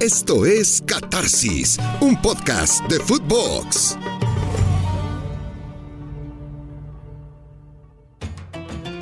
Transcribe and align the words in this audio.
Esto 0.00 0.44
es 0.44 0.82
Catarsis, 0.84 1.78
un 2.02 2.20
podcast 2.20 2.86
de 2.90 3.00
Footbox. 3.00 3.96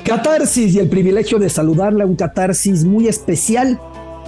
Catarsis 0.05 0.73
y 0.73 0.79
el 0.79 0.87
privilegio 0.87 1.37
de 1.37 1.49
saludarle 1.49 2.03
a 2.03 2.05
un 2.05 2.15
catarsis 2.15 2.85
muy 2.85 3.09
especial 3.09 3.77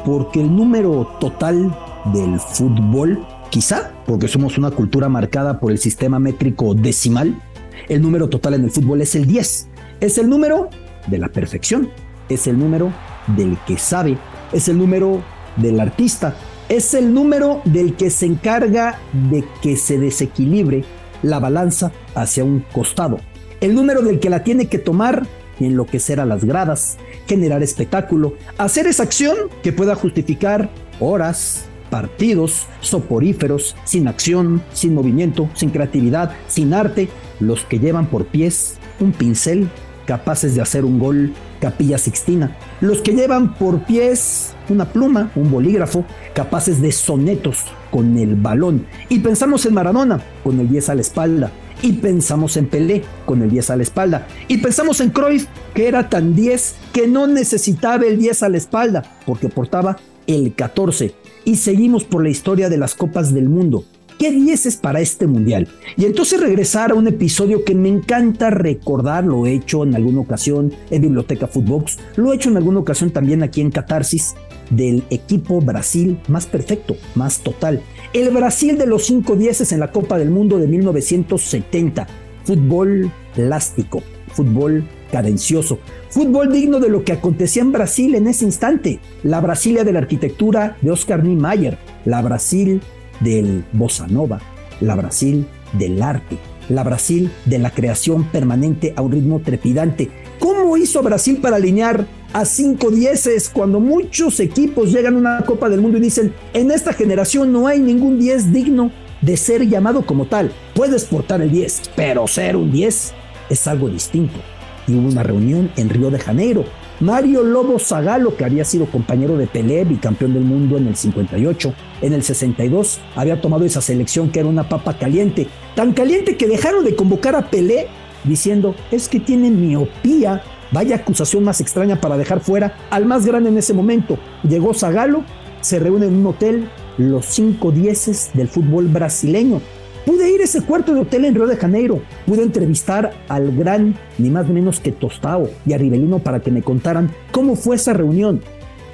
porque 0.06 0.42
el 0.42 0.54
número 0.54 1.08
total 1.22 1.74
del 2.14 2.38
fútbol, 2.38 3.26
quizá 3.50 3.94
porque 4.06 4.28
somos 4.28 4.58
una 4.58 4.72
cultura 4.72 5.08
marcada 5.08 5.62
por 5.62 5.72
el 5.72 5.78
sistema 5.78 6.20
métrico 6.20 6.74
decimal, 6.76 7.42
el 7.88 8.02
número 8.02 8.28
total 8.28 8.56
en 8.56 8.66
el 8.66 8.72
fútbol 8.72 9.00
es 9.02 9.16
el 9.16 9.26
10. 9.26 9.70
Es 10.02 10.18
el 10.18 10.30
número 10.30 10.70
de 11.08 11.18
la 11.18 11.30
perfección, 11.30 11.90
es 12.28 12.46
el 12.46 12.60
número 12.60 12.92
del 13.38 13.58
que 13.66 13.78
sabe, 13.78 14.18
es 14.52 14.68
el 14.68 14.78
número 14.78 15.24
del 15.56 15.80
artista, 15.80 16.36
es 16.70 16.94
el 16.94 17.14
número 17.14 17.62
del 17.66 17.96
que 17.96 18.10
se 18.10 18.26
encarga 18.26 19.00
de 19.30 19.44
que 19.62 19.78
se 19.78 19.98
desequilibre 19.98 20.84
la 21.24 21.40
balanza 21.40 21.92
hacia 22.16 22.44
un 22.44 22.64
costado. 22.72 23.20
El 23.62 23.74
número 23.74 24.02
del 24.02 24.20
que 24.20 24.30
la 24.30 24.44
tiene 24.44 24.68
que 24.68 24.78
tomar 24.78 25.26
y 25.60 25.66
enloquecer 25.66 26.20
a 26.20 26.26
las 26.26 26.44
gradas, 26.44 26.98
generar 27.28 27.64
espectáculo, 27.64 28.34
hacer 28.58 28.86
esa 28.88 29.04
acción 29.04 29.36
que 29.64 29.74
pueda 29.74 29.96
justificar 29.96 30.70
horas, 31.00 31.66
partidos 31.90 32.68
soporíferos, 32.82 33.76
sin 33.86 34.08
acción, 34.08 34.62
sin 34.74 34.94
movimiento, 34.94 35.50
sin 35.56 35.70
creatividad, 35.70 36.34
sin 36.48 36.74
arte, 36.74 37.10
los 37.40 37.64
que 37.66 37.80
llevan 37.80 38.08
por 38.08 38.26
pies 38.26 38.78
un 39.00 39.14
pincel 39.14 39.70
capaces 40.08 40.56
de 40.56 40.62
hacer 40.62 40.86
un 40.86 40.98
gol 40.98 41.34
capilla 41.60 42.00
sixtina, 42.00 42.58
los 42.82 43.02
que 43.02 43.14
llevan 43.14 43.54
por 43.54 43.84
pies 43.86 44.56
una 44.70 44.86
pluma, 44.86 45.32
un 45.36 45.52
bolígrafo, 45.52 46.06
capaces 46.34 46.82
de 46.82 46.92
sonetos 46.92 47.66
con 47.92 48.18
el 48.18 48.36
balón. 48.36 48.86
Y 49.10 49.20
pensamos 49.20 49.66
en 49.66 49.74
Maradona 49.74 50.22
con 50.44 50.60
el 50.60 50.70
10 50.70 50.90
a 50.90 50.96
la 50.96 51.02
espalda. 51.02 51.52
Y 51.82 51.94
pensamos 51.94 52.58
en 52.58 52.68
Pelé 52.68 53.04
con 53.26 53.42
el 53.42 53.52
10 53.52 53.70
a 53.70 53.76
la 53.76 53.84
espalda. 53.84 54.28
Y 54.48 54.58
pensamos 54.58 55.00
en 55.00 55.12
Cruyff, 55.12 55.46
que 55.76 55.88
era 55.88 56.10
tan 56.10 56.36
10 56.36 56.76
que 56.92 57.08
no 57.08 57.28
necesitaba 57.28 58.06
el 58.06 58.18
10 58.18 58.44
a 58.44 58.50
la 58.50 58.58
espalda, 58.58 59.04
porque 59.26 59.48
portaba 59.48 59.98
el 60.26 60.54
14. 60.56 61.14
Y 61.46 61.58
seguimos 61.58 62.04
por 62.04 62.24
la 62.24 62.30
historia 62.30 62.70
de 62.70 62.78
las 62.78 62.96
Copas 62.96 63.34
del 63.34 63.48
Mundo. 63.48 63.86
¿Qué 64.18 64.32
10 64.32 64.66
es 64.66 64.78
para 64.78 65.00
este 65.00 65.28
mundial? 65.28 65.68
Y 65.96 66.06
entonces 66.06 66.42
regresar 66.42 66.90
a 66.90 66.96
un 66.96 67.08
episodio 67.08 67.64
que 67.64 67.76
me 67.76 67.90
encanta 67.90 68.50
recordar, 68.50 69.24
lo 69.24 69.46
he 69.46 69.54
hecho 69.54 69.84
en 69.84 69.94
alguna 69.94 70.22
ocasión 70.22 70.74
en 70.90 71.04
Biblioteca 71.04 71.46
Footbox, 71.46 72.00
lo 72.16 72.34
he 72.34 72.36
hecho 72.36 72.50
en 72.50 72.58
alguna 72.58 72.80
ocasión 72.80 73.12
también 73.12 73.44
aquí 73.44 73.62
en 73.62 73.70
Catarsis, 73.70 74.34
del 74.72 75.04
equipo 75.12 75.62
Brasil 75.62 76.20
más 76.28 76.48
perfecto, 76.48 76.98
más 77.14 77.42
total. 77.42 77.84
El 78.12 78.32
Brasil 78.32 78.78
de 78.78 78.88
los 78.88 79.06
5 79.06 79.36
dieces 79.36 79.72
en 79.72 79.80
la 79.80 79.92
Copa 79.92 80.18
del 80.18 80.32
Mundo 80.32 80.58
de 80.58 80.68
1970. 80.68 82.08
Fútbol 82.44 83.12
plástico, 83.36 84.02
fútbol 84.34 84.84
cadencioso, 85.12 85.80
fútbol 86.10 86.52
digno 86.52 86.80
de 86.80 86.90
lo 86.90 87.04
que 87.04 87.14
acontecía 87.14 87.62
en 87.62 87.72
Brasil 87.72 88.16
en 88.16 88.28
ese 88.28 88.46
instante. 88.46 89.00
La 89.22 89.42
Brasilia 89.42 89.84
de 89.84 89.94
la 89.94 90.00
arquitectura 90.00 90.76
de 90.82 90.92
Oscar 90.92 91.24
Niemeyer, 91.24 91.78
la 92.04 92.22
Brasil 92.22 92.82
del 93.20 93.64
bossa 93.74 94.08
nova, 94.08 94.40
la 94.82 94.96
Brasil 94.96 95.46
del 95.74 96.02
arte, 96.02 96.38
la 96.70 96.84
Brasil 96.84 97.32
de 97.46 97.60
la 97.60 97.72
creación 97.72 98.26
permanente 98.26 98.94
a 98.96 99.02
un 99.02 99.12
ritmo 99.12 99.40
trepidante. 99.40 100.10
¿Cómo 100.40 100.78
hizo 100.78 101.02
Brasil 101.02 101.40
para 101.42 101.56
alinear 101.56 102.06
a 102.34 102.46
cinco 102.46 102.92
dieces 102.92 103.50
cuando 103.50 103.80
muchos 103.80 104.40
equipos 104.40 104.92
llegan 104.92 105.16
a 105.16 105.18
una 105.18 105.42
Copa 105.46 105.70
del 105.70 105.82
Mundo 105.82 105.98
y 105.98 106.02
dicen, 106.02 106.34
en 106.54 106.72
esta 106.72 106.94
generación 106.94 107.52
no 107.52 107.68
hay 107.68 107.80
ningún 107.80 108.20
10 108.20 108.54
digno 108.54 108.92
de 109.22 109.38
ser 109.38 109.68
llamado 109.68 110.06
como 110.06 110.28
tal? 110.28 110.52
Puedes 110.76 111.06
portar 111.06 111.42
el 111.42 111.52
10, 111.52 111.92
pero 111.96 112.28
ser 112.28 112.56
un 112.56 112.72
10 112.72 113.14
es 113.50 113.68
algo 113.68 113.90
distinto. 113.90 114.40
Y 114.88 114.96
hubo 114.96 115.08
una 115.08 115.24
reunión 115.24 115.72
en 115.76 115.90
Río 115.90 116.12
de 116.12 116.20
Janeiro 116.20 116.66
Mario 117.00 117.44
Lobo 117.44 117.78
Zagalo, 117.78 118.36
que 118.36 118.44
había 118.44 118.66
sido 118.66 118.88
compañero 118.88 119.38
de 119.38 119.46
Pelé, 119.46 119.86
campeón 120.02 120.34
del 120.34 120.44
mundo 120.44 120.78
en 120.78 120.88
el 120.88 120.96
58, 120.96 121.74
en 122.02 122.14
el 122.14 122.24
62 122.24 123.00
había 123.16 123.40
tomado 123.40 123.66
esa 123.66 123.82
selección 123.82 124.32
que 124.32 124.40
era 124.40 124.50
una 124.50 124.68
papa 124.68 124.98
caliente, 124.98 125.48
tan 125.76 125.94
caliente 125.94 126.38
que 126.38 126.48
dejaron 126.48 126.84
de 126.84 126.96
convocar 126.96 127.36
a 127.36 127.52
Pelé 127.52 127.88
diciendo, 128.24 128.76
es 128.92 129.08
que 129.08 129.20
tiene 129.20 129.52
miopía, 129.52 130.42
vaya 130.72 130.96
acusación 130.96 131.44
más 131.44 131.62
extraña 131.62 132.02
para 132.02 132.18
dejar 132.18 132.40
fuera 132.40 132.76
al 132.90 133.06
más 133.06 133.28
grande 133.28 133.50
en 133.50 133.60
ese 133.60 133.76
momento. 133.76 134.18
Llegó 134.42 134.74
Zagalo, 134.74 135.24
se 135.62 135.78
reúne 135.78 136.08
en 136.08 136.16
un 136.16 136.26
hotel 136.26 136.68
los 136.98 137.28
cinco 137.28 137.72
dieces 137.72 138.32
del 138.34 138.48
fútbol 138.48 138.88
brasileño, 138.88 139.62
Pude 140.08 140.32
ir 140.32 140.40
a 140.40 140.46
ese 140.46 140.62
cuarto 140.62 140.94
de 140.94 141.02
hotel 141.02 141.26
en 141.26 141.36
Río 141.36 141.48
de 141.48 141.58
Janeiro. 141.58 142.02
Pude 142.26 142.42
entrevistar 142.42 143.12
al 143.28 143.54
gran, 143.54 143.94
ni 144.18 144.30
más 144.30 144.48
ni 144.48 144.54
menos 144.54 144.80
que 144.80 144.94
Tostao 144.94 145.50
y 145.66 145.74
a 145.74 145.78
Rivelino 145.78 146.20
para 146.20 146.40
que 146.40 146.50
me 146.50 146.62
contaran 146.62 147.12
cómo 147.34 147.58
fue 147.58 147.76
esa 147.76 147.92
reunión. 147.92 148.40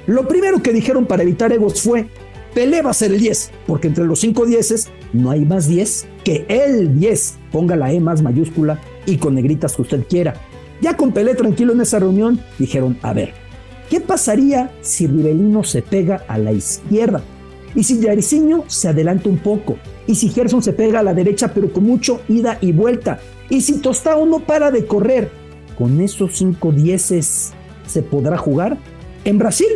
Lo 0.08 0.26
primero 0.26 0.60
que 0.60 0.72
dijeron 0.72 1.06
para 1.06 1.22
evitar 1.22 1.52
egos 1.52 1.80
fue, 1.80 2.08
Pelé 2.52 2.82
va 2.82 2.90
a 2.90 2.94
ser 2.94 3.12
el 3.12 3.20
10, 3.20 3.52
porque 3.64 3.86
entre 3.86 4.06
los 4.06 4.18
5 4.18 4.44
dieces 4.44 4.88
no 5.12 5.30
hay 5.30 5.44
más 5.44 5.68
10 5.68 6.08
que 6.24 6.46
el 6.48 6.98
10. 6.98 7.38
Ponga 7.52 7.76
la 7.76 7.92
E 7.92 8.00
más 8.00 8.20
mayúscula 8.20 8.80
y 9.06 9.18
con 9.18 9.36
negritas 9.36 9.76
que 9.76 9.82
usted 9.82 10.04
quiera. 10.08 10.34
Ya 10.80 10.96
con 10.96 11.12
Pelé 11.12 11.36
tranquilo 11.36 11.74
en 11.74 11.80
esa 11.80 12.00
reunión, 12.00 12.40
dijeron, 12.58 12.98
a 13.02 13.12
ver, 13.12 13.34
¿qué 13.88 14.00
pasaría 14.00 14.72
si 14.80 15.06
Rivelino 15.06 15.62
se 15.62 15.80
pega 15.80 16.24
a 16.26 16.38
la 16.38 16.50
izquierda? 16.50 17.22
Y 17.74 17.82
si 17.84 18.00
Jairzinho 18.00 18.64
se 18.68 18.88
adelanta 18.88 19.28
un 19.28 19.38
poco 19.38 19.76
y 20.06 20.14
si 20.14 20.28
Gerson 20.28 20.62
se 20.62 20.72
pega 20.72 21.00
a 21.00 21.02
la 21.02 21.14
derecha, 21.14 21.52
pero 21.52 21.72
con 21.72 21.84
mucho 21.84 22.20
ida 22.28 22.58
y 22.60 22.72
vuelta. 22.72 23.20
Y 23.48 23.60
si 23.60 23.78
Tostao 23.80 24.26
no 24.26 24.40
para 24.40 24.70
de 24.70 24.86
correr, 24.86 25.30
con 25.76 26.00
esos 26.00 26.36
cinco 26.36 26.72
dieces 26.72 27.52
se 27.86 28.02
podrá 28.02 28.38
jugar. 28.38 28.78
En 29.24 29.38
Brasil 29.38 29.68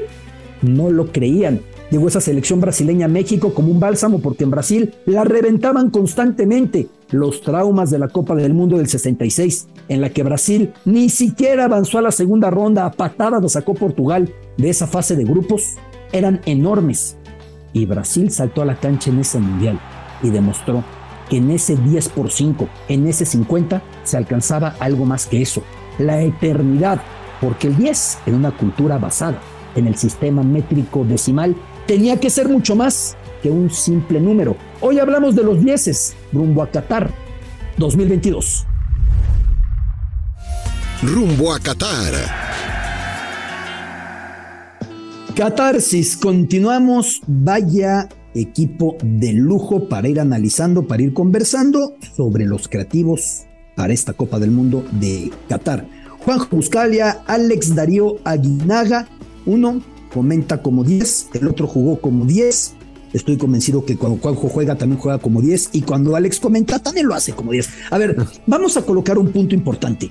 no 0.63 0.91
lo 0.91 1.13
creían. 1.13 1.61
Llegó 1.91 2.09
esa 2.09 2.21
selección 2.21 2.61
brasileña 2.61 3.07
a 3.07 3.09
México 3.09 3.55
como 3.55 3.73
un 3.73 3.81
bálsamo 3.81 4.21
porque 4.21 4.45
en 4.45 4.51
Brasil 4.51 4.95
la 5.07 5.25
reventaban 5.25 5.91
constantemente. 5.91 6.89
Los 7.11 7.41
traumas 7.41 7.91
de 7.91 7.99
la 7.99 8.09
Copa 8.09 8.35
del 8.35 8.53
Mundo 8.53 8.77
del 8.77 8.89
66, 8.89 9.69
en 9.89 10.03
la 10.03 10.11
que 10.11 10.23
Brasil 10.23 10.75
ni 10.85 11.09
siquiera 11.09 11.65
avanzó 11.65 11.97
a 11.97 12.03
la 12.03 12.13
segunda 12.13 12.51
ronda, 12.51 12.85
a 12.85 12.93
patadas 12.93 13.41
lo 13.41 13.49
sacó 13.49 13.73
Portugal 13.73 14.31
de 14.59 14.69
esa 14.69 14.87
fase 14.87 15.17
de 15.17 15.25
grupos, 15.25 15.77
eran 16.13 16.43
enormes. 16.45 17.17
Y 17.73 17.87
Brasil 17.87 18.31
saltó 18.31 18.63
a 18.63 18.65
la 18.65 18.77
cancha 18.77 19.11
en 19.11 19.21
ese 19.21 19.39
mundial 19.39 19.79
y 20.23 20.31
demostró 20.31 20.83
que 21.29 21.37
en 21.37 21.51
ese 21.51 21.77
10 21.77 22.09
por 22.11 22.31
5, 22.31 22.69
en 22.89 23.07
ese 23.07 23.27
50, 23.27 23.83
se 24.05 24.17
alcanzaba 24.17 24.75
algo 24.81 25.05
más 25.05 25.27
que 25.27 25.43
eso, 25.43 25.63
la 25.99 26.23
eternidad, 26.23 27.01
porque 27.41 27.69
el 27.69 27.77
10 27.77 28.19
en 28.27 28.35
una 28.35 28.51
cultura 28.51 28.99
basada 28.99 29.41
en 29.75 29.87
el 29.87 29.97
sistema 29.97 30.43
métrico 30.43 31.05
decimal 31.05 31.55
tenía 31.87 32.19
que 32.19 32.31
ser 32.31 32.49
mucho 32.49 32.75
más 32.75 33.17
que 33.43 33.51
un 33.51 33.71
simple 33.71 34.21
número. 34.21 34.57
Hoy 34.81 34.99
hablamos 34.99 35.35
de 35.35 35.45
los 35.45 35.63
10 35.63 36.17
rumbo 36.33 36.63
a 36.63 36.71
Qatar 36.71 37.11
2022. 37.77 38.67
Rumbo 41.03 41.55
a 41.55 41.61
Qatar. 41.61 42.78
Catarsis, 45.39 46.17
continuamos. 46.17 47.23
Vaya 47.29 48.09
equipo 48.35 48.97
de 49.05 49.33
lujo 49.33 49.89
para 49.89 50.09
ir 50.09 50.19
analizando, 50.19 50.89
para 50.89 51.05
ir 51.05 51.13
conversando 51.13 51.95
sobre 52.17 52.45
los 52.45 52.67
creativos 52.67 53.45
para 53.77 53.93
esta 53.93 54.15
Copa 54.15 54.41
del 54.41 54.51
Mundo 54.51 54.85
de 54.91 55.31
Qatar. 55.49 55.87
Juan 56.25 56.41
Buscalia, 56.51 57.23
Alex 57.29 57.73
Darío 57.77 58.17
Aguinaga, 58.25 59.07
uno 59.47 59.81
comenta 60.13 60.61
como 60.61 60.83
10, 60.83 61.29
el 61.35 61.47
otro 61.47 61.69
jugó 61.69 62.01
como 62.01 62.25
10. 62.25 62.75
Estoy 63.13 63.37
convencido 63.37 63.85
que 63.85 63.97
cuando 63.97 64.19
Juanjo 64.19 64.49
juega 64.49 64.75
también 64.75 65.01
juega 65.01 65.19
como 65.19 65.41
10 65.41 65.71
y 65.73 65.83
cuando 65.83 66.17
Alex 66.17 66.41
comenta 66.41 66.81
también 66.81 67.07
lo 67.07 67.15
hace 67.15 67.33
como 67.33 67.53
10. 67.53 67.69
A 67.91 67.99
ver, 67.99 68.17
vamos 68.49 68.77
a 68.77 68.83
colocar 68.83 69.17
un 69.19 69.31
punto 69.31 69.55
importante. 69.55 70.11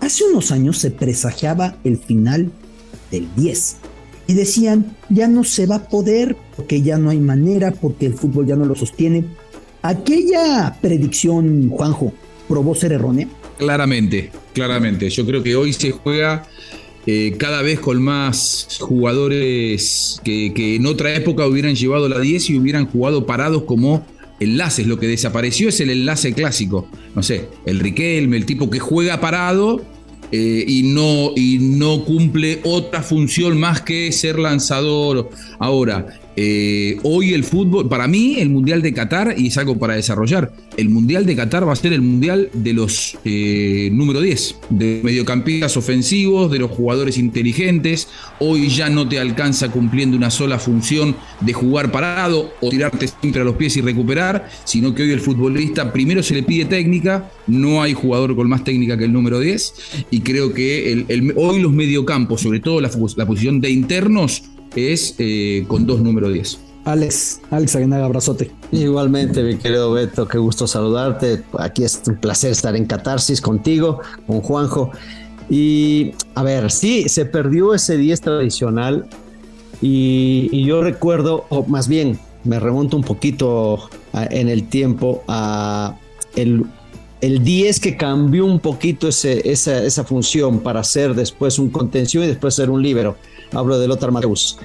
Hace 0.00 0.22
unos 0.30 0.52
años 0.52 0.78
se 0.78 0.92
presagiaba 0.92 1.74
el 1.82 1.98
final 1.98 2.52
del 3.10 3.28
10 3.34 3.90
y 4.26 4.34
decían, 4.34 4.96
ya 5.08 5.28
no 5.28 5.44
se 5.44 5.66
va 5.66 5.76
a 5.76 5.88
poder 5.88 6.36
porque 6.56 6.82
ya 6.82 6.98
no 6.98 7.10
hay 7.10 7.18
manera, 7.18 7.72
porque 7.72 8.06
el 8.06 8.14
fútbol 8.14 8.46
ya 8.46 8.56
no 8.56 8.64
lo 8.64 8.74
sostiene. 8.74 9.24
¿Aquella 9.82 10.76
predicción, 10.80 11.68
Juanjo, 11.70 12.12
probó 12.48 12.74
ser 12.74 12.92
errónea? 12.92 13.28
Claramente, 13.58 14.30
claramente. 14.52 15.08
Yo 15.10 15.26
creo 15.26 15.42
que 15.42 15.56
hoy 15.56 15.72
se 15.72 15.90
juega 15.90 16.46
eh, 17.06 17.34
cada 17.38 17.62
vez 17.62 17.80
con 17.80 18.02
más 18.02 18.78
jugadores 18.80 20.20
que, 20.22 20.52
que, 20.54 20.76
en 20.76 20.86
otra 20.86 21.14
época 21.14 21.46
hubieran 21.46 21.74
llevado 21.74 22.08
la 22.08 22.20
10 22.20 22.50
y 22.50 22.58
hubieran 22.58 22.86
jugado 22.86 23.26
parados 23.26 23.64
como 23.64 24.04
enlaces. 24.38 24.86
Lo 24.86 24.98
que 24.98 25.06
desapareció 25.06 25.68
es 25.70 25.80
el 25.80 25.90
enlace 25.90 26.32
clásico. 26.34 26.88
No 27.14 27.22
sé, 27.22 27.48
el 27.64 27.80
Riquelme, 27.80 28.36
el 28.36 28.46
tipo 28.46 28.68
que 28.68 28.80
juega 28.80 29.20
parado 29.20 29.82
eh, 30.32 30.64
y, 30.66 30.82
no, 30.84 31.32
y 31.34 31.58
no 31.58 32.04
cumple 32.04 32.60
otra 32.64 33.02
función 33.02 33.58
más 33.58 33.80
que 33.82 34.12
ser 34.12 34.38
lanzador. 34.38 35.30
Ahora, 35.58 36.19
Eh, 36.36 36.98
hoy 37.02 37.34
el 37.34 37.44
fútbol, 37.44 37.88
para 37.88 38.06
mí, 38.06 38.36
el 38.38 38.50
Mundial 38.50 38.82
de 38.82 38.92
Qatar, 38.92 39.34
y 39.36 39.48
es 39.48 39.58
algo 39.58 39.78
para 39.78 39.94
desarrollar, 39.94 40.52
el 40.76 40.88
Mundial 40.88 41.26
de 41.26 41.36
Qatar 41.36 41.66
va 41.66 41.72
a 41.72 41.76
ser 41.76 41.92
el 41.92 42.02
Mundial 42.02 42.50
de 42.52 42.72
los 42.72 43.18
eh, 43.24 43.90
número 43.92 44.20
10, 44.20 44.56
de 44.70 45.00
mediocampistas 45.02 45.76
ofensivos, 45.76 46.50
de 46.50 46.60
los 46.60 46.70
jugadores 46.70 47.18
inteligentes. 47.18 48.08
Hoy 48.38 48.68
ya 48.68 48.88
no 48.88 49.08
te 49.08 49.18
alcanza 49.18 49.70
cumpliendo 49.70 50.16
una 50.16 50.30
sola 50.30 50.58
función 50.58 51.16
de 51.40 51.52
jugar 51.52 51.90
parado 51.90 52.52
o 52.60 52.70
tirarte 52.70 53.08
siempre 53.08 53.42
a 53.42 53.44
los 53.44 53.56
pies 53.56 53.76
y 53.76 53.80
recuperar, 53.80 54.48
sino 54.64 54.94
que 54.94 55.02
hoy 55.02 55.10
el 55.10 55.20
futbolista 55.20 55.92
primero 55.92 56.22
se 56.22 56.34
le 56.34 56.42
pide 56.42 56.64
técnica, 56.66 57.30
no 57.46 57.82
hay 57.82 57.92
jugador 57.92 58.36
con 58.36 58.48
más 58.48 58.62
técnica 58.62 58.96
que 58.96 59.04
el 59.04 59.12
número 59.12 59.40
10, 59.40 59.74
y 60.10 60.20
creo 60.20 60.54
que 60.54 61.04
hoy 61.36 61.60
los 61.60 61.72
mediocampos, 61.72 62.40
sobre 62.40 62.60
todo 62.60 62.80
la, 62.80 62.90
la 63.16 63.26
posición 63.26 63.60
de 63.60 63.70
internos, 63.70 64.44
es 64.74 65.14
eh, 65.18 65.64
con 65.68 65.86
dos 65.86 66.00
número 66.00 66.28
10. 66.28 66.58
Alex, 66.84 67.40
Alex 67.50 67.76
Aguinaga, 67.76 68.06
abrazote. 68.06 68.50
Igualmente, 68.72 69.42
mi 69.42 69.56
querido 69.56 69.92
Beto, 69.92 70.26
qué 70.26 70.38
gusto 70.38 70.66
saludarte. 70.66 71.42
Aquí 71.58 71.84
es 71.84 72.02
un 72.06 72.16
placer 72.16 72.52
estar 72.52 72.74
en 72.74 72.86
Catarsis 72.86 73.40
contigo, 73.40 74.00
con 74.26 74.40
Juanjo. 74.40 74.90
Y 75.50 76.12
a 76.34 76.42
ver, 76.42 76.70
sí, 76.70 77.08
se 77.08 77.26
perdió 77.26 77.74
ese 77.74 77.96
10 77.96 78.20
tradicional 78.20 79.06
y, 79.82 80.64
yo 80.64 80.82
recuerdo, 80.82 81.46
o 81.48 81.64
más 81.66 81.88
bien, 81.88 82.18
me 82.44 82.60
remonto 82.60 82.96
un 82.96 83.02
poquito 83.02 83.90
en 84.12 84.48
el 84.48 84.68
tiempo 84.68 85.22
a 85.26 85.98
el, 86.36 86.64
el 87.20 87.42
10 87.42 87.80
que 87.80 87.96
cambió 87.96 88.46
un 88.46 88.60
poquito 88.60 89.08
ese, 89.08 89.50
esa, 89.50 89.82
esa 89.82 90.04
función 90.04 90.60
para 90.60 90.84
ser 90.84 91.14
después 91.14 91.58
un 91.58 91.70
contención 91.70 92.24
y 92.24 92.28
después 92.28 92.54
ser 92.54 92.70
un 92.70 92.82
líbero 92.82 93.16
hablo 93.52 93.78
de 93.78 93.88
Lothar 93.88 94.10
Matthäus. 94.10 94.58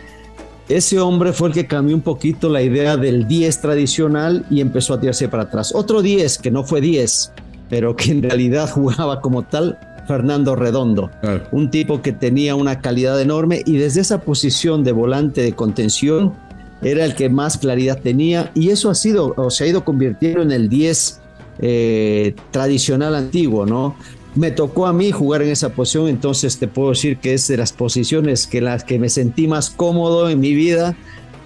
Ese 0.68 1.00
hombre 1.00 1.32
fue 1.32 1.50
el 1.50 1.54
que 1.54 1.68
cambió 1.68 1.96
un 1.96 2.02
poquito 2.02 2.50
la 2.50 2.62
idea 2.62 2.98
del 2.98 3.28
10 3.28 3.62
tradicional 3.62 4.46
y 4.50 4.62
empezó 4.62 4.96
a 4.96 5.00
tirarse 5.00 5.30
para 5.30 5.44
atrás. 5.44 5.72
Otro 5.76 6.02
10 6.02 6.40
que 6.40 6.50
no 6.50 6.64
fue 6.64 6.82
10, 6.82 7.32
pero 7.70 7.96
que 7.96 8.12
en 8.12 8.24
realidad 8.24 8.70
jugaba 8.74 9.22
como 9.22 9.44
tal, 9.44 9.78
Fernando 10.08 10.56
Redondo, 10.56 11.10
un 11.52 11.70
tipo 11.72 12.02
que 12.02 12.12
tenía 12.12 12.56
una 12.56 12.80
calidad 12.80 13.20
enorme 13.20 13.64
y 13.66 13.78
desde 13.78 14.02
esa 14.02 14.22
posición 14.22 14.84
de 14.84 14.92
volante 14.92 15.42
de 15.42 15.54
contención 15.54 16.34
era 16.82 17.06
el 17.06 17.16
que 17.16 17.30
más 17.30 17.58
claridad 17.58 18.00
tenía 18.02 18.52
y 18.54 18.70
eso 18.70 18.92
ha 18.92 18.96
sido 18.96 19.34
o 19.36 19.50
se 19.50 19.64
ha 19.64 19.68
ido 19.68 19.84
convirtiendo 19.84 20.44
en 20.44 20.52
el 20.52 20.70
10 20.70 21.22
eh, 21.60 22.36
tradicional 22.52 23.16
antiguo, 23.16 23.66
¿no? 23.66 23.96
Me 24.36 24.52
tocó 24.52 24.86
a 24.86 24.94
mí 24.94 25.12
jugar 25.12 25.42
en 25.42 25.50
esa 25.50 25.70
posición, 25.70 26.08
entonces 26.08 26.58
te 26.60 26.68
puedo 26.68 26.90
decir 26.90 27.18
que 27.18 27.34
es 27.34 27.48
de 27.48 27.58
las 27.58 27.74
posiciones 27.74 28.48
que 28.48 28.62
las 28.62 28.84
que 28.84 29.00
me 29.00 29.10
sentí 29.10 29.48
más 29.48 29.70
cómodo 29.70 30.30
en 30.30 30.40
mi 30.40 30.54
vida, 30.54 30.96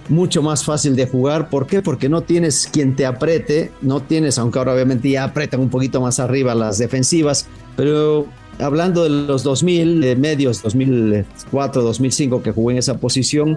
mucho 0.08 0.42
más 0.42 0.64
fácil 0.64 0.96
de 0.96 1.06
jugar. 1.06 1.48
¿Por 1.48 1.66
qué? 1.66 1.82
Porque 1.82 2.08
no 2.08 2.22
tienes 2.22 2.68
quien 2.70 2.96
te 2.96 3.06
apriete, 3.06 3.70
no 3.80 4.00
tienes, 4.00 4.38
aunque 4.38 4.58
ahora 4.58 4.74
obviamente 4.74 5.08
ya 5.08 5.24
apretan 5.24 5.60
un 5.60 5.70
poquito 5.70 6.00
más 6.00 6.18
arriba 6.18 6.54
las 6.54 6.78
defensivas, 6.78 7.46
pero 7.76 8.26
hablando 8.58 9.04
de 9.04 9.10
los 9.10 9.44
2000, 9.44 10.00
de 10.00 10.16
medios 10.16 10.62
2004, 10.62 11.82
2005 11.82 12.42
que 12.42 12.50
jugué 12.50 12.74
en 12.74 12.78
esa 12.78 12.98
posición, 12.98 13.56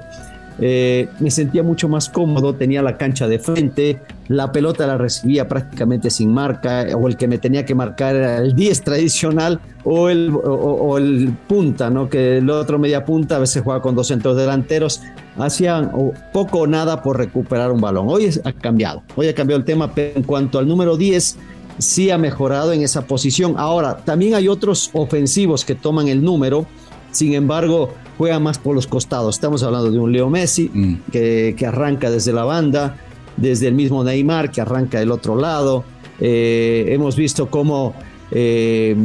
eh, 0.59 1.07
me 1.19 1.31
sentía 1.31 1.63
mucho 1.63 1.89
más 1.89 2.09
cómodo, 2.09 2.53
tenía 2.53 2.81
la 2.81 2.97
cancha 2.97 3.27
de 3.27 3.39
frente, 3.39 4.00
la 4.27 4.51
pelota 4.51 4.85
la 4.85 4.97
recibía 4.97 5.47
prácticamente 5.47 6.09
sin 6.09 6.31
marca, 6.31 6.85
o 6.95 7.07
el 7.07 7.17
que 7.17 7.27
me 7.27 7.38
tenía 7.38 7.65
que 7.65 7.75
marcar 7.75 8.15
era 8.15 8.38
el 8.38 8.55
10 8.55 8.81
tradicional 8.81 9.59
o 9.83 10.09
el, 10.09 11.35
punta, 11.47 11.89
¿no? 11.89 12.09
que 12.09 12.38
el 12.38 12.50
otro 12.50 12.79
media 12.79 13.03
punta 13.03 13.38
a 13.38 13.39
veces 13.39 13.63
juega 13.63 13.81
con 13.81 13.95
dos 13.95 14.07
centros 14.07 14.38
delanteros, 14.38 15.01
hacían 15.38 15.91
poco 16.31 16.59
o 16.59 16.67
nada 16.67 17.01
por 17.01 17.17
recuperar 17.17 17.71
un 17.71 17.81
balón. 17.81 18.07
Hoy 18.09 18.29
ha 18.44 18.53
cambiado, 18.53 19.03
hoy 19.15 19.27
ha 19.27 19.35
cambiado 19.35 19.59
el 19.59 19.65
tema, 19.65 19.94
pero 19.94 20.17
en 20.17 20.23
cuanto 20.23 20.59
al 20.59 20.67
número 20.67 20.95
10, 20.95 21.38
sí 21.77 22.11
ha 22.11 22.17
mejorado 22.17 22.73
en 22.73 22.81
esa 22.81 23.06
posición. 23.07 23.56
Ahora, 23.57 23.97
también 23.97 24.35
hay 24.35 24.47
otros 24.47 24.89
ofensivos 24.94 25.65
que 25.65 25.75
toman 25.75 26.07
el 26.07 26.23
número, 26.23 26.65
sin 27.13 27.33
embargo, 27.33 27.94
juega 28.18 28.39
más 28.39 28.57
por 28.57 28.75
los 28.75 28.88
costados. 28.88 29.36
Estamos 29.36 29.63
hablando 29.63 29.89
de 29.89 30.00
un 30.00 30.12
Leo 30.12 30.30
Messi 30.30 30.69
mm. 30.74 30.95
que, 31.12 31.56
que, 31.57 31.65
arranca 31.65 32.12
desde 32.12 32.33
la 32.33 32.44
banda, 32.44 32.98
desde 33.38 33.69
el 33.69 33.75
mismo 33.75 34.04
Neymar 34.04 34.51
que 34.51 34.62
arranca 34.62 35.00
del 35.00 35.12
otro 35.12 35.36
lado. 35.36 35.86
Eh, 36.19 36.86
hemos 36.89 37.15
visto 37.15 37.50
cómo 37.50 37.94
eh, 38.31 38.95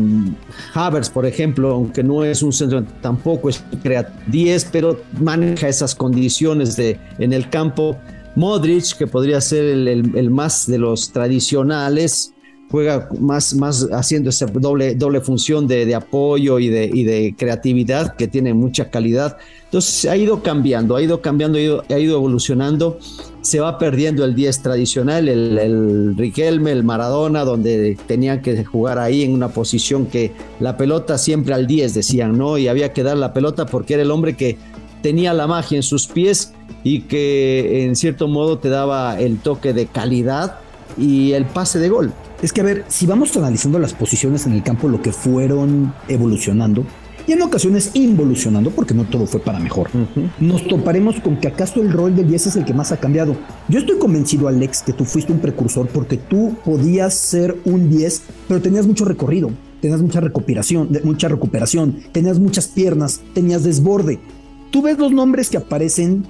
Havers, 0.75 1.11
por 1.11 1.27
ejemplo, 1.27 1.73
aunque 1.73 2.03
no 2.03 2.25
es 2.25 2.43
un 2.43 2.53
centro, 2.53 2.83
tampoco 3.03 3.49
es 3.51 3.63
crea 3.83 4.11
10, 4.27 4.69
pero 4.73 5.01
maneja 5.21 5.69
esas 5.69 5.95
condiciones 5.95 6.77
de, 6.77 6.99
en 7.19 7.33
el 7.33 7.49
campo. 7.51 7.99
Modric, 8.37 8.97
que 8.97 9.07
podría 9.07 9.41
ser 9.41 9.65
el, 9.65 9.89
el 10.17 10.31
más 10.31 10.67
de 10.67 10.79
los 10.79 11.13
tradicionales, 11.13 12.33
juega 12.71 13.09
más, 13.19 13.55
más 13.55 13.89
haciendo 13.93 14.31
esa 14.31 14.47
doble, 14.47 14.95
doble 14.95 15.21
función 15.21 15.67
de, 15.67 15.95
apoyo 15.95 16.59
y 16.59 16.69
de, 16.69 16.91
y 16.93 17.05
de, 17.05 17.35
creatividad 17.37 18.15
que 18.17 18.29
tiene 18.29 18.55
mucha 18.55 18.91
calidad. 18.91 19.39
Entonces 19.65 20.11
ha 20.11 20.17
ido 20.17 20.43
cambiando, 20.43 20.97
ha 20.97 21.03
ido 21.03 21.21
cambiando, 21.21 21.59
ha 21.59 21.99
ido, 21.99 22.17
evolucionando. 22.17 22.99
Se 23.41 23.61
va 23.61 23.79
perdiendo 23.79 24.25
el 24.25 24.35
10 24.35 24.63
tradicional, 24.63 25.29
el, 25.29 25.59
el, 25.59 26.17
Riquelme, 26.17 26.73
el 26.73 26.85
Maradona, 26.85 27.45
donde 27.45 27.97
tenían 28.07 28.43
que 28.43 28.65
jugar 28.65 28.99
ahí 28.99 29.23
en 29.23 29.33
una 29.33 29.49
posición 29.49 30.07
que 30.07 30.33
la 30.61 30.77
pelota 30.77 31.17
siempre 31.17 31.55
al 31.55 31.67
10 31.67 31.95
decían, 31.95 32.37
¿no? 32.37 32.59
Y 32.59 32.69
había 32.69 32.93
que 32.93 33.03
dar 33.03 33.17
la 33.17 33.33
pelota 33.33 33.67
porque 33.67 33.95
era 33.95 34.03
el 34.03 34.11
hombre 34.11 34.37
que 34.37 34.59
tenía 35.03 35.33
la 35.33 35.47
magia 35.47 35.77
en 35.77 35.83
sus 35.83 36.07
pies 36.07 36.53
y 36.85 37.03
que 37.03 37.85
en 37.85 37.97
cierto 37.97 38.29
modo 38.29 38.59
te 38.59 38.69
daba 38.69 39.19
el 39.21 39.39
toque 39.39 39.73
de 39.73 39.87
calidad 39.87 40.59
y 40.97 41.33
el 41.33 41.45
pase 41.45 41.79
de 41.79 41.89
gol. 41.89 42.13
Es 42.43 42.53
que, 42.53 42.61
a 42.61 42.65
ver, 42.65 42.85
si 42.89 43.07
vamos 43.07 43.37
analizando 43.37 43.79
las 43.79 43.95
posiciones 43.95 44.47
en 44.47 44.53
el 44.53 44.63
campo, 44.63 44.89
lo 44.89 45.03
que 45.03 45.13
fueron 45.13 45.93
evolucionando, 46.09 46.85
y 47.29 47.33
en 47.33 47.43
ocasiones 47.43 47.91
involucionando, 47.93 48.71
porque 48.71 48.95
no 48.95 49.05
todo 49.05 49.27
fue 49.27 49.41
para 49.41 49.59
mejor, 49.59 49.91
nos 50.41 50.67
toparemos 50.67 51.21
con 51.21 51.37
que 51.37 51.49
acaso 51.49 51.83
el 51.83 51.93
rol 51.93 52.17
del 52.17 52.27
10 52.27 52.47
es 52.47 52.57
el 52.57 52.65
que 52.65 52.73
más 52.73 52.91
ha 52.91 52.97
cambiado. 52.97 53.37
Yo 53.69 53.81
estoy 53.81 53.99
convencido, 53.99 54.49
Alex, 54.49 54.83
que 54.83 54.95
tú 54.95 55.05
fuiste 55.05 55.31
un 55.31 55.39
precursor 55.39 55.89
porque 55.89 56.17
tú 56.17 56.57
podías 56.65 57.13
ser 57.13 57.55
un 57.67 57.91
10, 57.91 58.23
pero 58.49 58.63
tenías 58.63 58.87
mucho 58.87 59.05
recorrido, 59.05 59.51
tenías 59.83 60.01
mucha 60.01 60.21
recuperación, 60.21 60.89
mucha 61.05 61.29
recuperación, 61.29 61.99
tenías 62.13 62.39
muchas 62.39 62.67
piernas, 62.67 63.21
tenías 63.35 63.63
desborde. 63.63 64.19
Tú 64.71 64.81
ves 64.81 64.99
los 64.99 65.13
nombres 65.13 65.51
que 65.51 65.59
aparecen 65.59 66.25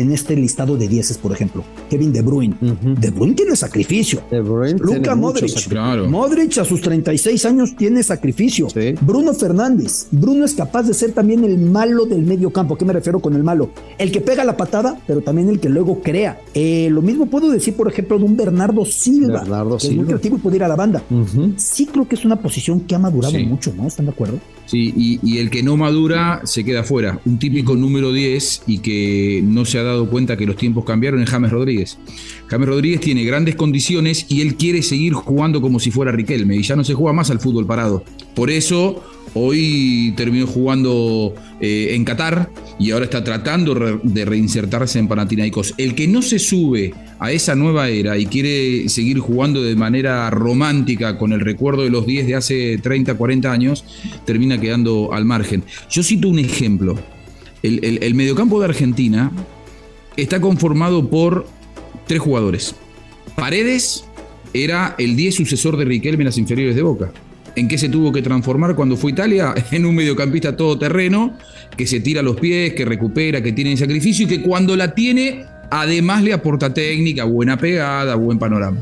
en 0.00 0.12
este 0.12 0.36
listado 0.36 0.76
de 0.76 0.88
dieces, 0.88 1.18
por 1.18 1.32
ejemplo, 1.32 1.64
Kevin 1.90 2.12
De 2.12 2.22
Bruyne. 2.22 2.56
De 2.60 3.10
Bruyne 3.10 3.34
tiene 3.34 3.56
sacrificio. 3.56 4.22
De 4.30 4.40
Bruyne 4.40 4.78
Luka 4.78 5.14
Modric. 5.14 5.72
Modric 6.08 6.58
a 6.58 6.64
sus 6.64 6.80
36 6.80 7.44
años 7.46 7.76
tiene 7.76 8.02
sacrificio. 8.02 8.68
Bruno 9.00 9.34
Fernández. 9.34 10.06
Bruno 10.10 10.44
es 10.44 10.54
capaz 10.54 10.84
de 10.84 10.94
ser 10.94 11.12
también 11.12 11.44
el 11.44 11.58
malo 11.58 12.06
del 12.06 12.22
medio 12.22 12.50
campo. 12.50 12.76
¿Qué 12.76 12.84
me 12.84 12.92
refiero 12.92 13.20
con 13.20 13.34
el 13.34 13.42
malo? 13.42 13.70
El 13.98 14.12
que 14.12 14.20
pega 14.20 14.44
la 14.44 14.56
patada, 14.56 14.98
pero 15.06 15.20
también 15.20 15.48
el 15.48 15.60
que 15.60 15.68
luego 15.68 16.00
crea. 16.02 16.40
Eh, 16.54 16.88
lo 16.90 17.02
mismo 17.02 17.26
puedo 17.26 17.50
decir, 17.50 17.74
por 17.74 17.88
ejemplo, 17.88 18.18
de 18.18 18.24
un 18.24 18.36
Bernardo 18.36 18.84
Silva. 18.84 19.40
Bernardo 19.40 19.78
que 19.78 19.86
es 19.86 19.94
muy 19.94 20.04
creativo 20.04 20.36
y 20.36 20.40
puede 20.40 20.56
ir 20.56 20.64
a 20.64 20.68
la 20.68 20.76
banda. 20.76 21.02
Sí 21.56 21.86
creo 21.86 22.06
que 22.08 22.14
es 22.14 22.24
una 22.24 22.36
posición 22.36 22.80
que 22.80 22.94
ha 22.94 22.98
madurado 22.98 23.38
mucho, 23.40 23.72
¿no? 23.76 23.86
¿Están 23.86 24.06
de 24.06 24.12
acuerdo? 24.12 24.38
Sí, 24.66 24.92
y, 24.96 25.20
y, 25.22 25.38
el 25.38 25.48
que 25.48 25.62
no 25.62 25.76
madura 25.76 26.40
se 26.44 26.64
queda 26.64 26.82
fuera. 26.82 27.20
Un 27.24 27.38
típico 27.38 27.76
número 27.76 28.12
10 28.12 28.62
y 28.66 28.78
que 28.78 29.40
no 29.44 29.64
se 29.64 29.78
ha 29.78 29.84
dado 29.86 30.08
cuenta 30.08 30.36
que 30.36 30.46
los 30.46 30.56
tiempos 30.56 30.84
cambiaron 30.84 31.22
es 31.22 31.30
James 31.30 31.50
Rodríguez. 31.50 31.98
James 32.48 32.68
Rodríguez 32.68 33.00
tiene 33.00 33.24
grandes 33.24 33.56
condiciones 33.56 34.26
y 34.28 34.40
él 34.42 34.56
quiere 34.56 34.82
seguir 34.82 35.12
jugando 35.14 35.60
como 35.60 35.80
si 35.80 35.90
fuera 35.90 36.12
Riquelme 36.12 36.56
y 36.56 36.62
ya 36.62 36.76
no 36.76 36.84
se 36.84 36.94
juega 36.94 37.12
más 37.12 37.30
al 37.30 37.40
fútbol 37.40 37.66
parado. 37.66 38.04
Por 38.34 38.50
eso 38.50 39.02
Hoy 39.38 40.14
terminó 40.16 40.46
jugando 40.46 41.34
eh, 41.60 41.90
en 41.92 42.06
Qatar 42.06 42.50
y 42.78 42.92
ahora 42.92 43.04
está 43.04 43.22
tratando 43.22 43.74
de 44.02 44.24
reinsertarse 44.24 44.98
en 44.98 45.08
Panathinaikos. 45.08 45.74
El 45.76 45.94
que 45.94 46.08
no 46.08 46.22
se 46.22 46.38
sube 46.38 46.94
a 47.18 47.30
esa 47.30 47.54
nueva 47.54 47.90
era 47.90 48.16
y 48.16 48.24
quiere 48.24 48.88
seguir 48.88 49.18
jugando 49.18 49.62
de 49.62 49.76
manera 49.76 50.30
romántica 50.30 51.18
con 51.18 51.34
el 51.34 51.40
recuerdo 51.40 51.82
de 51.82 51.90
los 51.90 52.06
10 52.06 52.26
de 52.26 52.34
hace 52.34 52.78
30, 52.78 53.12
40 53.12 53.52
años, 53.52 53.84
termina 54.24 54.58
quedando 54.58 55.12
al 55.12 55.26
margen. 55.26 55.64
Yo 55.90 56.02
cito 56.02 56.30
un 56.30 56.38
ejemplo. 56.38 56.98
El, 57.62 58.14
mediocampo 58.14 58.58
de 58.60 58.66
Argentina 58.66 59.32
está 60.16 60.40
conformado 60.40 61.08
por 61.08 61.46
tres 62.06 62.20
jugadores. 62.20 62.74
Paredes 63.36 64.04
era 64.54 64.94
el 64.98 65.16
10 65.16 65.34
sucesor 65.34 65.76
de 65.76 65.84
Riquelme 65.84 66.22
en 66.22 66.26
las 66.26 66.38
inferiores 66.38 66.76
de 66.76 66.82
Boca 66.82 67.12
en 67.56 67.68
qué 67.68 67.78
se 67.78 67.88
tuvo 67.88 68.12
que 68.12 68.22
transformar 68.22 68.76
cuando 68.76 68.96
fue 68.96 69.10
Italia, 69.10 69.54
en 69.72 69.86
un 69.86 69.94
mediocampista 69.94 70.56
todoterreno, 70.56 71.36
que 71.76 71.86
se 71.86 72.00
tira 72.00 72.22
los 72.22 72.36
pies, 72.36 72.74
que 72.74 72.84
recupera, 72.84 73.42
que 73.42 73.52
tiene 73.52 73.76
sacrificio 73.76 74.26
y 74.26 74.28
que 74.28 74.42
cuando 74.42 74.76
la 74.76 74.94
tiene, 74.94 75.44
además 75.70 76.22
le 76.22 76.32
aporta 76.32 76.72
técnica, 76.72 77.24
buena 77.24 77.56
pegada, 77.56 78.14
buen 78.14 78.38
panorama. 78.38 78.78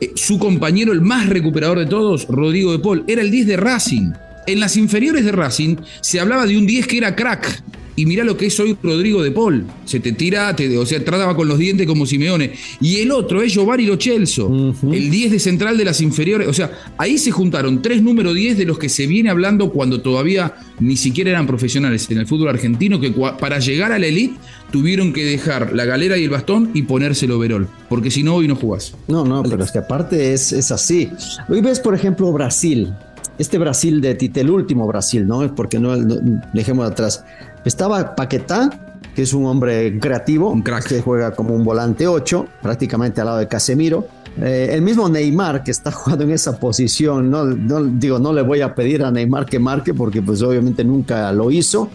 Eh, 0.00 0.12
su 0.16 0.38
compañero, 0.38 0.92
el 0.92 1.02
más 1.02 1.28
recuperador 1.28 1.78
de 1.78 1.86
todos, 1.86 2.26
Rodrigo 2.26 2.72
de 2.72 2.78
Paul, 2.80 3.04
era 3.06 3.22
el 3.22 3.30
10 3.30 3.46
de 3.46 3.56
Racing. 3.58 4.12
En 4.46 4.58
las 4.58 4.76
inferiores 4.76 5.24
de 5.24 5.30
Racing 5.30 5.76
se 6.00 6.18
hablaba 6.18 6.46
de 6.46 6.58
un 6.58 6.66
10 6.66 6.86
que 6.86 6.96
era 6.96 7.14
crack, 7.14 7.62
Y 7.96 8.06
mira 8.06 8.24
lo 8.24 8.36
que 8.36 8.46
es 8.46 8.58
hoy 8.60 8.76
Rodrigo 8.82 9.22
de 9.22 9.30
Paul. 9.30 9.66
Se 9.84 10.00
te 10.00 10.12
tira, 10.12 10.54
o 10.78 10.86
sea, 10.86 11.04
trataba 11.04 11.36
con 11.36 11.48
los 11.48 11.58
dientes 11.58 11.86
como 11.86 12.06
Simeone. 12.06 12.52
Y 12.80 12.96
el 12.96 13.10
otro 13.10 13.42
es 13.42 13.52
Giovanni 13.52 13.84
Lo 13.84 13.96
Celso, 13.96 14.50
el 14.90 15.10
10 15.10 15.32
de 15.32 15.38
central 15.38 15.76
de 15.76 15.84
las 15.84 16.00
inferiores. 16.00 16.48
O 16.48 16.52
sea, 16.52 16.70
ahí 16.96 17.18
se 17.18 17.30
juntaron 17.30 17.82
tres 17.82 18.02
número 18.02 18.32
10 18.32 18.56
de 18.58 18.64
los 18.64 18.78
que 18.78 18.88
se 18.88 19.06
viene 19.06 19.30
hablando 19.30 19.70
cuando 19.70 20.00
todavía 20.00 20.54
ni 20.80 20.96
siquiera 20.96 21.30
eran 21.30 21.46
profesionales 21.46 22.10
en 22.10 22.18
el 22.18 22.26
fútbol 22.26 22.48
argentino, 22.48 22.98
que 23.00 23.10
para 23.10 23.58
llegar 23.58 23.92
a 23.92 23.98
la 23.98 24.06
elite 24.06 24.36
tuvieron 24.70 25.12
que 25.12 25.24
dejar 25.24 25.72
la 25.74 25.84
galera 25.84 26.16
y 26.16 26.24
el 26.24 26.30
bastón 26.30 26.70
y 26.74 26.82
ponérselo 26.82 27.36
overol, 27.38 27.68
porque 27.88 28.10
si 28.10 28.22
no, 28.22 28.36
hoy 28.36 28.48
no 28.48 28.56
jugás. 28.56 28.94
No, 29.06 29.24
no, 29.24 29.42
pero 29.42 29.62
es 29.62 29.70
que 29.70 29.78
aparte 29.78 30.32
es, 30.32 30.52
es 30.52 30.72
así. 30.72 31.10
Hoy 31.48 31.60
ves, 31.60 31.78
por 31.80 31.94
ejemplo, 31.94 32.32
Brasil. 32.32 32.92
Este 33.38 33.58
Brasil 33.58 34.00
de 34.00 34.14
Tite, 34.14 34.42
el 34.42 34.50
último 34.50 34.86
Brasil, 34.86 35.26
¿no? 35.26 35.54
Porque 35.54 35.78
no, 35.78 35.96
no 35.96 36.42
dejemos 36.52 36.90
atrás. 36.90 37.24
Estaba 37.64 38.14
Paquetá, 38.16 38.70
que 39.14 39.22
es 39.22 39.32
un 39.32 39.46
hombre 39.46 39.98
creativo, 40.00 40.50
un 40.50 40.62
crack. 40.62 40.88
que 40.88 41.00
juega 41.00 41.32
como 41.32 41.54
un 41.54 41.64
volante 41.64 42.06
8, 42.06 42.46
prácticamente 42.60 43.20
al 43.20 43.26
lado 43.26 43.38
de 43.38 43.48
Casemiro. 43.48 44.06
Eh, 44.40 44.70
el 44.72 44.82
mismo 44.82 45.08
Neymar 45.08 45.62
que 45.62 45.70
está 45.70 45.92
jugando 45.92 46.24
en 46.24 46.32
esa 46.32 46.58
posición, 46.58 47.30
no, 47.30 47.44
no, 47.44 47.84
digo, 47.84 48.18
no 48.18 48.32
le 48.32 48.42
voy 48.42 48.62
a 48.62 48.74
pedir 48.74 49.04
a 49.04 49.10
Neymar 49.10 49.46
que 49.46 49.58
marque 49.58 49.92
porque 49.92 50.22
pues 50.22 50.42
obviamente 50.42 50.84
nunca 50.84 51.30
lo 51.32 51.50
hizo, 51.50 51.88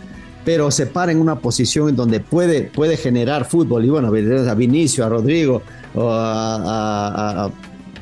pero 0.45 0.69
se 0.71 0.85
para 0.85 1.11
en 1.11 1.19
una 1.19 1.39
posición 1.39 1.89
en 1.89 1.95
donde 1.95 2.19
puede, 2.19 2.63
puede 2.63 2.95
generar 2.95 3.45
fútbol. 3.45 3.83
Y 3.85 3.89
bueno, 3.89 4.07
a 4.07 4.53
Vinicio, 4.53 5.05
a 5.05 5.09
Rodrigo, 5.09 5.61
o 5.95 6.09
a, 6.11 7.49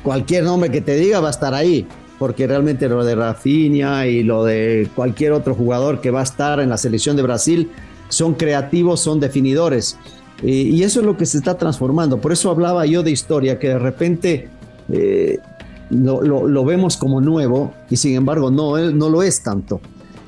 cualquier 0.04 0.44
nombre 0.44 0.70
que 0.70 0.80
te 0.80 0.94
diga 0.94 1.18
va 1.18 1.28
a 1.28 1.30
estar 1.32 1.52
ahí 1.52 1.84
porque 2.18 2.46
realmente 2.46 2.88
lo 2.88 3.04
de 3.04 3.14
Rafinha 3.14 4.06
y 4.06 4.22
lo 4.22 4.44
de 4.44 4.88
cualquier 4.94 5.32
otro 5.32 5.54
jugador 5.54 6.00
que 6.00 6.10
va 6.10 6.20
a 6.20 6.24
estar 6.24 6.60
en 6.60 6.70
la 6.70 6.76
selección 6.76 7.16
de 7.16 7.22
Brasil 7.22 7.70
son 8.08 8.34
creativos, 8.34 9.00
son 9.00 9.20
definidores. 9.20 9.98
Y, 10.42 10.82
eso 10.82 11.00
es 11.00 11.06
lo 11.06 11.16
que 11.16 11.26
se 11.26 11.38
está 11.38 11.56
transformando. 11.56 12.20
Por 12.20 12.32
eso 12.32 12.50
hablaba 12.50 12.86
yo 12.86 13.02
de 13.02 13.10
historia, 13.10 13.58
que 13.58 13.68
de 13.68 13.78
repente 13.78 14.48
eh, 14.92 15.38
lo, 15.90 16.64
vemos 16.64 16.96
como 16.96 17.20
nuevo 17.20 17.72
y 17.90 17.96
sin 17.96 18.14
embargo 18.16 18.50
no, 18.50 18.78
no 18.78 19.08
lo 19.08 19.22
es 19.22 19.42
tanto. 19.42 19.80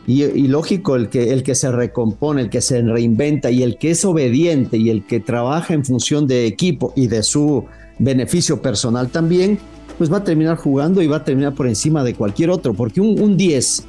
Y, 0.06 0.48
lógico, 0.48 0.96
el 0.96 1.10
que, 1.10 1.34
el 1.34 1.42
que 1.42 1.54
se 1.54 1.70
recompone, 1.70 2.40
el 2.40 2.48
que 2.48 2.62
se 2.62 2.80
reinventa 2.80 3.50
y 3.50 3.62
el 3.62 3.76
que 3.76 3.90
es 3.90 4.06
obediente 4.06 4.78
y 4.78 4.88
el 4.88 5.06
que 5.06 5.20
trabaja 5.20 5.74
en 5.74 5.84
función 5.84 6.26
de 6.26 6.46
equipo 6.46 6.94
y 6.96 7.08
de 7.08 7.22
su 7.22 7.66
beneficio 7.98 8.62
personal 8.62 9.10
también, 9.10 9.58
pues 9.98 10.10
va 10.10 10.18
a 10.18 10.24
terminar 10.24 10.56
jugando 10.56 11.02
y 11.02 11.08
va 11.08 11.16
a 11.16 11.24
terminar 11.24 11.52
por 11.54 11.66
encima 11.66 12.04
de 12.04 12.14
cualquier 12.14 12.50
otro, 12.50 12.72
porque 12.72 13.00
un, 13.00 13.36
10 13.36 13.84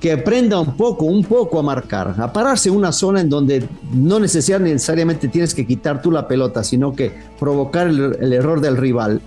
que 0.00 0.12
aprenda 0.12 0.58
un 0.58 0.76
poco, 0.76 1.04
un 1.04 1.24
poco 1.24 1.60
a 1.60 1.62
marcar, 1.62 2.16
a 2.18 2.32
pararse 2.32 2.68
en 2.68 2.74
una 2.74 2.90
zona 2.90 3.20
en 3.20 3.28
donde 3.28 3.68
no 3.94 4.18
necesariamente 4.18 5.28
tienes 5.28 5.54
que 5.54 5.64
quitar 5.64 6.02
tú 6.02 6.10
la 6.10 6.26
pelota, 6.26 6.64
sino 6.64 6.92
que 6.92 7.12
provocar 7.38 7.86
el, 7.86 8.32
error 8.32 8.60
del 8.60 8.76
rival. 8.76 9.22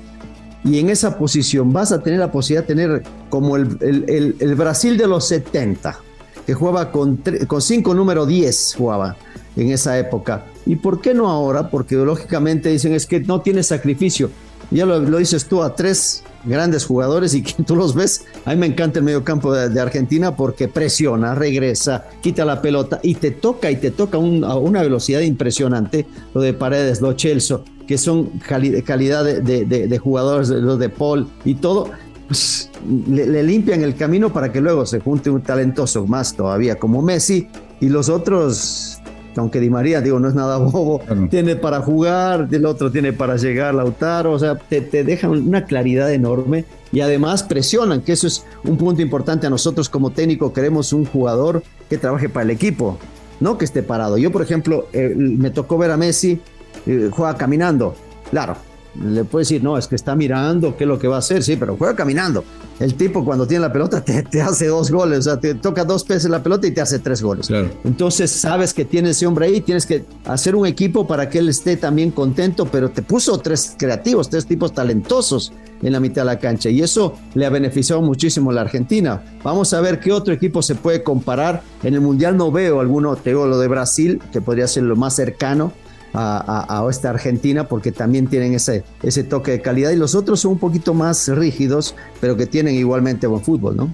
Y 0.65 0.79
en 0.79 0.89
esa 0.89 1.17
posición 1.17 1.71
vas 1.71 1.93
a 1.93 2.03
tener 2.03 2.19
la 2.19 2.31
posibilidad 2.31 2.67
de 2.67 2.75
tener 2.75 3.03
como 3.29 3.55
el, 3.55 4.35
el, 4.39 4.55
Brasil 4.55 4.97
de 4.97 5.07
los 5.07 5.25
70, 5.27 5.97
que 6.45 6.53
jugaba 6.53 6.91
con, 6.91 7.21
con 7.47 7.61
cinco 7.61 7.93
número 7.93 8.25
10, 8.25 8.75
jugaba 8.77 9.15
en 9.55 9.71
esa 9.71 9.97
época. 9.97 10.45
¿Y 10.65 10.75
por 10.75 10.99
qué 10.99 11.13
no 11.13 11.29
ahora? 11.29 11.69
Porque 11.69 11.95
lógicamente 11.95 12.69
dicen 12.69 12.93
es 12.93 13.05
que 13.05 13.21
no 13.21 13.39
tiene 13.39 13.63
sacrificio 13.63 14.29
ya 14.71 14.85
lo, 14.85 14.99
dices 15.17 15.45
tú, 15.45 15.63
a 15.63 15.75
tres 15.75 16.23
grandes 16.43 16.85
jugadores 16.85 17.33
y 17.33 17.43
que 17.43 17.63
tú 17.63 17.75
los 17.75 17.95
ves. 17.95 18.25
A 18.45 18.51
mí 18.51 18.57
me 18.57 18.67
encanta 18.67 18.99
el 18.99 19.05
mediocampo 19.05 19.53
de, 19.53 19.69
de 19.69 19.81
Argentina 19.81 20.35
porque 20.35 20.67
presiona, 20.67 21.35
regresa, 21.35 22.05
quita 22.21 22.45
la 22.45 22.61
pelota 22.61 22.99
y 23.03 23.15
te 23.15 23.31
toca 23.31 23.71
y 23.71 23.77
te 23.77 23.91
toca 23.91 24.17
a 24.17 24.19
una 24.19 24.81
velocidad 24.81 25.21
impresionante. 25.21 26.05
Lo 26.33 26.41
de 26.41 26.53
Paredes, 26.53 27.01
lo 27.01 27.13
Chelsea, 27.13 27.59
que 27.87 27.97
son 27.97 28.29
calidad 28.39 29.23
de, 29.23 29.99
jugadores, 30.01 30.49
lo 30.49 30.77
de 30.77 30.89
Paul 30.89 31.27
y 31.43 31.55
todo. 31.55 31.89
Pues, 32.27 32.71
le, 33.07 33.27
le, 33.27 33.43
limpian 33.43 33.83
el 33.83 33.95
camino 33.95 34.33
para 34.33 34.51
que 34.51 34.59
luego 34.59 34.87
se 34.87 34.99
junte 34.99 35.29
un 35.29 35.41
talentoso 35.41 36.07
más 36.07 36.35
todavía 36.35 36.75
como 36.75 37.03
Messi 37.03 37.47
y 37.79 37.89
los 37.89 38.09
otros 38.09 38.99
aunque 39.35 39.59
Di 39.59 39.69
María, 39.69 40.01
digo, 40.01 40.19
no 40.19 40.27
es 40.27 40.35
nada 40.35 40.57
bobo, 40.59 41.01
tiene 41.29 41.55
para 41.55 41.81
jugar, 41.81 42.47
el 42.51 42.65
otro 42.65 42.91
tiene 42.91 43.13
para 43.13 43.37
llegar, 43.37 43.75
Lautaro, 43.75 44.33
o 44.33 44.39
sea, 44.39 44.55
te, 44.55 44.81
te 44.81 45.03
dejan 45.03 45.31
una 45.31 45.65
claridad 45.65 46.11
enorme 46.11 46.65
y 46.91 47.01
además 47.01 47.43
presionan, 47.43 48.01
que 48.01 48.13
eso 48.13 48.27
es 48.27 48.45
un 48.63 48.77
punto 48.77 49.01
importante 49.01 49.47
a 49.47 49.49
nosotros 49.49 49.89
como 49.89 50.11
técnico, 50.11 50.53
queremos 50.53 50.93
un 50.93 51.05
jugador 51.05 51.63
que 51.89 51.97
trabaje 51.97 52.29
para 52.29 52.43
el 52.43 52.51
equipo, 52.51 52.97
no 53.39 53.57
que 53.57 53.65
esté 53.65 53.83
parado. 53.83 54.17
Yo, 54.17 54.31
por 54.31 54.41
ejemplo, 54.41 54.87
eh, 54.93 55.13
me 55.15 55.49
tocó 55.49 55.77
ver 55.77 55.91
a 55.91 55.97
Messi, 55.97 56.39
eh, 56.85 57.09
juega 57.11 57.35
caminando, 57.35 57.95
claro, 58.31 58.55
le 59.01 59.25
puedes 59.25 59.49
decir, 59.49 59.63
no, 59.63 59.77
es 59.77 59.87
que 59.87 59.95
está 59.95 60.15
mirando 60.15 60.77
qué 60.77 60.85
es 60.85 60.87
lo 60.87 60.97
que 60.97 61.07
va 61.07 61.17
a 61.17 61.19
hacer, 61.19 61.43
sí, 61.43 61.55
pero 61.57 61.75
juega 61.77 61.95
caminando. 61.95 62.43
El 62.79 62.95
tipo 62.95 63.23
cuando 63.23 63.47
tiene 63.47 63.61
la 63.61 63.71
pelota 63.71 64.03
te, 64.03 64.41
hace 64.41 64.67
dos 64.67 64.91
goles, 64.91 65.19
o 65.19 65.21
sea, 65.21 65.39
te 65.39 65.55
toca 65.55 65.85
dos 65.85 66.05
veces 66.05 66.29
la 66.29 66.43
pelota 66.43 66.67
y 66.67 66.71
te 66.71 66.81
hace 66.81 66.99
tres 66.99 67.21
goles. 67.21 67.49
Entonces 67.83 68.31
sabes 68.31 68.73
que 68.73 68.83
tiene 68.83 69.11
ese 69.11 69.25
hombre 69.25 69.47
ahí, 69.47 69.61
tienes 69.61 69.85
que 69.85 70.05
hacer 70.25 70.55
un 70.55 70.65
equipo 70.65 71.07
para 71.07 71.29
que 71.29 71.39
él 71.39 71.49
esté 71.49 71.77
también 71.77 72.11
contento, 72.11 72.65
pero 72.65 72.89
te 72.89 73.01
puso 73.01 73.37
tres 73.39 73.75
creativos, 73.77 74.29
tres 74.29 74.45
tipos 74.45 74.73
talentosos 74.73 75.53
en 75.81 75.93
la 75.93 75.99
mitad 75.99 76.23
de 76.23 76.25
la 76.25 76.39
cancha 76.39 76.69
y 76.69 76.81
eso 76.81 77.13
le 77.33 77.45
ha 77.45 77.49
beneficiado 77.49 78.01
muchísimo 78.01 78.51
a 78.51 78.53
la 78.53 78.61
Argentina. 78.61 79.23
Vamos 79.43 79.73
a 79.73 79.81
ver 79.81 79.99
qué 79.99 80.11
otro 80.11 80.33
equipo 80.33 80.61
se 80.61 80.75
puede 80.75 81.03
comparar. 81.03 81.61
En 81.83 81.93
el 81.93 82.01
Mundial 82.01 82.35
no 82.35 82.51
veo 82.51 82.79
alguno, 82.81 83.15
te 83.15 83.29
digo 83.31 83.45
lo 83.47 83.57
de 83.57 83.67
Brasil, 83.67 84.21
que 84.33 84.41
podría 84.41 84.67
ser 84.67 84.83
lo 84.83 84.95
más 84.95 85.15
cercano, 85.15 85.71
a, 86.15 86.87
esta 86.89 87.09
Argentina 87.09 87.67
porque 87.67 87.91
también 87.91 88.27
tienen 88.27 88.53
ese, 88.53 88.83
ese 89.03 89.23
toque 89.23 89.51
de 89.51 89.61
calidad 89.61 89.91
y 89.91 89.95
los 89.95 90.15
otros 90.15 90.39
son 90.39 90.53
un 90.53 90.59
poquito 90.59 90.93
más 90.93 91.27
rígidos, 91.27 91.95
pero 92.21 92.37
que 92.37 92.45
tienen 92.45 92.75
igualmente 92.75 93.27
buen 93.27 93.43
fútbol, 93.43 93.75
¿no? 93.75 93.93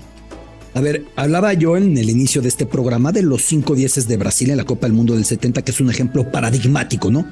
A 0.74 0.80
ver, 0.80 1.06
hablaba 1.18 1.54
yo 1.54 1.76
en 1.76 1.98
el 1.98 2.10
inicio 2.10 2.42
de 2.42 2.48
este 2.48 2.66
programa 2.66 3.12
de 3.12 3.24
los 3.24 3.44
cinco 3.44 3.76
dieces 3.76 4.08
de 4.08 4.16
Brasil 4.16 4.52
en 4.52 4.58
la 4.58 4.64
Copa 4.64 4.88
del 4.88 4.94
Mundo 4.94 5.16
del 5.16 5.26
70, 5.26 5.64
que 5.64 5.72
es 5.72 5.82
un 5.82 5.90
ejemplo 5.90 6.32
paradigmático, 6.32 7.12
¿no? 7.12 7.26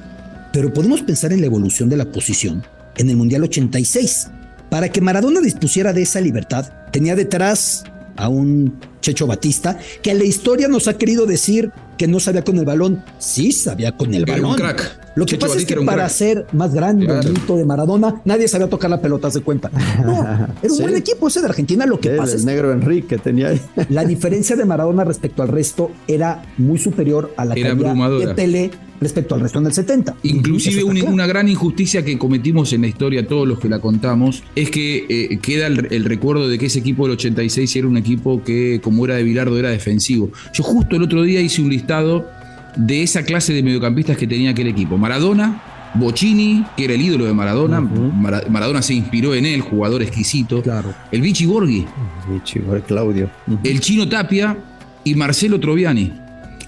Pero 0.52 0.72
podemos 0.74 1.00
pensar 1.02 1.32
en 1.32 1.40
la 1.40 1.46
evolución 1.46 1.88
de 1.88 1.96
la 1.96 2.12
posición 2.12 2.62
en 2.96 3.08
el 3.08 3.16
Mundial 3.16 3.44
86. 3.44 4.28
Para 4.68 4.90
que 4.90 5.00
Maradona 5.00 5.40
dispusiera 5.40 5.92
de 5.92 6.02
esa 6.02 6.20
libertad, 6.20 6.70
tenía 6.92 7.16
detrás 7.16 7.84
a 8.16 8.28
un 8.28 8.78
Checho 9.00 9.26
Batista, 9.26 9.78
que 10.02 10.10
en 10.10 10.18
la 10.18 10.24
historia 10.24 10.68
nos 10.68 10.88
ha 10.88 10.96
querido 10.96 11.26
decir 11.26 11.72
que 11.96 12.06
no 12.06 12.18
sabía 12.18 12.42
con 12.42 12.56
el 12.58 12.64
balón. 12.64 13.04
Sí 13.18 13.52
sabía 13.52 13.96
con 13.96 14.14
el 14.14 14.24
balón. 14.24 14.52
un 14.52 14.56
crack. 14.56 15.00
Lo 15.16 15.26
que 15.26 15.36
pasa 15.36 15.58
es 15.58 15.66
que 15.66 15.76
para 15.76 16.08
ser 16.08 16.46
más 16.52 16.72
grande 16.72 17.06
el 17.06 17.32
mito 17.32 17.56
de 17.56 17.64
Maradona, 17.64 18.22
nadie 18.24 18.48
sabía 18.48 18.68
tocar 18.68 18.88
la 18.88 19.02
pelota, 19.02 19.30
se 19.30 19.40
cuenta. 19.40 19.70
No, 20.02 20.22
era 20.62 20.72
un 20.72 20.78
buen 20.78 20.96
equipo 20.96 21.28
ese 21.28 21.40
de 21.40 21.46
Argentina. 21.46 21.84
Lo 21.84 22.00
que 22.00 22.10
pasa 22.10 22.36
el 22.36 22.44
negro 22.44 22.72
Enrique 22.72 23.18
tenía 23.18 23.48
ahí. 23.48 23.60
La 23.88 24.04
diferencia 24.04 24.56
de 24.56 24.64
Maradona 24.64 25.04
respecto 25.04 25.42
al 25.42 25.48
resto 25.48 25.90
era 26.06 26.42
muy 26.58 26.78
superior 26.78 27.34
a 27.36 27.44
la 27.44 27.54
era 27.54 27.74
de 27.74 28.34
Tele 28.34 28.70
respecto 29.00 29.34
al 29.34 29.40
resto 29.40 29.60
del 29.60 29.72
70. 29.72 30.16
Inclusive 30.22 30.84
una, 30.84 31.26
gran 31.26 31.48
injusticia 31.48 32.04
que 32.04 32.18
cometimos 32.18 32.72
en 32.72 32.82
la 32.82 32.88
historia, 32.88 33.26
todos 33.26 33.48
los 33.48 33.58
que 33.58 33.68
la 33.68 33.80
contamos, 33.80 34.42
es 34.54 34.70
que 34.70 35.06
eh, 35.08 35.38
queda 35.38 35.66
el, 35.66 36.04
recuerdo 36.04 36.48
de 36.48 36.58
que 36.58 36.66
ese 36.66 36.80
equipo 36.80 37.04
del 37.04 37.12
86 37.12 37.76
era 37.76 37.86
un 37.86 37.96
equipo 37.96 38.42
que, 38.44 38.80
como 38.90 39.04
era 39.04 39.14
de 39.14 39.22
Bilardo, 39.22 39.56
era 39.56 39.70
defensivo. 39.70 40.32
Yo 40.52 40.64
justo 40.64 40.96
el 40.96 41.04
otro 41.04 41.22
día 41.22 41.40
hice 41.40 41.62
un 41.62 41.70
listado 41.70 42.28
de 42.74 43.04
esa 43.04 43.22
clase 43.22 43.52
de 43.52 43.62
mediocampistas 43.62 44.16
que 44.16 44.26
tenía 44.26 44.50
aquel 44.50 44.66
equipo. 44.66 44.98
Maradona, 44.98 45.62
Bocini, 45.94 46.64
que 46.76 46.86
era 46.86 46.94
el 46.94 47.00
ídolo 47.00 47.24
de 47.26 47.32
Maradona. 47.32 47.80
Maradona 47.80 48.82
se 48.82 48.94
inspiró 48.94 49.32
en 49.36 49.46
él, 49.46 49.60
jugador 49.60 50.02
exquisito. 50.02 50.60
Claro. 50.60 50.92
El 51.12 51.20
Vichy 51.20 51.46
Borghi. 51.46 51.86
Vichy, 52.32 52.60
Claudio. 52.88 53.30
El 53.62 53.78
Chino 53.78 54.08
Tapia 54.08 54.58
y 55.04 55.14
Marcelo 55.14 55.60
Troviani. 55.60 56.12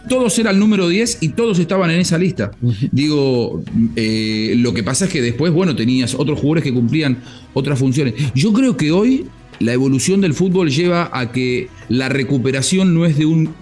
Todos 0.08 0.38
eran 0.38 0.54
el 0.54 0.60
número 0.60 0.88
10 0.88 1.18
y 1.22 1.30
todos 1.30 1.58
estaban 1.58 1.90
en 1.90 1.98
esa 1.98 2.18
lista. 2.18 2.52
Digo, 2.92 3.64
eh, 3.96 4.54
lo 4.58 4.72
que 4.72 4.84
pasa 4.84 5.06
es 5.06 5.10
que 5.10 5.20
después, 5.20 5.52
bueno, 5.52 5.74
tenías 5.74 6.14
otros 6.14 6.38
jugadores 6.38 6.62
que 6.62 6.72
cumplían 6.72 7.18
otras 7.52 7.80
funciones. 7.80 8.14
Yo 8.32 8.52
creo 8.52 8.76
que 8.76 8.92
hoy 8.92 9.26
la 9.62 9.72
evolución 9.72 10.20
del 10.20 10.34
fútbol 10.34 10.70
lleva 10.70 11.08
a 11.12 11.30
que 11.30 11.68
la 11.88 12.08
recuperación 12.08 12.94
no 12.94 13.06
es 13.06 13.16
de 13.16 13.26
un 13.26 13.54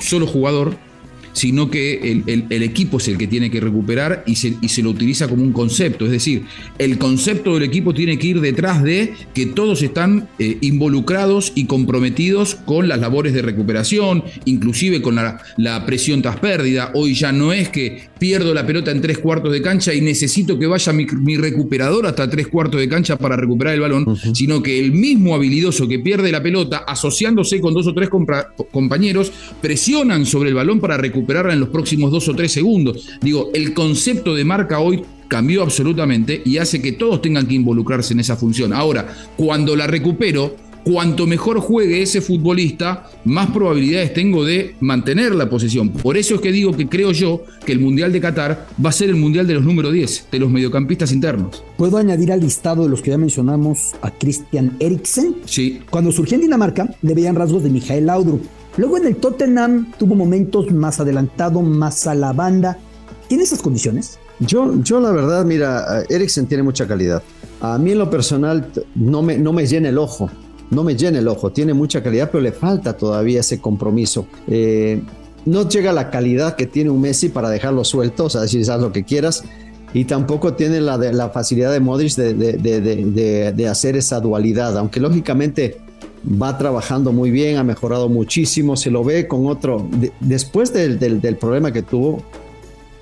solo 0.00 0.26
jugador, 0.26 0.76
sino 1.32 1.70
que 1.70 2.22
el, 2.26 2.62
equipo 2.62 2.98
es 2.98 3.08
el 3.08 3.18
que 3.18 3.26
tiene 3.26 3.50
que 3.50 3.60
recuperar 3.60 4.24
y 4.26 4.36
se, 4.36 4.54
y 4.60 4.68
se, 4.68 4.82
lo 4.82 4.90
utiliza 4.90 5.28
como 5.28 5.42
un 5.42 5.52
concepto. 5.52 6.04
Es 6.04 6.10
decir, 6.10 6.44
el 6.78 6.98
concepto 6.98 7.54
del 7.54 7.62
equipo 7.62 7.94
tiene 7.94 8.18
que 8.18 8.28
ir 8.28 8.40
detrás 8.40 8.82
de 8.82 9.14
que 9.34 9.46
todos 9.46 9.82
están 9.82 10.28
eh, 10.38 10.58
involucrados 10.60 11.52
y 11.54 11.64
comprometidos 11.66 12.56
con 12.56 12.88
las 12.88 12.98
labores 12.98 13.32
de 13.34 13.42
recuperación, 13.42 14.24
inclusive 14.44 15.00
con 15.02 15.14
la, 15.16 15.38
presión 15.86 16.22
tras 16.22 16.38
pérdida. 16.38 16.90
Hoy 16.94 17.14
ya 17.14 17.32
no 17.32 17.52
es 17.52 17.68
que 17.68 18.08
pierdo 18.18 18.52
la 18.52 18.66
pelota 18.66 18.90
en 18.90 19.00
tres 19.00 19.18
cuartos 19.18 19.52
de 19.52 19.62
cancha 19.62 19.94
y 19.94 20.00
necesito 20.00 20.58
que 20.58 20.66
vaya 20.66 20.92
mi, 20.92 21.36
recuperador 21.36 22.06
hasta 22.06 22.28
tres 22.28 22.48
cuartos 22.48 22.80
de 22.80 22.88
cancha 22.88 23.16
para 23.16 23.36
recuperar 23.36 23.74
el 23.74 23.80
balón, 23.80 24.16
sino 24.34 24.62
que 24.62 24.80
el 24.80 24.92
mismo 24.92 25.34
habilidoso 25.34 25.86
que 25.86 26.00
pierde 26.00 26.32
la 26.32 26.42
pelota, 26.42 26.78
asociándose 26.78 27.60
con 27.60 27.74
dos 27.74 27.86
o 27.86 27.94
tres 27.94 28.08
compañeros, 28.72 29.32
presionan 29.60 30.26
sobre 30.26 30.48
el 30.48 30.54
balón 30.54 30.80
para 30.80 30.96
recuperar 30.96 31.27
en 31.28 31.60
los 31.60 31.68
próximos 31.68 32.10
dos 32.10 32.28
o 32.28 32.34
tres 32.34 32.52
segundos. 32.52 33.06
Digo, 33.20 33.50
el 33.54 33.74
concepto 33.74 34.34
de 34.34 34.44
marca 34.44 34.80
hoy 34.80 35.02
cambió 35.28 35.62
absolutamente 35.62 36.40
y 36.44 36.56
hace 36.56 36.80
que 36.80 36.92
todos 36.92 37.20
tengan 37.20 37.46
que 37.46 37.54
involucrarse 37.54 38.14
en 38.14 38.20
esa 38.20 38.36
función. 38.36 38.72
Ahora, 38.72 39.06
cuando 39.36 39.76
la 39.76 39.86
recupero, 39.86 40.56
cuanto 40.84 41.26
mejor 41.26 41.60
juegue 41.60 42.00
ese 42.00 42.22
futbolista, 42.22 43.10
más 43.26 43.50
probabilidades 43.50 44.14
tengo 44.14 44.42
de 44.42 44.74
mantener 44.80 45.34
la 45.34 45.50
posición. 45.50 45.90
Por 45.90 46.16
eso 46.16 46.36
es 46.36 46.40
que 46.40 46.50
digo 46.50 46.72
que 46.72 46.88
creo 46.88 47.12
yo 47.12 47.42
que 47.66 47.72
el 47.72 47.80
Mundial 47.80 48.10
de 48.10 48.20
Qatar 48.22 48.66
va 48.82 48.88
a 48.88 48.92
ser 48.92 49.10
el 49.10 49.16
Mundial 49.16 49.46
de 49.46 49.54
los 49.54 49.64
número 49.64 49.92
10, 49.92 50.28
de 50.32 50.38
los 50.38 50.50
mediocampistas 50.50 51.12
internos. 51.12 51.62
¿Puedo 51.76 51.98
añadir 51.98 52.32
al 52.32 52.40
listado 52.40 52.84
de 52.84 52.88
los 52.88 53.02
que 53.02 53.10
ya 53.10 53.18
mencionamos 53.18 53.94
a 54.00 54.10
Christian 54.10 54.76
Eriksen? 54.80 55.36
Sí. 55.44 55.80
Cuando 55.90 56.10
surgió 56.10 56.36
en 56.36 56.42
Dinamarca, 56.42 56.88
le 57.02 57.14
veían 57.14 57.34
rasgos 57.34 57.62
de 57.62 57.68
Mijael 57.68 58.06
Laudrup. 58.06 58.42
Luego 58.78 58.96
en 58.96 59.06
el 59.06 59.16
Tottenham 59.16 59.92
tuvo 59.98 60.14
momentos 60.14 60.70
más 60.70 60.98
adelantado, 61.00 61.60
más 61.60 62.06
a 62.06 62.14
la 62.14 62.32
banda. 62.32 62.78
¿Tiene 63.28 63.44
esas 63.44 63.60
condiciones? 63.60 64.18
Yo, 64.40 64.80
yo 64.82 65.00
la 65.00 65.12
verdad, 65.12 65.44
mira, 65.44 66.04
Eriksen 66.08 66.46
tiene 66.46 66.62
mucha 66.62 66.88
calidad. 66.88 67.22
A 67.60 67.76
mí 67.76 67.92
en 67.92 67.98
lo 67.98 68.08
personal 68.08 68.72
no 68.94 69.20
me, 69.20 69.36
no 69.36 69.52
me 69.52 69.66
llena 69.66 69.90
el 69.90 69.98
ojo 69.98 70.30
no 70.70 70.84
me 70.84 70.96
llena 70.96 71.18
el 71.18 71.28
ojo, 71.28 71.50
tiene 71.50 71.74
mucha 71.74 72.02
calidad, 72.02 72.30
pero 72.30 72.42
le 72.42 72.52
falta 72.52 72.96
todavía 72.96 73.40
ese 73.40 73.60
compromiso. 73.60 74.26
Eh, 74.46 75.02
no 75.46 75.68
llega 75.68 75.92
la 75.92 76.10
calidad 76.10 76.56
que 76.56 76.66
tiene 76.66 76.90
un 76.90 77.00
Messi 77.00 77.30
para 77.30 77.48
dejarlo 77.48 77.84
suelto, 77.84 78.26
o 78.26 78.30
sea, 78.30 78.42
decir, 78.42 78.70
haz 78.70 78.80
lo 78.80 78.92
que 78.92 79.04
quieras, 79.04 79.44
y 79.94 80.04
tampoco 80.04 80.54
tiene 80.54 80.80
la, 80.80 80.98
la 80.98 81.30
facilidad 81.30 81.72
de 81.72 81.80
Modric 81.80 82.14
de, 82.14 83.68
hacer 83.70 83.96
esa 83.96 84.20
dualidad, 84.20 84.76
aunque 84.76 85.00
lógicamente 85.00 85.78
va 86.24 86.58
trabajando 86.58 87.12
muy 87.12 87.30
bien, 87.30 87.56
ha 87.56 87.64
mejorado 87.64 88.08
muchísimo, 88.08 88.76
se 88.76 88.90
lo 88.90 89.04
ve 89.04 89.26
con 89.28 89.46
otro, 89.46 89.88
después 90.20 90.72
del, 90.72 90.98
del, 90.98 91.36
problema 91.36 91.72
que 91.72 91.82
tuvo, 91.82 92.22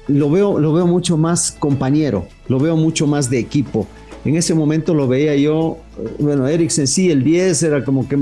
lo 0.09 0.31
veo, 0.31 0.59
lo 0.59 0.73
veo 0.73 0.87
mucho 0.87 1.17
más 1.17 1.53
compañero, 1.53 2.27
lo 2.49 2.59
veo 2.59 2.77
mucho 2.77 3.07
más 3.07 3.31
de 3.31 3.39
equipo. 3.39 3.87
En 4.25 4.37
ese 4.37 4.55
momento 4.55 4.93
lo 4.95 5.07
veía 5.07 5.37
yo, 5.37 5.79
bueno, 6.19 6.47
Eriksen 6.49 6.87
sí, 6.87 7.11
el 7.11 7.23
10 7.23 7.63
era 7.63 7.85
como 7.85 8.09
que 8.09 8.19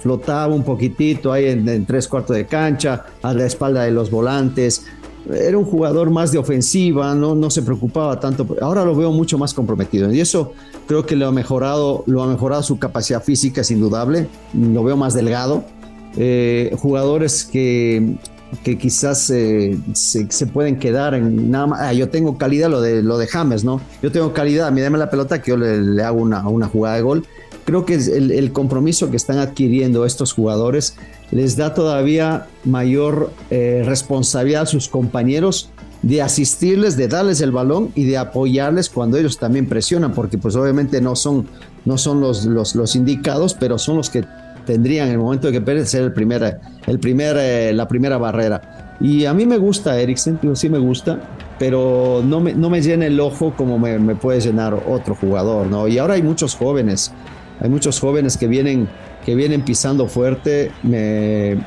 flotaba 0.00 0.54
un 0.54 0.62
poquitito 0.62 1.32
ahí 1.32 1.46
en, 1.46 1.84
tres 1.84 2.06
cuartos 2.06 2.36
de 2.36 2.46
cancha, 2.46 3.06
a 3.22 3.34
la 3.34 3.46
espalda 3.46 3.82
de 3.82 3.90
los 3.90 4.10
volantes. 4.10 4.86
Era 5.32 5.58
un 5.58 5.64
jugador 5.64 6.10
más 6.10 6.32
de 6.32 6.38
ofensiva, 6.38 7.14
no, 7.14 7.34
no 7.34 7.50
se 7.50 7.62
preocupaba 7.62 8.18
tanto. 8.18 8.46
Ahora 8.60 8.84
lo 8.84 8.94
veo 8.94 9.12
mucho 9.12 9.38
más 9.38 9.52
comprometido 9.54 10.12
y 10.12 10.20
eso 10.20 10.52
creo 10.86 11.04
que 11.04 11.16
lo 11.16 11.28
ha 11.28 11.32
mejorado, 11.32 12.04
lo 12.06 12.22
ha 12.22 12.26
mejorado 12.26 12.62
su 12.62 12.78
capacidad 12.78 13.22
física, 13.22 13.60
es 13.60 13.70
indudable. 13.70 14.28
Lo 14.54 14.84
veo 14.84 14.96
más 14.96 15.14
delgado. 15.14 15.64
Eh, 16.16 16.74
jugadores 16.80 17.44
que 17.44 18.16
que 18.62 18.78
quizás 18.78 19.30
eh, 19.30 19.78
se, 19.92 20.46
pueden 20.46 20.78
quedar 20.78 21.14
en 21.14 21.50
nada 21.50 21.66
más. 21.66 21.80
Ah, 21.82 21.92
yo 21.92 22.08
tengo 22.08 22.38
calidad, 22.38 22.70
lo 22.70 22.80
de, 22.80 23.02
lo 23.02 23.18
de 23.18 23.26
James, 23.26 23.64
¿no? 23.64 23.80
Yo 24.02 24.10
tengo 24.10 24.32
calidad, 24.32 24.72
dame 24.72 24.98
la 24.98 25.10
pelota 25.10 25.42
que 25.42 25.50
yo 25.50 25.56
le, 25.56 26.02
hago 26.02 26.20
una, 26.20 26.46
una, 26.48 26.66
jugada 26.66 26.96
de 26.96 27.02
gol. 27.02 27.26
Creo 27.64 27.84
que 27.84 27.94
el, 27.94 28.30
el, 28.30 28.52
compromiso 28.52 29.10
que 29.10 29.18
están 29.18 29.38
adquiriendo 29.38 30.06
estos 30.06 30.32
jugadores 30.32 30.96
les 31.30 31.56
da 31.56 31.74
todavía 31.74 32.46
mayor 32.64 33.32
eh, 33.50 33.82
responsabilidad 33.84 34.62
a 34.62 34.66
sus 34.66 34.88
compañeros 34.88 35.70
de 36.02 36.22
asistirles, 36.22 36.96
de 36.96 37.08
darles 37.08 37.40
el 37.40 37.50
balón 37.50 37.90
y 37.94 38.04
de 38.04 38.18
apoyarles 38.18 38.88
cuando 38.88 39.16
ellos 39.18 39.38
también 39.38 39.68
presionan, 39.68 40.12
porque 40.12 40.38
pues 40.38 40.54
obviamente 40.56 41.00
no 41.00 41.16
son, 41.16 41.46
no 41.84 41.98
son 41.98 42.20
los, 42.20 42.44
los, 42.44 42.96
indicados, 42.96 43.54
pero 43.54 43.78
son 43.78 43.96
los 43.96 44.08
que 44.08 44.24
tendrían 44.64 45.08
en 45.08 45.14
el 45.14 45.18
momento 45.18 45.48
de 45.48 45.54
que 45.54 45.60
Pérez 45.60 45.90
ser 45.90 46.04
el 46.04 46.12
primer, 46.12 46.60
el 46.86 46.98
primer, 46.98 47.36
eh, 47.38 47.72
la 47.72 47.88
primera 47.88 48.16
barrera. 48.16 48.96
Y 49.00 49.24
a 49.24 49.34
mí 49.34 49.46
me 49.46 49.58
gusta 49.58 49.98
Eriksen, 50.00 50.38
sí 50.54 50.68
me 50.68 50.78
gusta, 50.78 51.20
pero 51.58 52.22
no 52.24 52.40
me, 52.40 52.52
no 52.54 52.70
me 52.70 52.80
llena 52.80 53.06
el 53.06 53.18
ojo 53.20 53.54
como 53.56 53.78
me, 53.78 53.98
me, 53.98 54.14
puede 54.14 54.40
llenar 54.40 54.74
otro 54.88 55.14
jugador, 55.14 55.66
¿no? 55.66 55.88
Y 55.88 55.98
ahora 55.98 56.14
hay 56.14 56.22
muchos 56.22 56.54
jóvenes, 56.54 57.12
hay 57.60 57.68
muchos 57.68 57.98
jóvenes 58.00 58.36
que 58.36 58.46
vienen, 58.46 58.88
que 59.28 59.34
vienen 59.34 59.60
pisando 59.60 60.06
fuerte, 60.06 60.72
me, 60.82 61.58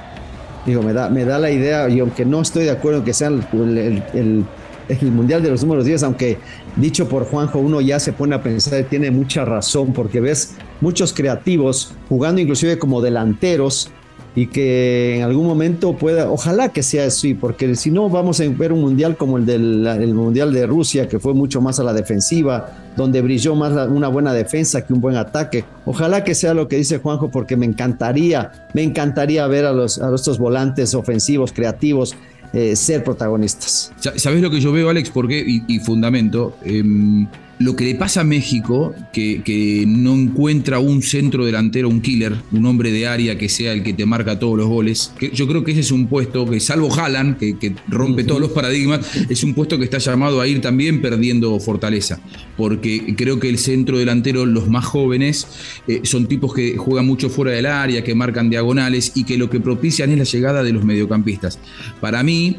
digo, 0.65 0.81
me 0.81 0.93
da, 0.93 1.09
me 1.09 1.25
da 1.25 1.37
la 1.37 1.51
idea, 1.51 1.87
y 1.89 1.99
aunque 1.99 2.25
no 2.25 2.41
estoy 2.41 2.63
de 2.63 2.71
acuerdo 2.71 3.01
en 3.01 3.05
que 3.05 3.13
sean 3.13 3.45
el, 3.53 4.03
el 4.15 4.45
el 4.89 5.11
Mundial 5.11 5.43
de 5.43 5.51
los 5.51 5.61
Números 5.61 5.85
10, 5.85 6.01
aunque 6.01 6.39
dicho 6.75 7.07
por 7.07 7.25
Juanjo, 7.25 7.59
uno 7.59 7.81
ya 7.81 7.99
se 7.99 8.13
pone 8.13 8.33
a 8.33 8.41
pensar, 8.41 8.83
tiene 8.85 9.11
mucha 9.11 9.45
razón, 9.45 9.93
porque 9.93 10.19
ves 10.19 10.55
muchos 10.81 11.13
creativos 11.13 11.93
jugando 12.09 12.41
inclusive 12.41 12.79
como 12.79 12.99
delanteros 12.99 13.91
y 14.35 14.47
que 14.47 15.17
en 15.17 15.21
algún 15.21 15.45
momento 15.45 15.95
pueda, 15.95 16.31
ojalá 16.31 16.69
que 16.69 16.81
sea 16.81 17.05
así, 17.05 17.35
porque 17.35 17.75
si 17.75 17.91
no 17.91 18.09
vamos 18.09 18.41
a 18.41 18.47
ver 18.47 18.73
un 18.73 18.81
mundial 18.81 19.17
como 19.17 19.37
el 19.37 19.45
del 19.45 20.13
mundial 20.15 20.51
de 20.51 20.65
Rusia, 20.65 21.07
que 21.07 21.19
fue 21.19 21.35
mucho 21.35 21.61
más 21.61 21.79
a 21.79 21.83
la 21.83 21.93
defensiva, 21.93 22.80
donde 22.95 23.21
brilló 23.21 23.55
más 23.55 23.87
una 23.89 24.07
buena 24.07 24.33
defensa 24.33 24.85
que 24.85 24.93
un 24.93 25.01
buen 25.01 25.15
ataque. 25.15 25.63
Ojalá 25.85 26.23
que 26.23 26.35
sea 26.35 26.53
lo 26.53 26.67
que 26.67 26.77
dice 26.77 26.97
Juanjo, 26.97 27.29
porque 27.29 27.55
me 27.55 27.65
encantaría, 27.65 28.51
me 28.73 28.83
encantaría 28.83 29.45
ver 29.47 29.65
a 29.65 29.71
los 29.71 29.99
a 29.99 30.13
estos 30.13 30.37
volantes 30.37 30.93
ofensivos, 30.93 31.51
creativos, 31.51 32.15
eh, 32.53 32.75
ser 32.75 33.03
protagonistas. 33.03 33.93
¿Sabes 34.15 34.41
lo 34.41 34.51
que 34.51 34.59
yo 34.59 34.71
veo, 34.71 34.89
Alex? 34.89 35.09
Porque, 35.09 35.41
y, 35.45 35.79
fundamento, 35.79 36.57
em, 36.63 37.27
lo 37.63 37.75
que 37.75 37.85
le 37.85 37.95
pasa 37.95 38.21
a 38.21 38.23
México, 38.23 38.93
que, 39.13 39.85
no 39.87 40.13
encuentra 40.13 40.79
un 40.79 41.01
centro 41.01 41.45
delantero, 41.45 41.89
un 41.89 42.01
killer, 42.01 42.35
un 42.51 42.65
hombre 42.65 42.91
de 42.91 43.07
área 43.07 43.37
que 43.37 43.49
sea 43.49 43.73
el 43.73 43.83
que 43.83 43.93
te 43.93 44.05
marca 44.05 44.39
todos 44.39 44.57
los 44.57 44.67
goles, 44.67 45.11
que 45.17 45.31
yo 45.31 45.47
creo 45.47 45.63
que 45.63 45.71
ese 45.71 45.81
es 45.81 45.91
un 45.91 46.07
puesto 46.07 46.45
que, 46.49 46.59
salvo 46.59 46.93
Haaland, 46.93 47.37
que, 47.37 47.75
rompe 47.87 48.23
todos 48.23 48.41
los 48.41 48.51
paradigmas, 48.51 49.01
es 49.29 49.43
un 49.43 49.53
puesto 49.53 49.77
que 49.77 49.85
está 49.85 49.97
llamado 49.97 50.41
a 50.41 50.47
ir 50.47 50.61
también 50.61 51.01
perdiendo 51.01 51.59
fortaleza, 51.59 52.19
porque 52.57 53.15
creo 53.15 53.39
que 53.39 53.49
el 53.49 53.57
centro 53.57 53.97
delantero, 53.97 54.45
los 54.45 54.67
más 54.67 54.85
jóvenes, 54.85 55.47
eh, 55.87 56.01
son 56.03 56.27
tipos 56.27 56.53
que 56.53 56.77
juegan 56.77 57.05
mucho 57.05 57.29
fuera 57.29 57.51
del 57.51 57.65
área, 57.65 58.03
que 58.03 58.15
marcan 58.15 58.49
diagonales 58.49 59.11
y 59.15 59.23
que 59.23 59.37
lo 59.37 59.49
que 59.49 59.59
propician 59.59 60.11
es 60.11 60.17
la 60.17 60.23
llegada 60.23 60.63
de 60.63 60.73
los 60.73 60.83
mediocampistas. 60.83 61.59
Para 61.99 62.23
mí, 62.23 62.57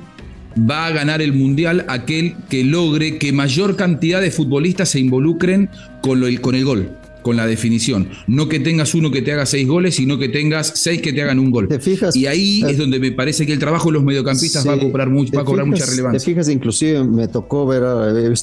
va 0.59 0.87
a 0.87 0.91
ganar 0.91 1.23
el 1.23 1.33
Mundial 1.33 1.85
aquel 1.89 2.35
que 2.49 2.65
logre 2.65 3.19
que 3.19 3.33
mayor 3.33 3.77
cantidad 3.77 4.21
de 4.21 4.31
futbolistas 4.31 4.91
se 4.91 5.01
involucren 5.01 5.71
con, 6.01 6.23
el, 6.25 6.41
con 6.41 6.55
el 6.55 6.65
gol, 6.65 6.91
con 7.23 7.37
la 7.37 7.47
definición. 7.47 8.09
No 8.27 8.49
que 8.49 8.61
tengas 8.61 8.95
uno 8.95 9.11
que 9.11 9.23
te 9.23 9.33
haga 9.33 9.47
seis 9.47 9.67
goles, 9.67 9.95
sino 9.95 10.19
que 10.19 10.29
tengas 10.29 10.73
seis 10.75 11.01
que 11.01 11.13
te 11.13 11.23
hagan 11.23 11.39
un 11.39 11.51
gol. 11.51 11.69
y 12.15 12.27
ahí 12.27 12.63
es 12.69 12.79
donde 12.79 12.99
me 12.99 13.13
parece 13.13 13.47
que 13.47 13.53
el 13.53 13.59
trabajo 13.59 13.89
de 13.89 13.95
los 13.95 14.05
mediocampistas 14.05 14.67
va 14.67 14.75
a 14.75 14.79
cobrar, 14.79 15.09
mucho, 15.09 15.33
va 15.35 15.43
a 15.43 15.45
cobrar 15.45 15.67
mucha 15.67 15.87
relevancia. 15.87 16.19
Te 16.19 16.25
fijas, 16.25 16.49
inclusive 16.49 17.05
me 17.05 17.29
tocó 17.29 17.67
ver, 17.67 17.83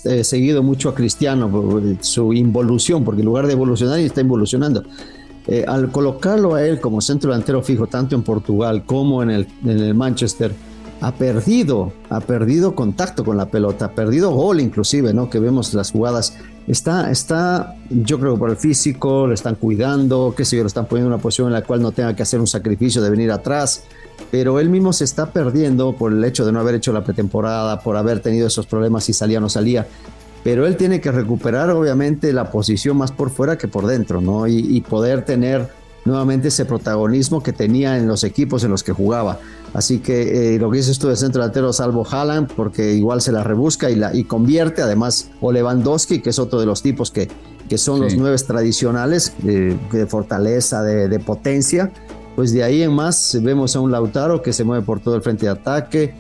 he 0.06 0.24
seguido 0.24 0.63
mucho 0.63 0.89
a 0.89 0.95
Cristiano, 0.95 1.50
su 2.02 2.34
involución, 2.34 3.04
porque 3.04 3.22
en 3.22 3.26
lugar 3.26 3.48
de 3.48 3.54
evolucionar, 3.54 4.00
está 4.00 4.22
involucionando. 4.22 4.84
Eh, 5.48 5.65
al 5.67 5.89
colocarlo 5.91 6.54
a 6.54 6.65
él 6.67 6.80
como 6.80 7.02
centro 7.02 7.32
delantero 7.32 7.63
fijo, 7.63 7.88
tanto 7.88 8.15
en 8.15 8.22
Portugal 8.22 8.84
como 8.86 9.24
en 9.24 9.32
el, 9.32 9.48
en 9.63 9.80
el 9.80 9.95
Manchester, 9.95 10.52
ha 11.01 11.13
perdido, 11.13 11.93
ha 12.09 12.19
perdido 12.19 12.75
contacto 12.75 13.23
con 13.23 13.38
la 13.38 13.47
pelota, 13.47 13.85
ha 13.85 13.91
perdido 13.91 14.31
gol 14.31 14.59
inclusive, 14.59 15.13
¿no? 15.13 15.29
Que 15.29 15.39
vemos 15.39 15.73
las 15.73 15.91
jugadas. 15.91 16.38
Está, 16.67 17.09
está, 17.09 17.75
yo 17.89 18.19
creo 18.19 18.33
que 18.33 18.39
por 18.39 18.49
el 18.49 18.57
físico, 18.57 19.25
le 19.25 19.33
están 19.33 19.55
cuidando, 19.55 20.33
qué 20.35 20.45
sé 20.45 20.57
yo, 20.57 20.63
lo 20.63 20.67
están 20.67 20.85
poniendo 20.85 21.07
en 21.07 21.13
una 21.13 21.21
posición 21.21 21.47
en 21.47 21.53
la 21.53 21.63
cual 21.63 21.81
no 21.81 21.91
tenga 21.91 22.15
que 22.15 22.23
hacer 22.23 22.39
un 22.39 22.47
sacrificio 22.47 23.01
de 23.01 23.09
venir 23.09 23.31
atrás, 23.31 23.83
pero 24.29 24.59
él 24.59 24.69
mismo 24.69 24.93
se 24.93 25.05
está 25.05 25.31
perdiendo 25.31 25.93
por 25.93 26.12
el 26.12 26.23
hecho 26.23 26.45
de 26.45 26.51
no 26.51 26.59
haber 26.59 26.75
hecho 26.75 26.91
la 26.91 27.03
pretemporada, 27.03 27.79
por 27.79 27.95
haber 27.97 28.19
tenido 28.19 28.47
esos 28.47 28.67
problemas 28.67 29.05
si 29.05 29.13
salía 29.13 29.39
o 29.39 29.41
no 29.41 29.49
salía. 29.49 29.88
Pero 30.43 30.65
él 30.67 30.77
tiene 30.77 31.01
que 31.01 31.12
recuperar, 31.12 31.69
obviamente, 31.71 32.31
la 32.33 32.51
posición 32.51 32.97
más 32.97 33.12
por 33.12 33.29
fuera 33.29 33.57
que 33.57 33.67
por 33.67 33.88
dentro, 33.88 34.21
¿no? 34.21 34.47
Y 34.47 34.79
poder 34.81 35.25
tener 35.25 35.69
nuevamente 36.10 36.50
ese 36.50 36.65
protagonismo 36.65 37.41
que 37.41 37.54
tenía 37.54 37.98
en 37.98 38.08
los 38.08 38.24
equipos 38.24 38.63
en 38.63 38.72
los 38.72 38.84
que 38.84 38.91
jugaba. 38.91 39.39
Así 39.74 40.00
que 40.00 40.56
eh, 40.56 40.60
lo 40.60 40.69
que 40.72 40.78
dices 40.78 41.00
tú 41.00 41.08
de 41.08 41.15
centro 41.15 41.41
delantero, 41.41 41.72
salvo 41.72 42.06
Haaland, 42.10 42.52
porque 42.54 42.93
igual 42.93 43.22
se 43.22 43.32
la 43.32 43.43
rebusca 43.43 43.89
y, 43.89 43.95
la, 43.95 44.15
y 44.15 44.24
convierte, 44.24 44.82
además, 44.82 45.30
o 45.41 45.52
Lewandowski, 45.52 46.19
que 46.19 46.32
es 46.32 46.39
otro 46.39 46.60
de 46.60 46.65
los 46.65 46.82
tipos 46.82 47.12
que, 47.12 47.30
que 47.69 47.78
son 47.78 48.02
los 48.02 48.15
nueve 48.15 48.36
tradicionales, 48.38 49.34
de 49.43 50.08
fortaleza, 50.08 50.82
de, 50.82 51.19
potencia, 51.19 51.91
pues 52.36 52.52
de 52.52 52.63
ahí 52.63 52.82
en 52.82 52.91
más 52.93 53.38
vemos 53.41 53.76
a 53.76 53.80
un 53.80 53.91
Lautaro 53.91 54.41
que 54.41 54.54
se 54.54 54.63
mueve 54.63 54.84
por 54.84 55.00
todo 55.00 55.15
el 55.15 55.22
frente 55.22 55.45
de 55.45 55.52
ataque, 55.52 56.15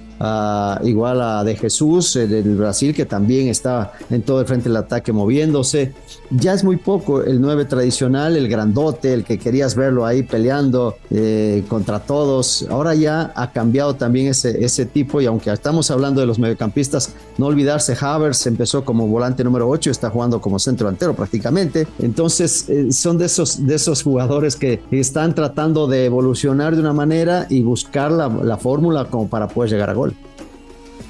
igual 0.83 1.21
a 1.21 1.43
De 1.43 1.55
Jesús 1.55 2.13
del 2.13 2.55
Brasil, 2.55 2.93
que 2.93 3.05
también 3.05 3.47
está 3.47 3.93
en 4.09 4.21
todo 4.21 4.41
el 4.41 4.47
frente 4.47 4.69
del 4.69 4.77
ataque 4.77 5.11
moviéndose. 5.11 5.93
Ya 6.29 6.53
es 6.53 6.63
muy 6.63 6.77
poco 6.77 7.23
el 7.23 7.41
9 7.41 7.65
tradicional, 7.65 8.35
el 8.35 8.47
grandote, 8.47 9.13
el 9.13 9.23
que 9.23 9.39
querías 9.39 9.75
verlo 9.75 10.05
ahí 10.05 10.23
peleando 10.23 10.97
eh, 11.09 11.63
contra 11.67 11.99
todos. 11.99 12.65
Ahora 12.69 12.93
ya 12.95 13.31
ha 13.35 13.51
cambiado 13.51 13.95
también 13.95 14.27
ese, 14.27 14.63
ese 14.63 14.85
tipo 14.85 15.21
y 15.21 15.25
aunque 15.25 15.51
estamos 15.51 15.89
hablando 15.89 16.21
de 16.21 16.27
los 16.27 16.37
mediocampistas, 16.37 17.13
no 17.37 17.47
olvidarse, 17.47 17.97
Havers 17.99 18.45
empezó 18.47 18.83
como 18.83 19.07
volante 19.07 19.43
número 19.43 19.67
8, 19.69 19.89
está 19.89 20.09
jugando 20.09 20.41
como 20.41 20.59
centro 20.59 20.85
delantero 20.87 21.15
prácticamente. 21.15 21.87
Entonces 21.99 22.69
eh, 22.69 22.91
son 22.91 23.17
de 23.17 23.25
esos, 23.25 23.65
de 23.65 23.75
esos 23.75 24.03
jugadores 24.03 24.55
que 24.55 24.81
están 24.91 25.33
tratando 25.33 25.87
de 25.87 26.05
evolucionar 26.05 26.75
de 26.75 26.81
una 26.81 26.93
manera 26.93 27.47
y 27.49 27.61
buscar 27.61 28.11
la, 28.11 28.27
la 28.27 28.57
fórmula 28.57 29.05
como 29.05 29.27
para 29.27 29.47
poder 29.47 29.71
llegar 29.71 29.89
a 29.89 29.93
gol. 29.93 30.08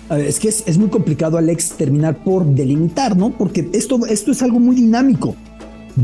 Es 0.10 0.40
que 0.40 0.48
es, 0.50 0.78
muy 0.78 0.90
complicado, 0.90 1.38
Alex, 1.38 1.74
terminar 1.78 2.24
por 2.24 2.46
delimitar, 2.46 3.16
¿no? 3.16 3.32
Porque 3.32 3.70
esto, 3.74 4.06
esto 4.08 4.32
es 4.32 4.42
algo 4.42 4.60
muy 4.60 4.76
dinámico. 4.76 5.36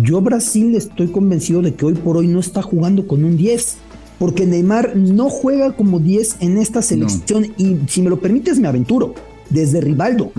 Yo 0.02 0.22
Brasil 0.22 0.76
estoy 0.76 1.08
convencido 1.08 1.62
de 1.62 1.74
que 1.74 1.86
hoy 1.86 1.94
por 1.94 2.18
hoy 2.18 2.28
no 2.28 2.40
está 2.40 2.62
jugando 2.62 3.08
con 3.08 3.24
un 3.24 3.38
10, 3.38 3.78
porque 4.20 4.46
Neymar 4.46 4.96
no 4.96 5.30
juega 5.30 5.76
como 5.76 6.00
10 6.00 6.38
en 6.42 6.58
esta 6.58 6.82
selección 6.82 7.48
y 7.58 7.78
si 7.88 8.02
me 8.02 8.10
lo 8.10 8.20
permites 8.20 8.60
me 8.60 8.68
aventuro 8.68 9.16
desde 9.50 9.82
Rivaldo. 9.82 10.32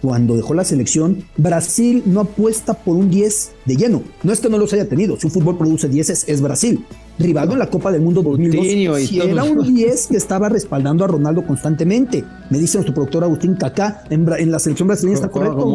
Cuando 0.00 0.36
dejó 0.36 0.54
la 0.54 0.64
selección, 0.64 1.24
Brasil 1.36 2.02
no 2.06 2.20
apuesta 2.20 2.74
por 2.74 2.96
un 2.96 3.10
10 3.10 3.52
de 3.66 3.76
lleno. 3.76 4.02
No 4.22 4.32
es 4.32 4.40
que 4.40 4.48
no 4.48 4.58
los 4.58 4.72
haya 4.72 4.88
tenido, 4.88 5.18
si 5.18 5.26
un 5.26 5.32
fútbol 5.32 5.58
produce 5.58 5.88
10 5.88 6.28
es, 6.28 6.40
Brasil. 6.40 6.84
Rivaldo 7.18 7.52
en 7.52 7.58
la 7.58 7.68
Copa 7.68 7.92
del 7.92 8.00
Mundo 8.00 8.22
2002 8.22 9.00
si 9.02 9.20
era 9.20 9.44
un 9.44 9.74
10 9.74 10.06
que 10.06 10.16
estaba 10.16 10.48
respaldando 10.48 11.04
a 11.04 11.06
Ronaldo 11.06 11.46
constantemente. 11.46 12.24
Me 12.48 12.58
dice 12.58 12.78
nuestro 12.78 12.94
productor 12.94 13.24
Agustín 13.24 13.56
Kaká, 13.56 14.04
en, 14.08 14.50
la 14.50 14.58
selección 14.58 14.88
brasileña 14.88 15.16
está 15.16 15.28
correcto. 15.28 15.66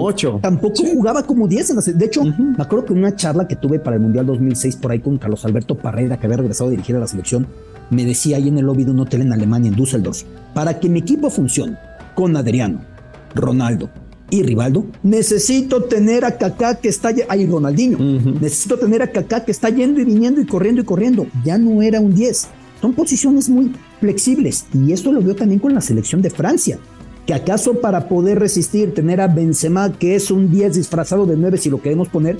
Tampoco 0.41 0.83
jugaba 0.83 1.21
como 1.23 1.47
10 1.47 1.69
en 1.69 1.75
la 1.75 1.81
De 1.81 2.05
hecho, 2.05 2.23
me 2.23 2.63
acuerdo 2.63 2.85
que 2.85 2.93
en 2.93 2.99
una 2.99 3.15
charla 3.15 3.47
que 3.47 3.55
tuve 3.55 3.79
para 3.79 3.95
el 3.95 4.01
Mundial 4.01 4.25
2006 4.25 4.77
por 4.77 4.91
ahí 4.91 4.99
con 4.99 5.19
Carlos 5.19 5.45
Alberto 5.45 5.77
Parreira, 5.77 6.17
que 6.17 6.25
había 6.25 6.37
regresado 6.37 6.69
a 6.69 6.71
dirigir 6.71 6.95
a 6.95 6.99
la 6.99 7.07
selección, 7.07 7.47
me 7.89 8.05
decía 8.05 8.37
ahí 8.37 8.47
en 8.47 8.57
el 8.57 8.65
lobby 8.65 8.83
de 8.83 8.91
un 8.91 8.99
hotel 8.99 9.21
en 9.21 9.33
Alemania, 9.33 9.69
en 9.69 9.75
Düsseldorf, 9.75 10.23
para 10.53 10.79
que 10.79 10.89
mi 10.89 10.99
equipo 10.99 11.29
funcione, 11.29 11.77
con 12.15 12.35
Adriano, 12.35 12.81
Ronaldo 13.35 13.89
y 14.29 14.41
Rivaldo, 14.41 14.85
necesito 15.03 15.83
tener 15.83 16.25
a 16.25 16.37
Kaká 16.37 16.75
que 16.75 16.89
está 16.89 17.13
ahí 17.29 17.45
Ronaldinho, 17.45 17.99
necesito 18.39 18.79
tener 18.79 19.01
a 19.03 19.11
Kaká 19.11 19.45
que 19.45 19.51
está 19.51 19.69
yendo 19.69 19.99
y 19.99 20.05
viniendo 20.05 20.41
y 20.41 20.45
corriendo 20.45 20.81
y 20.81 20.85
corriendo. 20.85 21.27
Ya 21.43 21.57
no 21.57 21.81
era 21.81 21.99
un 21.99 22.15
10. 22.15 22.47
Son 22.81 22.93
posiciones 22.93 23.49
muy 23.49 23.71
flexibles 23.99 24.65
y 24.73 24.91
esto 24.91 25.11
lo 25.11 25.21
veo 25.21 25.35
también 25.35 25.59
con 25.59 25.73
la 25.73 25.81
selección 25.81 26.21
de 26.21 26.29
Francia. 26.29 26.79
Que 27.25 27.33
acaso 27.33 27.81
para 27.81 28.07
poder 28.07 28.39
resistir 28.39 28.93
tener 28.93 29.19
a 29.19 29.27
Benzema 29.27 29.91
que 29.91 30.15
es 30.15 30.31
un 30.31 30.51
10 30.51 30.75
disfrazado 30.75 31.25
de 31.25 31.35
9 31.35 31.57
si 31.57 31.69
lo 31.69 31.81
queremos 31.81 32.07
poner, 32.07 32.37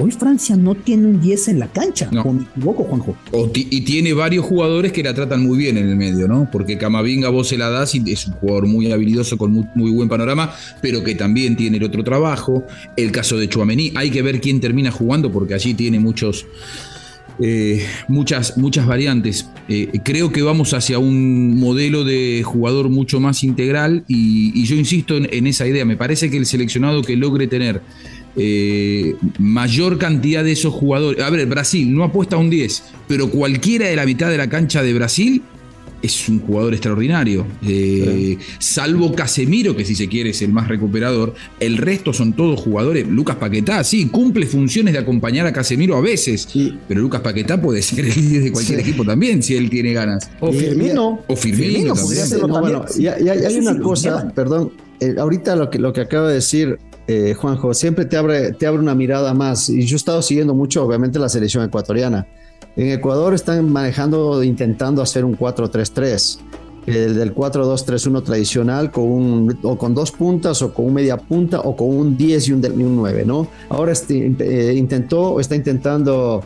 Hoy 0.00 0.12
Francia 0.12 0.56
no 0.56 0.76
tiene 0.76 1.08
un 1.08 1.20
10 1.20 1.48
en 1.48 1.58
la 1.58 1.66
cancha, 1.66 2.08
no. 2.12 2.24
me 2.32 2.42
equivoco, 2.44 2.84
Juanjo. 2.84 3.16
y 3.52 3.80
tiene 3.80 4.12
varios 4.12 4.44
jugadores 4.44 4.92
que 4.92 5.02
la 5.02 5.12
tratan 5.12 5.44
muy 5.44 5.58
bien 5.58 5.76
en 5.76 5.88
el 5.88 5.96
medio, 5.96 6.28
¿no? 6.28 6.48
Porque 6.52 6.78
Camavinga 6.78 7.30
vos 7.30 7.48
se 7.48 7.58
la 7.58 7.68
das 7.68 7.96
y 7.96 8.12
es 8.12 8.28
un 8.28 8.34
jugador 8.34 8.68
muy 8.68 8.92
habilidoso 8.92 9.36
con 9.36 9.66
muy, 9.74 9.90
buen 9.90 10.08
panorama, 10.08 10.54
pero 10.80 11.02
que 11.02 11.16
también 11.16 11.56
tiene 11.56 11.78
el 11.78 11.84
otro 11.84 12.04
trabajo. 12.04 12.64
El 12.96 13.10
caso 13.10 13.36
de 13.38 13.48
Chuamení, 13.48 13.92
hay 13.96 14.10
que 14.10 14.22
ver 14.22 14.40
quién 14.40 14.60
termina 14.60 14.92
jugando 14.92 15.32
porque 15.32 15.54
allí 15.54 15.74
tiene 15.74 15.98
muchos. 15.98 16.46
Eh, 17.40 17.84
muchas, 18.08 18.56
muchas 18.56 18.86
variantes. 18.86 19.48
Eh, 19.68 20.00
creo 20.04 20.32
que 20.32 20.42
vamos 20.42 20.74
hacia 20.74 20.98
un 20.98 21.58
modelo 21.58 22.02
de 22.04 22.42
jugador 22.44 22.88
mucho 22.88 23.20
más 23.20 23.44
integral 23.44 24.04
y, 24.08 24.64
yo 24.64 24.76
insisto 24.76 25.16
en, 25.16 25.46
esa 25.46 25.66
idea. 25.66 25.84
Me 25.84 25.96
parece 25.96 26.30
que 26.30 26.36
el 26.36 26.46
seleccionado 26.46 27.02
que 27.02 27.16
logre 27.16 27.46
tener 27.46 27.80
eh, 28.38 29.16
mayor 29.38 29.98
cantidad 29.98 30.44
de 30.44 30.52
esos 30.52 30.72
jugadores. 30.72 31.22
A 31.22 31.30
ver, 31.30 31.46
Brasil 31.46 31.92
no 31.92 32.04
apuesta 32.04 32.36
a 32.36 32.38
un 32.38 32.50
10, 32.50 32.84
pero 33.06 33.30
cualquiera 33.30 33.86
de 33.86 33.96
la 33.96 34.06
mitad 34.06 34.30
de 34.30 34.38
la 34.38 34.48
cancha 34.48 34.82
de 34.82 34.94
Brasil 34.94 35.42
es 36.02 36.28
un 36.28 36.40
jugador 36.40 36.74
extraordinario. 36.74 37.46
Eh, 37.66 38.38
salvo 38.58 39.12
Casemiro, 39.12 39.76
que 39.76 39.84
si 39.84 39.94
se 39.94 40.08
quiere 40.08 40.30
es 40.30 40.42
el 40.42 40.52
más 40.52 40.68
recuperador, 40.68 41.34
el 41.58 41.76
resto 41.76 42.12
son 42.12 42.34
todos 42.34 42.60
jugadores. 42.60 43.06
Lucas 43.06 43.36
Paquetá, 43.36 43.82
sí, 43.84 44.06
cumple 44.06 44.46
funciones 44.46 44.94
de 44.94 45.00
acompañar 45.00 45.46
a 45.46 45.52
Casemiro 45.52 45.96
a 45.96 46.00
veces, 46.00 46.48
pero 46.86 47.00
Lucas 47.00 47.20
Paquetá 47.20 47.60
puede 47.60 47.82
ser 47.82 48.00
el 48.00 48.14
líder 48.14 48.44
de 48.44 48.52
cualquier 48.52 48.80
equipo 48.80 49.04
también 49.04 49.42
si 49.42 49.56
él 49.56 49.68
tiene 49.70 49.92
ganas. 49.92 50.30
O 50.40 50.52
Firmino. 50.52 51.20
O 51.26 51.36
Firmino. 51.36 51.94
y, 52.96 53.06
hay 53.06 53.56
una 53.56 53.78
cosa, 53.80 54.32
perdón, 54.34 54.72
eh, 55.00 55.14
ahorita 55.18 55.56
lo 55.56 55.70
que, 55.70 55.78
lo 55.78 55.92
que 55.92 56.02
acaba 56.02 56.28
de 56.28 56.34
decir 56.34 56.78
eh, 57.08 57.32
Juanjo, 57.32 57.72
siempre 57.72 58.04
te 58.04 58.18
abre, 58.18 58.52
te 58.52 58.66
abre 58.66 58.80
una 58.80 58.94
mirada 58.94 59.32
más. 59.32 59.70
Y 59.70 59.86
yo 59.86 59.96
he 59.96 59.98
estado 59.98 60.20
siguiendo 60.20 60.54
mucho, 60.54 60.84
obviamente, 60.84 61.18
la 61.18 61.30
selección 61.30 61.64
ecuatoriana. 61.64 62.26
En 62.76 62.90
Ecuador 62.90 63.32
están 63.32 63.72
manejando, 63.72 64.44
intentando 64.44 65.00
hacer 65.00 65.24
un 65.24 65.36
4-3-3, 65.36 66.38
el 66.86 67.16
del 67.16 67.34
4-2-3-1 67.34 68.22
tradicional, 68.22 68.90
con 68.90 69.04
un, 69.04 69.58
o 69.62 69.78
con 69.78 69.94
dos 69.94 70.12
puntas, 70.12 70.60
o 70.60 70.74
con 70.74 70.84
un 70.84 70.94
media 70.94 71.16
punta, 71.16 71.60
o 71.60 71.74
con 71.74 71.88
un 71.88 72.14
10 72.14 72.48
y 72.48 72.52
un, 72.52 72.96
9, 72.96 73.24
¿no? 73.24 73.48
Ahora 73.70 73.92
este, 73.92 74.26
eh, 74.38 74.74
intentó, 74.74 75.40
está 75.40 75.56
intentando 75.56 76.44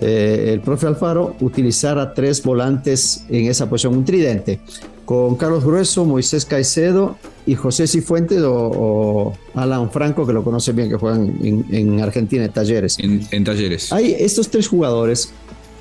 eh, 0.00 0.50
el 0.52 0.60
profe 0.60 0.86
Alfaro 0.86 1.36
utilizar 1.40 1.98
a 1.98 2.14
tres 2.14 2.42
volantes 2.42 3.24
en 3.28 3.46
esa 3.46 3.68
posición, 3.68 3.96
un 3.96 4.04
tridente 4.04 4.60
con 5.08 5.36
Carlos 5.36 5.64
Grueso, 5.64 6.04
Moisés 6.04 6.44
Caicedo 6.44 7.16
y 7.46 7.54
José 7.54 7.86
Cifuentes 7.86 8.42
o, 8.44 9.32
Alan 9.54 9.90
Franco, 9.90 10.26
que 10.26 10.34
lo 10.34 10.44
conoce 10.44 10.72
bien, 10.72 10.90
que 10.90 10.96
juegan 10.96 11.34
en, 11.42 11.98
Argentina 12.00 12.44
en 12.44 12.52
talleres. 12.52 12.98
En, 12.98 13.42
talleres. 13.42 13.90
Hay, 13.90 14.14
estos 14.18 14.50
tres 14.50 14.68
jugadores 14.68 15.32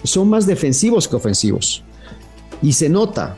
son 0.04 0.30
más 0.30 0.48
defensivos 0.48 1.10
que 1.10 1.18
ofensivos. 1.18 1.84
Y 2.62 2.72
se 2.72 2.88
nota. 2.88 3.38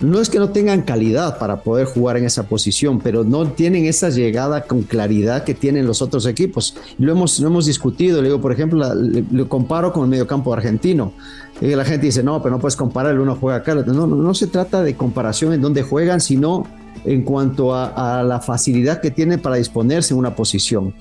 No 0.00 0.20
es 0.20 0.30
que 0.30 0.38
no 0.38 0.48
tengan 0.48 0.82
calidad 0.82 1.38
para 1.38 1.62
poder 1.62 1.86
jugar 1.86 2.16
en 2.16 2.24
esa 2.24 2.44
posición, 2.44 3.00
pero 3.00 3.22
no 3.22 3.46
tienen 3.52 3.84
esa 3.84 4.08
llegada 4.08 4.62
con 4.62 4.82
claridad 4.82 5.44
que 5.44 5.54
tienen 5.54 5.86
los 5.86 6.00
otros 6.00 6.24
equipos. 6.24 6.74
Lo 6.98 7.12
hemos, 7.12 7.38
lo 7.38 7.48
hemos 7.48 7.66
discutido. 7.66 8.22
Le 8.22 8.28
digo, 8.28 8.40
por 8.40 8.52
ejemplo, 8.52 8.82
lo 8.94 9.48
comparo 9.48 9.92
con 9.92 10.04
el 10.04 10.08
mediocampo 10.08 10.52
argentino. 10.54 11.12
Y 11.60 11.74
la 11.74 11.84
gente 11.84 12.06
dice, 12.06 12.22
no, 12.22 12.42
pero 12.42 12.54
no 12.54 12.60
puedes 12.60 12.76
comparar, 12.76 13.12
el 13.12 13.20
uno 13.20 13.36
juega 13.38 13.58
acá. 13.58 13.74
No, 13.74 14.06
no, 14.06 14.06
no 14.06 14.34
se 14.34 14.46
trata 14.46 14.82
de 14.82 14.96
comparación 14.96 15.52
en 15.52 15.60
dónde 15.60 15.82
juegan, 15.82 16.22
sino 16.22 16.66
en 17.04 17.22
cuanto 17.22 17.74
a, 17.74 18.22
la 18.22 18.40
facilidad 18.40 19.00
que 19.00 19.10
tiene 19.10 19.38
para 19.38 19.56
disponerse 19.56 20.14
en 20.14 20.18
una 20.18 20.34
posición. 20.34 20.94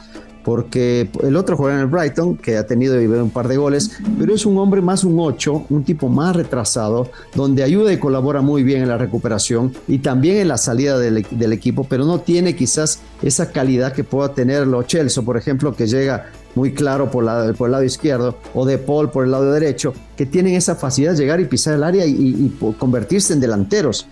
Porque 0.49 1.11
el 1.21 1.35
otro 1.35 1.55
juega 1.55 1.75
en 1.75 1.81
el 1.81 1.85
Brighton, 1.85 2.35
que 2.35 2.57
ha 2.57 2.65
tenido 2.65 2.95
un 2.97 3.29
par 3.29 3.47
de 3.47 3.55
goles, 3.55 3.91
pero 4.17 4.33
es 4.33 4.47
un 4.47 4.57
hombre 4.57 4.81
más 4.81 5.03
un 5.03 5.19
8, 5.19 5.67
un 5.69 5.83
tipo 5.83 6.09
más 6.09 6.35
retrasado, 6.35 7.11
donde 7.35 7.61
ayuda 7.61 7.93
y 7.93 7.99
colabora 7.99 8.41
muy 8.41 8.63
bien 8.63 8.81
en 8.81 8.87
la 8.87 8.97
recuperación 8.97 9.71
y 9.87 9.99
también 9.99 10.37
en 10.37 10.47
la 10.47 10.57
salida 10.57 10.97
del, 10.97 11.23
del 11.29 11.53
equipo, 11.53 11.85
pero 11.87 12.03
no 12.03 12.21
tiene 12.21 12.55
quizás 12.55 12.99
esa 13.21 13.51
calidad 13.51 13.93
que 13.93 14.03
pueda 14.03 14.33
tener 14.33 14.65
lo 14.65 14.81
Chelsea, 14.81 15.21
por 15.21 15.37
ejemplo, 15.37 15.75
que 15.75 15.85
llega 15.85 16.31
muy 16.55 16.73
claro 16.73 17.11
por, 17.11 17.23
la, 17.23 17.53
por 17.53 17.67
el 17.67 17.73
lado 17.73 17.83
izquierdo, 17.83 18.35
o 18.55 18.65
de 18.65 18.79
Paul 18.79 19.11
por 19.11 19.25
el 19.25 19.31
lado 19.31 19.51
derecho, 19.51 19.93
que 20.17 20.25
tienen 20.25 20.55
esa 20.55 20.75
facilidad 20.75 21.11
de 21.11 21.19
llegar 21.19 21.39
y 21.39 21.45
pisar 21.45 21.75
el 21.75 21.83
área 21.83 22.07
y, 22.07 22.57
convertirse 22.79 23.33
en 23.33 23.39
delanteros. 23.39 24.07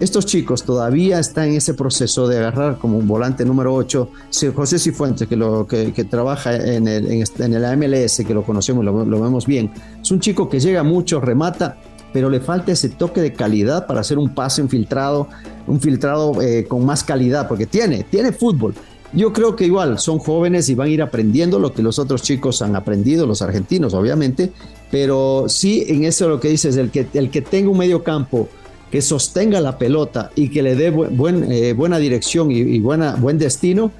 Estos 0.00 0.24
chicos 0.24 0.62
todavía 0.62 1.18
están 1.18 1.50
en 1.50 1.56
ese 1.56 1.74
proceso 1.74 2.26
de 2.26 2.38
agarrar 2.38 2.78
como 2.78 2.96
un 2.96 3.06
volante 3.06 3.44
número 3.44 3.74
8. 3.74 4.08
José 4.54 4.78
Cifuentes, 4.78 5.28
que, 5.28 5.36
lo, 5.36 5.66
que, 5.66 5.92
trabaja 6.08 6.56
en 6.56 6.88
el, 6.88 7.06
en, 7.10 7.54
el 7.54 7.76
MLS, 7.76 8.22
que 8.26 8.32
lo 8.32 8.42
conocemos, 8.42 8.82
lo, 8.82 9.04
lo 9.04 9.20
vemos 9.20 9.46
bien, 9.46 9.70
es 10.00 10.10
un 10.10 10.18
chico 10.18 10.48
que 10.48 10.58
llega 10.58 10.82
mucho, 10.82 11.20
remata, 11.20 11.76
pero 12.14 12.30
le 12.30 12.40
falta 12.40 12.72
ese 12.72 12.88
toque 12.88 13.20
de 13.20 13.34
calidad 13.34 13.86
para 13.86 14.00
hacer 14.00 14.16
un 14.16 14.34
pase 14.34 14.62
infiltrado, 14.62 15.28
un 15.66 15.78
filtrado 15.82 16.40
eh, 16.40 16.64
con 16.66 16.86
más 16.86 17.04
calidad, 17.04 17.46
porque 17.46 17.66
tiene, 17.66 18.04
tiene 18.04 18.32
fútbol, 18.32 18.74
yo 19.12 19.32
creo 19.34 19.56
que 19.56 19.66
igual 19.66 19.98
son 19.98 20.18
jóvenes 20.18 20.68
y 20.68 20.74
van 20.74 20.86
a 20.86 20.90
ir 20.90 21.02
aprendiendo 21.02 21.58
lo 21.58 21.74
que 21.74 21.82
los 21.82 21.98
otros 21.98 22.22
chicos 22.22 22.62
han 22.62 22.76
aprendido, 22.76 23.26
los 23.26 23.42
argentinos 23.42 23.92
obviamente, 23.92 24.52
pero 24.90 25.44
sí 25.48 25.84
en 25.88 26.04
eso 26.04 26.28
lo 26.28 26.40
que 26.40 26.48
dices, 26.48 26.76
el 26.76 26.90
que, 26.90 27.06
el 27.12 27.28
que 27.28 27.42
tenga 27.42 27.70
un 27.70 27.78
medio 27.78 28.04
campo 28.04 28.48
que 28.90 29.02
sostenga 29.02 29.60
la 29.60 29.78
pelota 29.78 30.30
y 30.34 30.48
que 30.48 30.62
le 30.62 30.74
dé 30.74 30.86
eh, 30.88 31.72
buena 31.72 31.98
dirección 31.98 32.50
y, 32.50 32.78
buena, 32.80 33.14
buen 33.14 33.38
destino, 33.38 33.92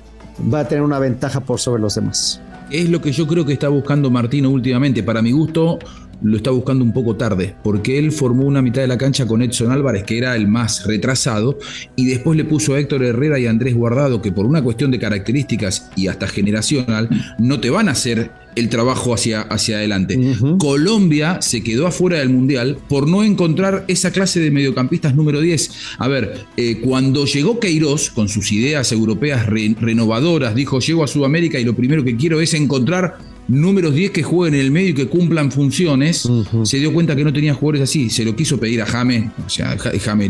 va 0.53 0.61
a 0.61 0.69
tener 0.69 0.83
una 0.83 0.99
ventaja 0.99 1.41
por 1.41 1.61
sobre 1.61 1.81
los 1.81 1.95
demás. 1.95 2.41
Es 2.71 2.89
lo 2.89 3.01
que 3.01 3.13
yo 3.13 3.27
creo 3.27 3.45
que 3.45 3.53
está 3.53 3.69
buscando 3.69 4.11
Martino 4.11 4.51
últimamente. 4.51 5.03
Para 5.03 5.23
mi 5.23 5.33
gusto, 5.33 5.79
lo 6.23 6.37
está 6.37 6.51
buscando 6.51 6.85
un 6.85 6.93
poco 6.93 7.17
tarde, 7.17 7.55
porque 7.63 7.99
él 7.99 8.13
formó 8.13 8.45
una 8.45 8.63
mitad 8.63 8.83
de 8.83 8.89
la 8.89 8.99
cancha 8.99 9.27
con 9.27 9.43
Edson 9.43 9.73
Álvarez, 9.73 10.05
que 10.05 10.19
era 10.19 10.37
el 10.37 10.49
más 10.49 10.87
retrasado, 10.87 11.59
y 11.97 12.07
después 12.07 12.37
le 12.37 12.45
puso 12.45 12.75
a 12.75 12.79
Héctor 12.79 13.03
Herrera 13.03 13.39
y 13.39 13.47
a 13.47 13.51
Andrés 13.51 13.75
Guardado, 13.75 14.21
que 14.23 14.33
por 14.33 14.47
una 14.47 14.63
cuestión 14.63 14.91
de 14.91 14.99
características 14.99 15.91
y 15.97 16.09
hasta 16.09 16.27
generacional, 16.29 17.09
no 17.39 17.61
te 17.61 17.71
van 17.71 17.89
a 17.89 17.93
hacer 17.93 18.31
el 18.57 18.69
trabajo 18.69 19.15
hacia, 19.15 19.43
hacia 19.43 19.77
adelante. 19.77 20.19
Colombia 20.59 21.41
se 21.41 21.63
quedó 21.63 21.87
afuera 21.87 22.19
del 22.19 22.31
Mundial 22.31 22.79
por 22.89 23.09
no 23.09 23.25
encontrar 23.25 23.85
esa 23.89 24.11
clase 24.11 24.41
de 24.41 24.51
mediocampistas 24.51 25.15
número 25.15 25.41
10. 25.41 25.71
A 25.99 26.09
ver, 26.09 26.47
eh, 26.57 26.81
cuando 26.83 27.25
llegó 27.25 27.61
Queiroz 27.61 28.11
con 28.11 28.29
sus 28.29 28.53
ideas 28.53 28.93
europeas 28.93 29.47
renovadoras, 29.47 30.55
dijo, 30.55 30.81
llego 30.81 31.05
a 31.05 31.07
Sudamérica 31.07 31.59
y 31.59 31.65
lo 31.65 31.75
primero 31.75 32.05
que 32.05 32.17
quiero 32.17 32.41
es 32.41 32.55
encontrar 32.55 33.19
números 33.49 33.95
10 33.95 34.11
que 34.13 34.23
jueguen 34.23 34.55
en 34.55 34.67
el 34.67 34.71
medio 34.71 34.91
y 34.91 34.95
que 34.95 35.07
cumplan 35.09 35.51
funciones, 35.51 36.29
se 36.65 36.79
dio 36.79 36.93
cuenta 36.93 37.17
que 37.17 37.25
no 37.25 37.33
tenía 37.33 37.55
jugadores 37.55 37.83
así, 37.83 38.11
se 38.11 38.25
lo 38.25 38.37
quiso 38.37 38.59
pedir 38.59 38.83
a 38.83 38.87
Jame, 38.87 39.31
o 39.45 39.49
sea, 39.49 39.77
Jame 39.77 40.29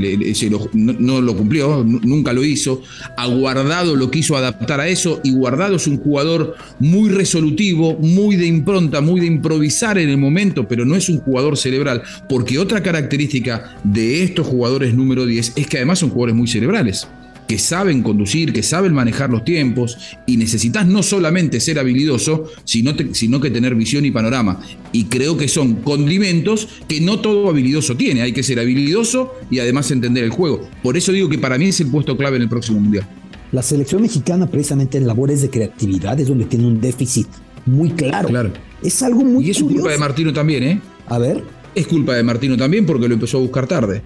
no, 0.73 1.21
lo 1.21 1.37
cumplió, 1.37 1.85
nunca 1.85 2.33
lo 2.33 2.45
hizo, 2.45 2.83
a 3.17 3.27
Guardado 3.27 3.97
lo 3.97 4.11
quiso 4.11 4.37
adaptar 4.37 4.81
a 4.81 4.89
eso 4.89 5.21
y 5.23 5.33
Guardado 5.33 5.77
es 5.77 5.87
un 5.87 5.99
jugador 5.99 6.57
muy 6.79 7.11
resolutivo, 7.11 7.97
muy 7.99 8.37
de 8.37 8.47
impronta, 8.47 9.01
muy 9.01 9.21
de 9.21 9.27
improvisar 9.27 9.99
en 9.99 10.09
el 10.09 10.19
momento, 10.19 10.67
pero 10.67 10.85
no 10.85 10.97
es 10.97 11.09
un 11.09 11.19
jugador 11.19 11.57
cerebral, 11.57 12.03
porque 12.29 12.59
otra 12.59 12.83
característica 12.83 13.77
de 13.85 14.23
estos 14.23 14.47
jugadores 14.47 14.95
número 14.95 15.27
10 15.27 15.53
es 15.57 15.67
que 15.67 15.77
además 15.77 15.99
son 15.99 16.11
jugadores 16.11 16.35
muy 16.35 16.49
cerebrales 16.49 17.07
que 17.51 17.59
saben 17.59 18.05
conducir, 18.05 18.53
que 18.53 18.63
saben 18.63 18.95
manejar 18.95 19.29
los 19.29 19.45
tiempos, 19.45 19.99
y 20.25 20.37
necesitas 20.37 20.87
no 20.87 21.03
solamente 21.03 21.59
ser 21.59 21.81
habilidoso, 21.81 22.45
sino, 22.63 22.95
sino 23.11 23.41
que 23.41 23.51
tener 23.51 23.75
visión 23.75 24.05
y 24.05 24.13
panorama. 24.13 24.61
Y 24.93 25.07
creo 25.07 25.37
que 25.37 25.49
son 25.49 25.83
condimentos 25.83 26.69
que 26.87 27.01
no 27.01 27.19
todo 27.19 27.49
habilidoso 27.49 27.97
tiene. 27.97 28.23
Hay 28.23 28.31
que 28.31 28.45
ser 28.45 28.61
habilidoso 28.61 29.35
y 29.51 29.59
además 29.59 29.91
entender 29.91 30.23
el 30.23 30.31
juego. 30.31 30.69
Por 30.81 30.97
eso 30.97 31.11
digo 31.11 31.29
que 31.29 31.39
para 31.39 31.59
mí 31.59 31.67
es 31.67 31.81
el 31.81 31.89
puesto 31.89 32.17
clave 32.17 32.37
en 32.37 32.43
el 32.43 32.49
próximo 32.49 32.79
Mundial. 32.79 33.05
La 33.51 33.63
selección 33.63 34.03
mexicana, 34.03 34.49
precisamente 34.49 34.97
en 34.97 35.09
labores 35.09 35.43
de 35.43 35.51
creatividad, 35.51 36.21
es 36.21 36.29
donde 36.29 36.45
tiene 36.45 36.69
un 36.69 36.81
déficit 36.81 37.27
muy 37.67 37.91
claro. 37.91 38.29
Claro. 38.29 38.53
Es 38.81 39.03
algo 39.03 39.25
muy 39.25 39.45
Y 39.45 39.51
es 39.51 39.61
culpa 39.61 39.91
de 39.91 39.99
Martino 39.99 40.33
también, 40.33 40.63
¿eh? 40.63 40.81
A 41.09 41.19
ver. 41.19 41.43
Es 41.75 41.89
culpa 41.89 42.15
de 42.15 42.23
Martino 42.23 42.57
también 42.57 42.87
porque 42.87 43.09
lo 43.09 43.15
empezó 43.15 43.39
a 43.39 43.41
buscar 43.41 43.67
tarde. 43.67 44.03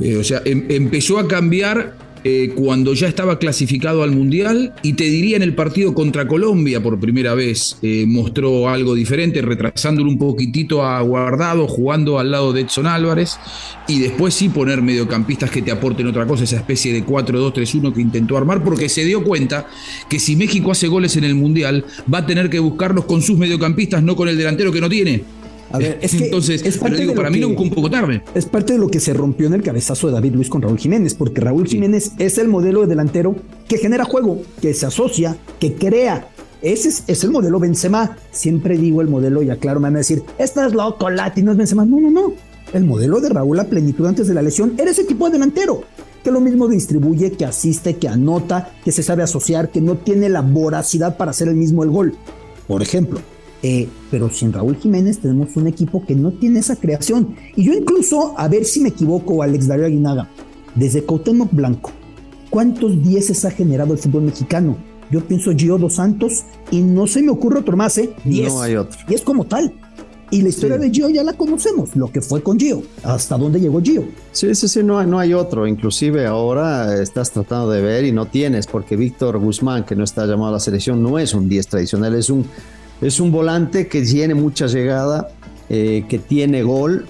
Eh, 0.00 0.16
o 0.16 0.24
sea, 0.24 0.40
em, 0.46 0.64
empezó 0.70 1.18
a 1.18 1.28
cambiar 1.28 2.03
eh, 2.26 2.52
cuando 2.54 2.94
ya 2.94 3.06
estaba 3.06 3.38
clasificado 3.38 4.02
al 4.02 4.10
Mundial 4.10 4.72
y 4.82 4.94
te 4.94 5.04
diría 5.04 5.36
en 5.36 5.42
el 5.42 5.54
partido 5.54 5.92
contra 5.92 6.26
Colombia 6.26 6.82
por 6.82 6.98
primera 6.98 7.34
vez 7.34 7.76
eh, 7.82 8.06
mostró 8.08 8.70
algo 8.70 8.94
diferente, 8.94 9.42
retrasándolo 9.42 10.08
un 10.08 10.16
poquitito 10.16 10.82
a 10.82 11.02
Guardado, 11.02 11.68
jugando 11.68 12.18
al 12.18 12.30
lado 12.30 12.54
de 12.54 12.62
Edson 12.62 12.86
Álvarez 12.86 13.38
y 13.86 13.98
después 13.98 14.32
sí 14.32 14.48
poner 14.48 14.80
mediocampistas 14.80 15.50
que 15.50 15.60
te 15.60 15.70
aporten 15.70 16.06
otra 16.06 16.26
cosa, 16.26 16.44
esa 16.44 16.56
especie 16.56 16.94
de 16.94 17.04
4-2-3-1 17.04 17.92
que 17.92 18.00
intentó 18.00 18.38
armar 18.38 18.64
porque 18.64 18.88
se 18.88 19.04
dio 19.04 19.22
cuenta 19.22 19.68
que 20.08 20.18
si 20.18 20.34
México 20.34 20.70
hace 20.70 20.88
goles 20.88 21.16
en 21.16 21.24
el 21.24 21.34
Mundial 21.34 21.84
va 22.12 22.18
a 22.18 22.26
tener 22.26 22.48
que 22.48 22.58
buscarlos 22.58 23.04
con 23.04 23.20
sus 23.20 23.36
mediocampistas, 23.36 24.02
no 24.02 24.16
con 24.16 24.28
el 24.30 24.38
delantero 24.38 24.72
que 24.72 24.80
no 24.80 24.88
tiene. 24.88 25.43
A 25.74 25.78
ver, 25.78 25.98
es 26.00 26.14
que 26.14 26.24
Entonces, 26.26 26.62
es 26.64 26.78
parte 26.78 26.98
digo, 26.98 27.10
de 27.10 27.14
lo 27.16 27.20
para 27.20 27.30
mí 27.30 27.40
que- 27.40 27.46
no 27.52 27.60
un 27.60 27.70
poco 27.70 27.90
tarde. 27.90 28.22
Es 28.34 28.46
parte 28.46 28.74
de 28.74 28.78
lo 28.78 28.88
que 28.88 29.00
se 29.00 29.12
rompió 29.12 29.46
en 29.48 29.54
el 29.54 29.62
cabezazo 29.62 30.06
de 30.06 30.12
David 30.12 30.34
Luis 30.34 30.48
con 30.48 30.62
Raúl 30.62 30.78
Jiménez, 30.78 31.14
porque 31.14 31.40
Raúl 31.40 31.66
Jiménez 31.66 32.12
es 32.18 32.38
el 32.38 32.48
modelo 32.48 32.82
de 32.82 32.86
delantero 32.86 33.34
que 33.68 33.78
genera 33.78 34.04
juego, 34.04 34.40
que 34.62 34.72
se 34.72 34.86
asocia, 34.86 35.36
que 35.58 35.74
crea. 35.74 36.28
Ese 36.62 36.88
es, 36.90 37.04
es 37.08 37.24
el 37.24 37.30
modelo 37.30 37.58
Benzema. 37.58 38.16
Siempre 38.30 38.78
digo 38.78 39.02
el 39.02 39.08
modelo, 39.08 39.42
y 39.42 39.50
aclaro, 39.50 39.80
me 39.80 39.84
van 39.86 39.96
a 39.96 39.98
decir, 39.98 40.22
estás 40.38 40.72
loco, 40.74 41.10
Lati, 41.10 41.42
no 41.42 41.50
es 41.52 41.58
Benzema. 41.58 41.84
No, 41.84 42.00
no, 42.00 42.10
no. 42.10 42.32
El 42.72 42.84
modelo 42.84 43.20
de 43.20 43.28
Raúl 43.28 43.58
a 43.60 43.64
plenitud 43.64 44.06
antes 44.06 44.26
de 44.28 44.34
la 44.34 44.42
lesión 44.42 44.74
era 44.78 44.90
ese 44.90 45.04
tipo 45.04 45.26
de 45.26 45.32
delantero. 45.32 45.82
Que 46.22 46.30
lo 46.30 46.40
mismo 46.40 46.68
distribuye, 46.68 47.32
que 47.32 47.44
asiste, 47.44 47.96
que 47.96 48.08
anota, 48.08 48.70
que 48.84 48.92
se 48.92 49.02
sabe 49.02 49.22
asociar, 49.22 49.70
que 49.70 49.80
no 49.82 49.96
tiene 49.96 50.28
la 50.30 50.40
voracidad 50.40 51.16
para 51.18 51.32
hacer 51.32 51.48
el 51.48 51.54
mismo 51.56 51.82
el 51.84 51.90
gol. 51.90 52.14
Por 52.66 52.80
ejemplo, 52.80 53.20
eh, 53.66 53.88
pero 54.10 54.28
sin 54.30 54.52
Raúl 54.52 54.76
Jiménez 54.76 55.18
tenemos 55.20 55.56
un 55.56 55.66
equipo 55.66 56.04
que 56.06 56.14
no 56.14 56.30
tiene 56.32 56.58
esa 56.60 56.76
creación. 56.76 57.34
Y 57.56 57.64
yo 57.64 57.72
incluso, 57.72 58.34
a 58.38 58.46
ver 58.46 58.64
si 58.66 58.80
me 58.80 58.90
equivoco, 58.90 59.42
Alex 59.42 59.66
Darío 59.66 59.86
Aguinaga, 59.86 60.28
desde 60.74 61.02
Cuauhtémoc 61.02 61.50
Blanco, 61.50 61.90
¿cuántos 62.50 63.02
dieces 63.02 63.44
ha 63.44 63.50
generado 63.50 63.92
el 63.94 63.98
fútbol 63.98 64.22
mexicano? 64.24 64.76
Yo 65.10 65.20
pienso 65.24 65.52
Gio 65.56 65.78
Dos 65.78 65.94
Santos 65.94 66.44
y 66.70 66.80
no 66.82 67.06
se 67.06 67.22
me 67.22 67.30
ocurre 67.30 67.60
otro 67.60 67.76
más, 67.76 67.96
¿eh? 67.98 68.10
Diez. 68.24 68.52
No 68.52 68.62
hay 68.62 68.76
otro. 68.76 68.98
Y 69.08 69.14
es 69.14 69.22
como 69.22 69.44
tal. 69.44 69.72
Y 70.30 70.42
la 70.42 70.48
historia 70.48 70.76
Sí. 70.78 70.82
de 70.82 70.90
Gio 70.90 71.08
ya 71.10 71.22
la 71.22 71.34
conocemos, 71.34 71.94
lo 71.94 72.10
que 72.10 72.20
fue 72.20 72.42
con 72.42 72.58
Gio, 72.58 72.82
hasta 73.04 73.36
dónde 73.38 73.60
llegó 73.60 73.80
Gio. 73.80 74.04
Sí, 74.32 74.54
sí, 74.54 74.66
sí, 74.66 74.82
no, 74.82 74.98
hay- 74.98 75.06
no 75.06 75.18
hay 75.18 75.32
otro. 75.32 75.66
Inclusive 75.66 76.26
ahora 76.26 77.00
estás 77.00 77.30
tratando 77.30 77.70
de 77.70 77.80
ver 77.82 78.04
y 78.04 78.12
no 78.12 78.26
tienes, 78.26 78.66
porque 78.66 78.96
Víctor 78.96 79.38
Guzmán, 79.38 79.84
que 79.84 79.94
no 79.94 80.02
está 80.02 80.26
llamado 80.26 80.48
a 80.48 80.52
la 80.52 80.60
selección, 80.60 81.02
no 81.02 81.18
es 81.18 81.34
un 81.34 81.48
10 81.48 81.68
tradicional, 81.68 82.14
es 82.14 82.30
un, 82.30 82.44
es 83.00 83.20
un 83.20 83.32
volante 83.32 83.88
que 83.88 84.02
tiene 84.02 84.34
mucha 84.34 84.66
llegada, 84.66 85.28
eh, 85.68 86.04
que 86.08 86.18
tiene 86.18 86.62
gol 86.62 87.06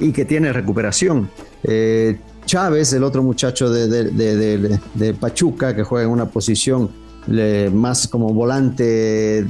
y 0.00 0.12
que 0.12 0.24
tiene 0.24 0.52
recuperación. 0.52 1.30
Eh, 1.62 2.18
Chávez, 2.46 2.92
el 2.92 3.04
otro 3.04 3.22
muchacho 3.22 3.70
de, 3.70 5.14
Pachuca, 5.18 5.74
que 5.74 5.82
juega 5.82 6.06
en 6.06 6.12
una 6.12 6.26
posición 6.26 6.90
más 7.72 8.06
como 8.06 8.34
volante 8.34 9.46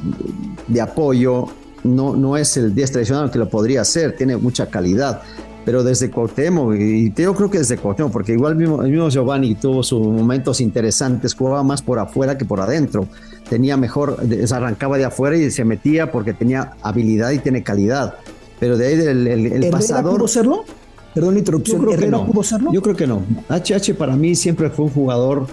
de 0.68 0.80
apoyo, 0.80 1.46
no, 1.82 2.14
no 2.14 2.36
es 2.36 2.56
el 2.56 2.72
10 2.72 2.92
tradicional 2.92 3.30
que 3.32 3.38
lo 3.38 3.48
podría 3.48 3.80
hacer, 3.80 4.16
tiene 4.16 4.36
mucha 4.36 4.66
calidad 4.66 5.22
pero 5.64 5.82
desde 5.82 6.10
Cuauhtémoc, 6.10 6.74
y 6.74 7.12
yo 7.14 7.34
creo 7.34 7.50
que 7.50 7.58
desde 7.58 7.78
Cuauhtémoc, 7.78 8.12
porque 8.12 8.32
igual 8.32 8.54
mismo, 8.54 8.82
el 8.82 8.90
mismo 8.90 9.08
Giovanni 9.08 9.54
tuvo 9.54 9.82
sus 9.82 10.00
momentos 10.00 10.60
interesantes, 10.60 11.34
jugaba 11.34 11.62
más 11.62 11.80
por 11.82 11.98
afuera 11.98 12.36
que 12.36 12.44
por 12.44 12.60
adentro, 12.60 13.08
tenía 13.48 13.76
mejor, 13.76 14.18
se 14.46 14.54
arrancaba 14.54 14.98
de 14.98 15.04
afuera 15.04 15.36
y 15.36 15.50
se 15.50 15.64
metía 15.64 16.10
porque 16.10 16.32
tenía 16.32 16.72
habilidad 16.82 17.30
y 17.30 17.38
tiene 17.38 17.62
calidad, 17.62 18.14
pero 18.60 18.76
de 18.76 18.86
ahí 18.86 18.92
el, 18.94 19.26
el- 19.26 19.28
el 19.28 19.46
¿Herrera 19.52 19.70
pasador... 19.70 20.16
pudo 20.16 20.28
serlo? 20.28 20.64
Perdón 21.14 21.34
la 21.34 21.38
interrupción, 21.40 21.76
Yo 21.78 21.84
creo 21.86 21.96
que 21.98 22.02
¿Herrera 22.04 22.18
no. 22.18 22.26
pudo 22.26 22.42
serlo? 22.42 22.72
Yo 22.72 22.82
creo 22.82 22.96
que 22.96 23.06
no. 23.06 23.22
HH 23.48 23.94
para 23.96 24.16
mí 24.16 24.34
siempre 24.34 24.68
fue 24.70 24.86
un 24.86 24.90
jugador 24.90 25.46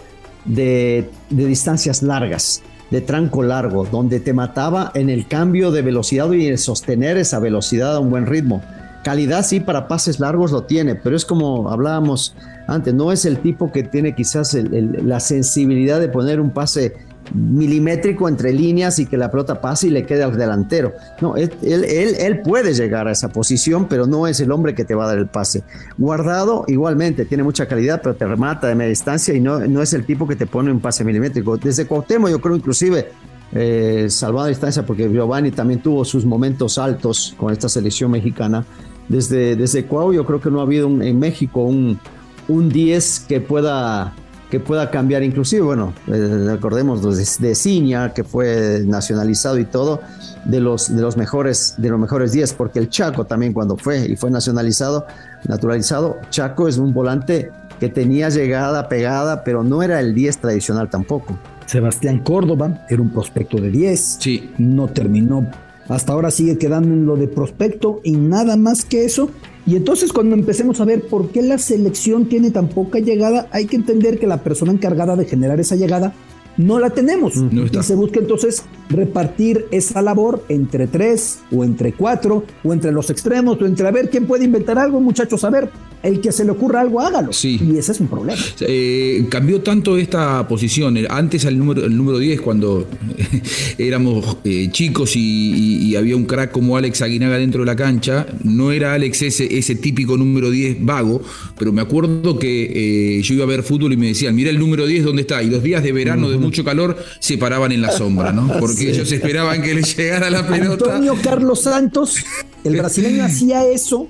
de, 0.45 1.09
de 1.29 1.45
distancias 1.45 2.01
largas, 2.01 2.63
de 2.89 3.01
tranco 3.01 3.43
largo, 3.43 3.85
donde 3.85 4.19
te 4.19 4.33
mataba 4.33 4.91
en 4.95 5.09
el 5.09 5.27
cambio 5.27 5.71
de 5.71 5.81
velocidad 5.83 6.31
y 6.31 6.47
en 6.47 6.57
sostener 6.57 7.17
esa 7.17 7.39
velocidad 7.39 7.95
a 7.95 7.99
un 7.99 8.09
buen 8.09 8.25
ritmo. 8.25 8.61
Calidad 9.03 9.43
sí 9.45 9.59
para 9.59 9.87
pases 9.87 10.19
largos 10.19 10.51
lo 10.51 10.63
tiene, 10.63 10.95
pero 10.95 11.15
es 11.15 11.25
como 11.25 11.69
hablábamos 11.71 12.35
antes, 12.67 12.93
no 12.93 13.11
es 13.11 13.25
el 13.25 13.37
tipo 13.39 13.71
que 13.71 13.83
tiene 13.83 14.13
quizás 14.15 14.53
el- 14.53 14.73
el- 14.73 15.07
la 15.09 15.19
sensibilidad 15.19 15.99
de 15.99 16.07
poner 16.07 16.39
un 16.39 16.51
pase 16.51 16.93
milimétrico 17.33 18.27
entre 18.27 18.51
líneas 18.53 18.99
y 18.99 19.05
que 19.05 19.17
la 19.17 19.29
pelota 19.31 19.61
pase 19.61 19.87
y 19.87 19.89
le 19.91 20.05
quede 20.05 20.23
al 20.23 20.37
delantero. 20.37 20.93
No, 21.21 21.35
él, 21.35 21.51
él, 21.61 21.83
él- 21.85 22.41
puede 22.41 22.73
llegar 22.73 23.07
a 23.07 23.11
esa 23.11 23.29
posición, 23.29 23.87
pero 23.87 24.07
no 24.07 24.27
es 24.27 24.39
el 24.39 24.51
hombre 24.51 24.73
que 24.73 24.83
te 24.85 24.95
va 24.95 25.05
a 25.05 25.07
dar 25.07 25.17
el 25.17 25.27
pase. 25.27 25.63
Guardado 25.97 26.65
igualmente, 26.67 27.25
tiene 27.25 27.43
mucha 27.43 27.67
calidad, 27.67 28.01
pero 28.01 28.15
te 28.15 28.25
remata 28.25 28.67
de 28.67 28.75
media 28.75 28.89
distancia 28.89 29.33
y 29.33 29.39
no, 29.39 29.59
no 29.59 29.81
es 29.81 29.93
el 29.93 30.05
tipo 30.05 30.27
que 30.27 30.35
te 30.35 30.45
pone 30.47 30.71
un 30.71 30.79
pase 30.79 31.03
milimétrico. 31.03 31.57
Desde 31.57 31.85
Cuauhtémoc 31.85 32.29
yo 32.31 32.41
creo 32.41 32.55
inclusive 32.55 33.09
eh, 33.53 34.07
salvado 34.09 34.45
a 34.45 34.49
distancia, 34.49 34.85
porque 34.85 35.09
Giovanni 35.09 35.51
también 35.51 35.81
tuvo 35.81 36.03
sus 36.05 36.25
momentos 36.25 36.77
altos 36.77 37.35
con 37.37 37.51
esta 37.51 37.69
selección 37.69 38.09
mexicana. 38.11 38.65
Desde, 39.09 39.55
desde 39.55 39.85
Cuau 39.85 40.13
yo 40.13 40.25
creo 40.25 40.39
que 40.39 40.49
no 40.49 40.59
ha 40.59 40.63
habido 40.63 40.87
en 40.87 41.19
México 41.19 41.63
un, 41.63 41.99
un 42.47 42.69
10 42.69 43.25
que 43.27 43.41
pueda 43.41 44.13
que 44.51 44.59
pueda 44.59 44.91
cambiar 44.91 45.23
inclusive, 45.23 45.61
bueno, 45.61 45.93
eh, 46.07 46.45
recordemos 46.45 47.01
de, 47.01 47.47
de 47.47 47.55
Ciña, 47.55 48.13
que 48.13 48.25
fue 48.25 48.83
nacionalizado 48.85 49.57
y 49.57 49.65
todo, 49.65 50.01
de 50.43 50.59
los, 50.59 50.93
de 50.93 51.01
los 51.01 51.15
mejores, 51.15 51.75
de 51.77 51.89
los 51.89 51.99
mejores 51.99 52.33
10, 52.33 52.53
porque 52.53 52.79
el 52.79 52.89
Chaco 52.89 53.25
también 53.25 53.53
cuando 53.53 53.77
fue 53.77 54.05
y 54.07 54.17
fue 54.17 54.29
nacionalizado, 54.29 55.07
naturalizado, 55.47 56.17
Chaco 56.29 56.67
es 56.67 56.77
un 56.77 56.93
volante 56.93 57.49
que 57.79 57.87
tenía 57.87 58.29
llegada, 58.29 58.89
pegada, 58.89 59.43
pero 59.43 59.63
no 59.63 59.81
era 59.81 60.01
el 60.01 60.13
10 60.13 60.37
tradicional 60.39 60.89
tampoco. 60.89 61.39
Sebastián 61.65 62.19
Córdoba 62.19 62.85
era 62.89 63.01
un 63.01 63.09
prospecto 63.09 63.57
de 63.57 63.71
10. 63.71 64.17
Sí. 64.19 64.51
No 64.57 64.89
terminó. 64.89 65.47
Hasta 65.87 66.11
ahora 66.11 66.29
sigue 66.29 66.57
quedando 66.57 66.89
en 66.89 67.05
lo 67.05 67.15
de 67.15 67.27
prospecto 67.27 68.01
y 68.03 68.11
nada 68.11 68.57
más 68.57 68.83
que 68.83 69.05
eso. 69.05 69.31
Y 69.65 69.75
entonces 69.75 70.11
cuando 70.11 70.35
empecemos 70.35 70.81
a 70.81 70.85
ver 70.85 71.07
por 71.07 71.29
qué 71.29 71.41
la 71.41 71.57
selección 71.57 72.25
tiene 72.25 72.51
tan 72.51 72.69
poca 72.69 72.99
llegada, 72.99 73.47
hay 73.51 73.67
que 73.67 73.75
entender 73.75 74.19
que 74.19 74.27
la 74.27 74.43
persona 74.43 74.71
encargada 74.71 75.15
de 75.15 75.25
generar 75.25 75.59
esa 75.59 75.75
llegada 75.75 76.13
no 76.57 76.79
la 76.79 76.89
tenemos. 76.89 77.35
No 77.35 77.65
y 77.65 77.83
se 77.83 77.95
busca 77.95 78.19
entonces 78.19 78.63
repartir 78.89 79.65
esa 79.71 80.01
labor 80.01 80.43
entre 80.49 80.87
tres 80.87 81.39
o 81.51 81.63
entre 81.63 81.93
cuatro 81.93 82.43
o 82.63 82.73
entre 82.73 82.91
los 82.91 83.09
extremos 83.09 83.61
o 83.61 83.65
entre 83.65 83.87
a 83.87 83.91
ver 83.91 84.09
quién 84.09 84.27
puede 84.27 84.45
inventar 84.45 84.77
algo, 84.77 84.99
muchachos. 84.99 85.43
A 85.43 85.49
ver, 85.49 85.69
el 86.03 86.19
que 86.21 86.31
se 86.31 86.43
le 86.45 86.51
ocurra 86.51 86.81
algo, 86.81 86.99
hágalo. 87.01 87.31
Sí. 87.33 87.59
Y 87.63 87.77
ese 87.77 87.91
es 87.91 87.99
un 87.99 88.07
problema. 88.07 88.39
Eh, 88.61 89.25
cambió 89.29 89.61
tanto 89.61 89.97
esta 89.97 90.47
posición. 90.47 90.97
Antes 91.09 91.45
el 91.45 91.57
número, 91.57 91.85
el 91.85 91.95
número 91.95 92.17
10, 92.19 92.41
cuando 92.41 92.87
éramos 93.77 94.37
eh, 94.43 94.69
chicos 94.71 95.15
y, 95.15 95.19
y- 95.19 95.77
y 95.91 95.95
había 95.95 96.15
un 96.15 96.25
crack 96.25 96.51
como 96.51 96.77
Alex 96.77 97.01
Aguinaga 97.01 97.37
dentro 97.37 97.61
de 97.61 97.65
la 97.65 97.75
cancha, 97.75 98.25
no 98.43 98.71
era 98.71 98.93
Alex 98.93 99.21
ese, 99.23 99.57
ese 99.57 99.75
típico 99.75 100.17
número 100.17 100.49
10 100.49 100.77
vago, 100.85 101.21
pero 101.57 101.71
me 101.71 101.81
acuerdo 101.81 102.39
que 102.39 103.17
eh, 103.17 103.21
yo 103.21 103.33
iba 103.35 103.43
a 103.43 103.47
ver 103.47 103.63
fútbol 103.63 103.93
y 103.93 103.97
me 103.97 104.07
decían, 104.07 104.35
mira 104.35 104.49
el 104.49 104.59
número 104.59 104.85
10 104.85 105.03
dónde 105.05 105.21
está. 105.23 105.41
Y 105.43 105.49
los 105.49 105.61
días 105.63 105.83
de 105.83 105.91
verano 105.91 106.29
de 106.29 106.37
mucho 106.37 106.63
calor 106.63 106.97
se 107.19 107.37
paraban 107.37 107.71
en 107.71 107.81
la 107.81 107.91
sombra, 107.91 108.31
¿no? 108.31 108.47
Porque 108.59 108.89
ellos 108.91 109.11
esperaban 109.11 109.61
que 109.61 109.73
les 109.75 109.95
llegara 109.95 110.29
la 110.29 110.47
pelota. 110.47 110.85
Antonio 110.85 111.15
Carlos 111.23 111.61
Santos, 111.61 112.15
el 112.63 112.77
brasileño 112.77 113.23
hacía 113.25 113.65
eso. 113.67 114.07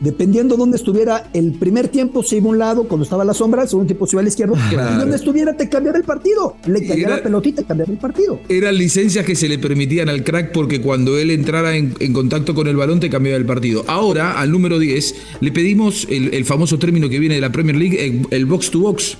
Dependiendo 0.00 0.56
dónde 0.56 0.76
estuviera 0.76 1.28
el 1.34 1.52
primer 1.52 1.88
tiempo 1.88 2.22
se 2.22 2.36
iba 2.36 2.46
a 2.46 2.50
un 2.50 2.58
lado 2.58 2.84
cuando 2.84 3.04
estaba 3.04 3.24
la 3.24 3.34
sombra, 3.34 3.62
el 3.62 3.68
segundo 3.68 3.88
tiempo 3.88 4.06
se 4.06 4.14
iba 4.14 4.20
a 4.20 4.22
la 4.22 4.28
izquierda 4.28 4.54
Claro. 4.70 4.94
y 4.94 4.98
donde 4.98 5.16
estuviera 5.16 5.56
te 5.56 5.68
cambiaba 5.68 5.98
el 5.98 6.04
partido. 6.04 6.56
Le 6.66 6.78
Era- 7.00 7.16
la 7.16 7.22
pelotita 7.22 7.62
y 7.62 7.64
cambiaba 7.64 7.92
el 7.92 7.98
partido. 7.98 8.40
Eran 8.48 8.76
licencias 8.78 9.24
que 9.24 9.34
se 9.34 9.48
le 9.48 9.58
permitían 9.58 10.08
al 10.08 10.22
crack 10.22 10.52
porque 10.52 10.80
cuando 10.80 11.18
él 11.18 11.30
entrara 11.30 11.76
en, 11.76 11.94
en 11.98 12.12
contacto 12.12 12.54
con 12.54 12.68
el 12.68 12.76
balón 12.76 13.00
te 13.00 13.10
cambiaba 13.10 13.36
el 13.38 13.44
partido. 13.46 13.84
Ahora, 13.88 14.38
al 14.38 14.50
número 14.52 14.78
10, 14.78 15.14
le 15.40 15.50
pedimos 15.52 16.06
el, 16.10 16.32
el 16.32 16.44
famoso 16.44 16.78
término 16.78 17.08
que 17.08 17.18
viene 17.18 17.34
de 17.36 17.40
la 17.40 17.50
Premier 17.50 17.76
League, 17.76 18.04
el, 18.04 18.26
el 18.30 18.46
box 18.46 18.70
to 18.70 18.78
box. 18.80 19.16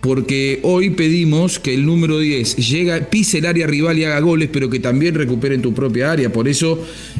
Porque 0.00 0.58
hoy 0.64 0.90
pedimos 0.90 1.58
que 1.60 1.74
el 1.74 1.86
número 1.86 2.18
10 2.18 2.56
llega, 2.56 2.98
pise 3.08 3.38
el 3.38 3.46
área 3.46 3.66
rival 3.68 3.98
y 3.98 4.04
haga 4.04 4.18
goles, 4.20 4.48
pero 4.52 4.68
que 4.68 4.80
también 4.80 5.14
recupere 5.14 5.54
en 5.54 5.62
tu 5.62 5.72
propia 5.72 6.10
área. 6.10 6.32
Por 6.32 6.48
eso 6.48 6.78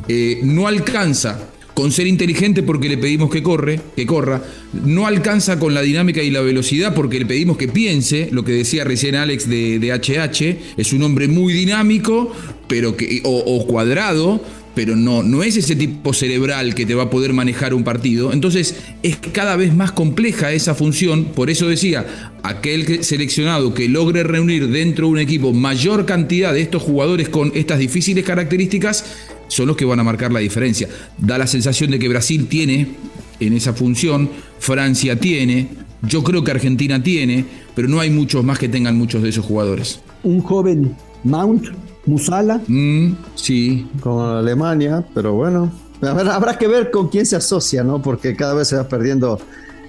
eh, 0.08 0.40
no 0.42 0.66
alcanza 0.66 1.48
con 1.82 1.90
ser 1.90 2.06
inteligente 2.06 2.62
porque 2.62 2.88
le 2.88 2.96
pedimos 2.96 3.28
que 3.28 3.42
corre, 3.42 3.80
que 3.96 4.06
corra, 4.06 4.40
no 4.72 5.04
alcanza 5.08 5.58
con 5.58 5.74
la 5.74 5.82
dinámica 5.82 6.22
y 6.22 6.30
la 6.30 6.40
velocidad 6.40 6.94
porque 6.94 7.18
le 7.18 7.26
pedimos 7.26 7.56
que 7.56 7.66
piense, 7.66 8.28
lo 8.30 8.44
que 8.44 8.52
decía 8.52 8.84
recién 8.84 9.16
Alex 9.16 9.48
de, 9.48 9.80
de 9.80 9.92
HH, 9.92 10.76
es 10.76 10.92
un 10.92 11.02
hombre 11.02 11.26
muy 11.26 11.52
dinámico, 11.52 12.30
pero 12.68 12.96
que, 12.96 13.20
o 13.24 13.66
cuadrado, 13.66 14.40
pero 14.76 14.96
no, 14.96 15.22
no 15.22 15.42
es 15.42 15.56
ese 15.56 15.76
tipo 15.76 16.12
cerebral 16.12 16.74
que 16.76 16.86
te 16.86 16.94
va 16.94 17.04
a 17.04 17.10
poder 17.10 17.32
manejar 17.32 17.74
un 17.74 17.84
partido. 17.84 18.32
Entonces 18.32 18.76
es 19.02 19.16
cada 19.16 19.56
vez 19.56 19.74
más 19.74 19.92
compleja 19.92 20.52
esa 20.52 20.74
función. 20.74 21.24
Por 21.26 21.50
eso 21.50 21.68
decía, 21.68 22.32
aquel 22.42 23.04
seleccionado 23.04 23.74
que 23.74 23.88
logre 23.88 24.22
reunir 24.22 24.68
dentro 24.68 25.06
de 25.06 25.12
un 25.12 25.18
equipo 25.18 25.52
mayor 25.52 26.06
cantidad 26.06 26.54
de 26.54 26.62
estos 26.62 26.82
jugadores 26.82 27.28
con 27.28 27.52
estas 27.54 27.78
difíciles 27.78 28.24
características, 28.24 29.04
son 29.52 29.66
los 29.66 29.76
que 29.76 29.84
van 29.84 30.00
a 30.00 30.02
marcar 30.02 30.32
la 30.32 30.40
diferencia. 30.40 30.88
Da 31.18 31.36
la 31.36 31.46
sensación 31.46 31.90
de 31.90 31.98
que 31.98 32.08
Brasil 32.08 32.46
tiene 32.48 32.96
en 33.38 33.52
esa 33.52 33.74
función, 33.74 34.30
Francia 34.58 35.18
tiene, 35.18 35.68
yo 36.02 36.24
creo 36.24 36.42
que 36.42 36.52
Argentina 36.52 37.02
tiene, 37.02 37.44
pero 37.74 37.86
no 37.86 38.00
hay 38.00 38.08
muchos 38.08 38.42
más 38.42 38.58
que 38.58 38.68
tengan 38.68 38.96
muchos 38.96 39.22
de 39.22 39.28
esos 39.28 39.44
jugadores. 39.44 40.00
Un 40.22 40.40
joven 40.40 40.96
Mount 41.24 41.66
Musala. 42.06 42.62
Mm, 42.66 43.12
sí. 43.34 43.86
Con 44.00 44.24
Alemania, 44.24 45.04
pero 45.14 45.34
bueno. 45.34 45.70
habrá 46.00 46.56
que 46.56 46.66
ver 46.66 46.90
con 46.90 47.08
quién 47.08 47.26
se 47.26 47.36
asocia, 47.36 47.84
¿no? 47.84 48.00
Porque 48.00 48.34
cada 48.34 48.54
vez 48.54 48.68
se 48.68 48.76
va 48.76 48.88
perdiendo 48.88 49.38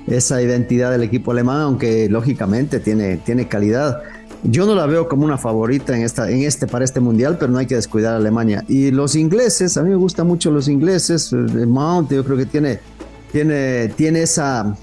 esa 0.07 0.41
identidad 0.41 0.91
del 0.91 1.03
equipo 1.03 1.31
alemán, 1.31 1.61
aunque 1.61 2.09
lógicamente 2.09 2.81
tiene, 2.81 3.17
tiene 3.17 3.47
calidad. 3.47 4.03
Yo 4.43 4.65
no 4.65 4.75
la 4.75 4.85
veo 4.85 5.07
como 5.07 5.25
una 5.25 5.37
favorita 5.37 5.95
en, 5.95 6.03
esta, 6.03 6.29
en 6.29 6.43
este, 6.43 6.67
para 6.67 6.83
este 6.83 6.99
mundial, 6.99 7.37
pero 7.39 7.51
no 7.51 7.59
hay 7.59 7.65
que 7.65 7.75
descuidar 7.75 8.13
a 8.13 8.17
Alemania. 8.17 8.65
Y 8.67 8.91
los 8.91 9.15
ingleses, 9.15 9.77
a 9.77 9.83
mí 9.83 9.89
me 9.89 9.95
gustan 9.95 10.27
mucho 10.27 10.51
los 10.51 10.67
ingleses. 10.67 11.31
El 11.31 11.67
Mount, 11.67 12.11
yo 12.11 12.23
creo 12.25 12.37
que 12.37 12.45
tiene, 12.45 12.79
tiene, 13.31 13.87
tiene 13.95 14.23
esa, 14.23 14.75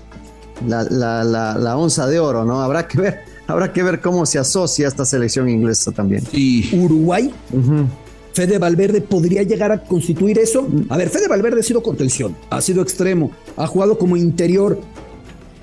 la, 0.66 0.84
la, 0.84 1.24
la 1.24 1.76
onza 1.76 2.06
de 2.06 2.18
oro, 2.18 2.44
¿no? 2.44 2.60
Habrá 2.60 2.88
que 2.88 3.00
ver 3.00 3.30
Habrá 3.50 3.72
que 3.72 3.82
ver 3.82 4.00
cómo 4.00 4.24
se 4.26 4.38
asocia 4.38 4.86
esta 4.86 5.04
selección 5.04 5.48
inglesa 5.48 5.90
también. 5.90 6.22
Y 6.32 6.72
Uruguay. 6.72 7.32
Fede 8.32 8.58
Valverde 8.58 9.00
podría 9.00 9.42
llegar 9.42 9.72
a 9.72 9.82
constituir 9.82 10.38
eso. 10.38 10.68
A 10.88 10.96
ver, 10.96 11.10
Fede 11.10 11.26
Valverde 11.26 11.58
ha 11.58 11.62
sido 11.64 11.82
contención, 11.82 12.36
ha 12.48 12.60
sido 12.60 12.80
extremo, 12.80 13.32
ha 13.56 13.66
jugado 13.66 13.98
como 13.98 14.16
interior, 14.16 14.80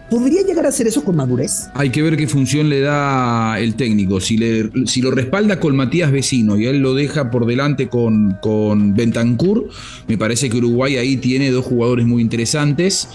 ¿Podría 0.09 0.41
llegar 0.41 0.65
a 0.65 0.69
hacer 0.69 0.87
eso 0.87 1.03
con 1.03 1.17
madurez? 1.17 1.69
Hay 1.73 1.89
que 1.89 2.01
ver 2.01 2.15
qué 2.15 2.27
función 2.27 2.69
le 2.69 2.79
da 2.79 3.59
el 3.59 3.75
técnico. 3.75 4.21
Si, 4.21 4.37
le, 4.37 4.69
si 4.85 5.01
lo 5.01 5.11
respalda 5.11 5.59
con 5.59 5.75
Matías 5.75 6.11
Vecino 6.13 6.57
y 6.57 6.65
él 6.65 6.79
lo 6.79 6.93
deja 6.93 7.29
por 7.29 7.45
delante 7.45 7.89
con, 7.89 8.37
con 8.41 8.95
Bentancur, 8.95 9.67
me 10.07 10.17
parece 10.17 10.49
que 10.49 10.57
Uruguay 10.57 10.95
ahí 10.95 11.17
tiene 11.17 11.51
dos 11.51 11.65
jugadores 11.65 12.05
muy 12.05 12.21
interesantes 12.21 13.09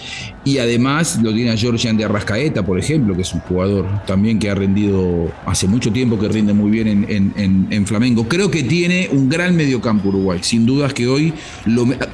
y 0.44 0.58
además 0.58 1.20
lo 1.22 1.32
tiene 1.32 1.50
a 1.50 1.56
Georgian 1.56 1.96
de 1.96 2.04
Arrascaeta, 2.04 2.64
por 2.64 2.78
ejemplo, 2.78 3.14
que 3.14 3.22
es 3.22 3.32
un 3.32 3.40
jugador 3.40 3.86
también 4.06 4.38
que 4.38 4.50
ha 4.50 4.54
rendido 4.54 5.30
hace 5.46 5.66
mucho 5.66 5.92
tiempo, 5.92 6.18
que 6.18 6.28
rinde 6.28 6.52
muy 6.52 6.70
bien 6.70 7.06
en, 7.08 7.32
en, 7.70 7.86
Flamengo. 7.86 8.26
Creo 8.28 8.50
que 8.50 8.62
tiene 8.62 9.08
un 9.12 9.28
gran 9.28 9.56
mediocampo 9.56 10.08
Uruguay. 10.08 10.38
Sin 10.42 10.64
dudas 10.64 10.94
que 10.94 11.06
hoy, 11.06 11.34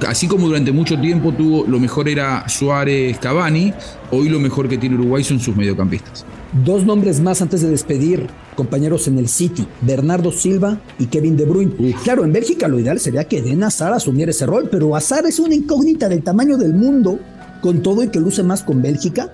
así 0.07 0.27
como 0.27 0.47
durante 0.47 0.73
mucho 0.73 0.99
tiempo 0.99 1.33
tuvo, 1.33 1.67
lo 1.67 1.79
mejor 1.79 2.09
era 2.09 2.49
Suárez 2.49 3.19
Cavani, 3.19 3.73
Hoy 4.11 4.31
lo 4.31 4.41
mejor 4.41 4.69
que 4.69 4.79
tiene 4.79 4.95
Uruguay 4.95 5.23
son 5.23 5.39
sus 5.39 5.55
mediocampistas. 5.55 6.25
Dos 6.65 6.87
nombres 6.87 7.21
más 7.21 7.43
antes 7.43 7.61
de 7.61 7.69
despedir, 7.69 8.27
compañeros 8.55 9.07
en 9.07 9.19
el 9.19 9.29
City, 9.29 9.67
Bernardo 9.83 10.33
Silva 10.33 10.81
y 10.99 11.07
Kevin 11.07 11.37
De 11.37 11.45
Bruyne. 11.45 11.95
Claro, 12.03 12.25
en 12.25 12.33
Bélgica 12.33 12.69
lo 12.69 12.79
ideal 12.79 12.99
sería 12.99 13.25
que 13.25 13.43
Den 13.43 13.63
Hazard 13.63 13.93
asumiera 13.93 14.31
ese 14.31 14.47
rol, 14.47 14.69
pero 14.73 14.97
Hazard 14.97 15.27
es 15.27 15.39
una 15.39 15.55
incógnita 15.55 16.09
del 16.09 16.23
tamaño 16.23 16.57
del 16.57 16.73
mundo, 16.73 17.21
con 17.61 17.83
todo 17.83 18.03
y 18.03 18.09
que 18.09 18.21
luce 18.21 18.43
más 18.43 18.63
con 18.63 18.83
Bélgica 18.83 19.31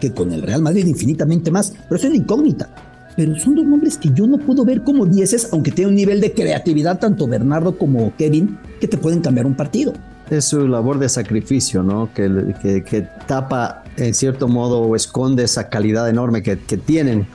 que 0.00 0.12
con 0.12 0.32
el 0.32 0.42
Real 0.42 0.62
Madrid, 0.62 0.84
infinitamente 0.86 1.52
más, 1.52 1.72
pero 1.88 1.96
es 1.96 2.04
una 2.04 2.16
incógnita. 2.16 2.68
Pero 3.14 3.38
son 3.38 3.54
dos 3.54 3.64
nombres 3.64 3.96
que 3.98 4.10
yo 4.12 4.26
no 4.26 4.38
puedo 4.38 4.64
ver 4.64 4.82
como 4.82 5.06
dieces, 5.06 5.48
aunque 5.52 5.70
tiene 5.70 5.90
un 5.90 5.94
nivel 5.94 6.20
de 6.20 6.32
creatividad 6.32 6.98
tanto 6.98 7.28
Bernardo 7.28 7.78
como 7.78 8.12
Kevin, 8.16 8.58
que 8.80 8.88
te 8.88 8.98
pueden 8.98 9.20
cambiar 9.20 9.46
un 9.46 9.54
partido 9.54 9.92
es 10.36 10.46
su 10.46 10.66
labor 10.66 10.98
de 10.98 11.08
sacrificio, 11.08 11.82
¿no? 11.82 12.10
Que, 12.14 12.54
que, 12.88 13.06
tapa 13.26 13.84
en 13.96 14.14
cierto 14.14 14.48
modo 14.48 14.80
o 14.80 14.96
esconde 14.96 15.44
esa 15.44 15.68
calidad 15.68 16.08
enorme 16.08 16.42
que, 16.42 16.58
que, 16.58 16.76
tienen. 16.76 17.26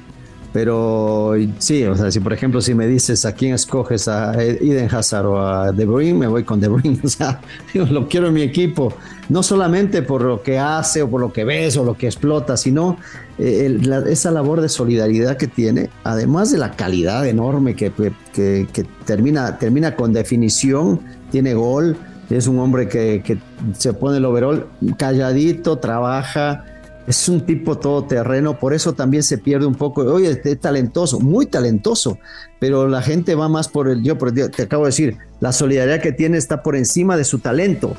Pero 0.57 1.35
sí, 1.59 1.83
o 1.83 1.95
sea, 1.95 2.09
si 2.09 2.19
por 2.19 2.33
ejemplo 2.33 2.61
si 2.61 2.73
me 2.73 2.87
dices 2.87 3.25
a 3.25 3.33
quién 3.33 3.53
escoges, 3.53 4.07
a 4.07 4.33
Eden 4.41 4.89
Hazard 4.91 5.27
o 5.27 5.39
a 5.39 5.71
De 5.71 5.85
Bruyne, 5.85 6.15
me 6.15 6.25
voy 6.25 6.45
con 6.45 6.59
De 6.59 6.67
Bruyne. 6.67 6.99
O 7.03 7.07
sea, 7.07 7.39
lo 7.75 8.07
quiero 8.07 8.29
en 8.29 8.33
mi 8.33 8.41
equipo. 8.41 8.91
No 9.29 9.43
solamente 9.43 10.01
por 10.01 10.23
lo 10.23 10.41
que 10.41 10.57
hace 10.57 11.03
o 11.03 11.09
por 11.11 11.21
lo 11.21 11.31
que 11.31 11.43
ves 11.43 11.77
o 11.77 11.83
lo 11.83 11.93
que 11.93 12.07
explota, 12.07 12.57
sino 12.57 12.97
eh, 13.37 13.79
esa 14.09 14.31
labor 14.31 14.61
de 14.61 14.69
solidaridad 14.69 15.37
que 15.37 15.45
tiene, 15.45 15.91
además 16.03 16.51
de 16.51 16.57
la 16.57 16.71
calidad 16.71 17.27
enorme 17.27 17.75
que, 17.75 17.91
que, 18.33 18.67
que 18.73 18.83
termina, 19.05 19.59
termina 19.59 19.95
con 19.95 20.11
definición, 20.11 21.01
tiene 21.29 21.53
gol, 21.53 21.95
es 22.31 22.47
un 22.47 22.59
hombre 22.59 22.89
que, 22.89 23.37
se 23.73 23.93
pone 23.93 24.17
el 24.17 24.25
overall 24.25 24.67
calladito, 24.97 25.77
trabaja, 25.77 26.65
es 27.07 27.29
un 27.29 27.45
tipo 27.45 27.77
todoterreno, 27.77 28.59
por 28.59 28.73
eso 28.73 28.93
también 28.93 29.23
se 29.23 29.37
pierde 29.37 29.65
un 29.65 29.75
poco. 29.75 30.01
Oye, 30.01 30.29
es 30.43 30.59
talentoso, 30.59 31.21
muy 31.21 31.45
talentoso, 31.45 32.19
pero 32.59 32.87
la 32.89 33.01
gente 33.01 33.33
va 33.33 33.47
más 33.47 33.69
por 33.69 33.87
el. 33.87 34.03
Yo 34.03 34.17
te 34.17 34.63
acabo 34.63 34.83
de 34.83 34.89
decir, 34.89 35.17
la 35.39 35.53
solidaridad 35.53 36.01
que 36.01 36.11
tiene 36.11 36.37
está 36.37 36.61
por 36.61 36.75
encima 36.75 37.15
de 37.15 37.23
su 37.23 37.39
talento. 37.39 37.95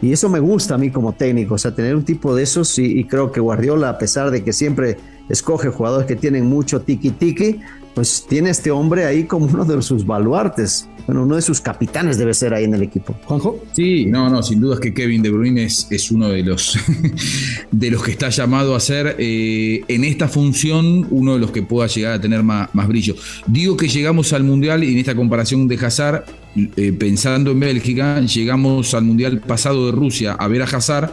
Y 0.00 0.12
eso 0.12 0.28
me 0.28 0.38
gusta 0.38 0.74
a 0.74 0.78
mí 0.78 0.90
como 0.90 1.14
técnico, 1.14 1.54
o 1.54 1.58
sea, 1.58 1.74
tener 1.74 1.96
un 1.96 2.04
tipo 2.04 2.34
de 2.36 2.44
esos. 2.44 2.78
Y, 2.78 3.00
y 3.00 3.04
creo 3.04 3.32
que 3.32 3.40
Guardiola, 3.40 3.88
a 3.88 3.98
pesar 3.98 4.30
de 4.30 4.44
que 4.44 4.52
siempre 4.52 4.98
escoge 5.28 5.70
jugadores 5.70 6.06
que 6.06 6.14
tienen 6.14 6.46
mucho 6.46 6.82
tiki-tiki, 6.82 7.60
pues 7.94 8.26
tiene 8.28 8.50
este 8.50 8.70
hombre 8.70 9.04
ahí 9.04 9.24
como 9.24 9.46
uno 9.46 9.64
de 9.64 9.80
sus 9.80 10.04
baluartes. 10.04 10.88
Bueno, 11.06 11.22
uno 11.22 11.36
de 11.36 11.42
sus 11.42 11.60
capitanes 11.60 12.16
debe 12.16 12.32
ser 12.32 12.54
ahí 12.54 12.64
en 12.64 12.74
el 12.74 12.82
equipo. 12.82 13.14
Juanjo. 13.24 13.62
Sí, 13.74 14.06
no, 14.06 14.30
no, 14.30 14.42
sin 14.42 14.60
duda 14.60 14.74
es 14.74 14.80
que 14.80 14.94
Kevin 14.94 15.22
De 15.22 15.30
Bruyne 15.30 15.64
es, 15.64 15.86
es 15.90 16.10
uno 16.10 16.28
de 16.30 16.42
los, 16.42 16.78
de 17.70 17.90
los 17.90 18.02
que 18.02 18.10
está 18.10 18.30
llamado 18.30 18.74
a 18.74 18.80
ser 18.80 19.16
eh, 19.18 19.84
en 19.86 20.04
esta 20.04 20.28
función 20.28 21.06
uno 21.10 21.34
de 21.34 21.40
los 21.40 21.50
que 21.50 21.62
pueda 21.62 21.86
llegar 21.88 22.14
a 22.14 22.20
tener 22.20 22.42
más, 22.42 22.68
brillo. 22.88 23.14
Digo 23.46 23.76
que 23.76 23.88
llegamos 23.88 24.32
al 24.32 24.44
Mundial 24.44 24.82
y 24.82 24.92
en 24.92 24.98
esta 24.98 25.14
comparación 25.14 25.68
de 25.68 25.76
Hazard, 25.76 26.24
eh, 26.56 26.92
pensando 26.92 27.50
en 27.50 27.60
Bélgica, 27.60 28.20
llegamos 28.20 28.94
al 28.94 29.04
Mundial 29.04 29.40
pasado 29.40 29.86
de 29.86 29.92
Rusia 29.92 30.32
a 30.32 30.48
ver 30.48 30.62
a 30.62 30.64
Hazard 30.64 31.12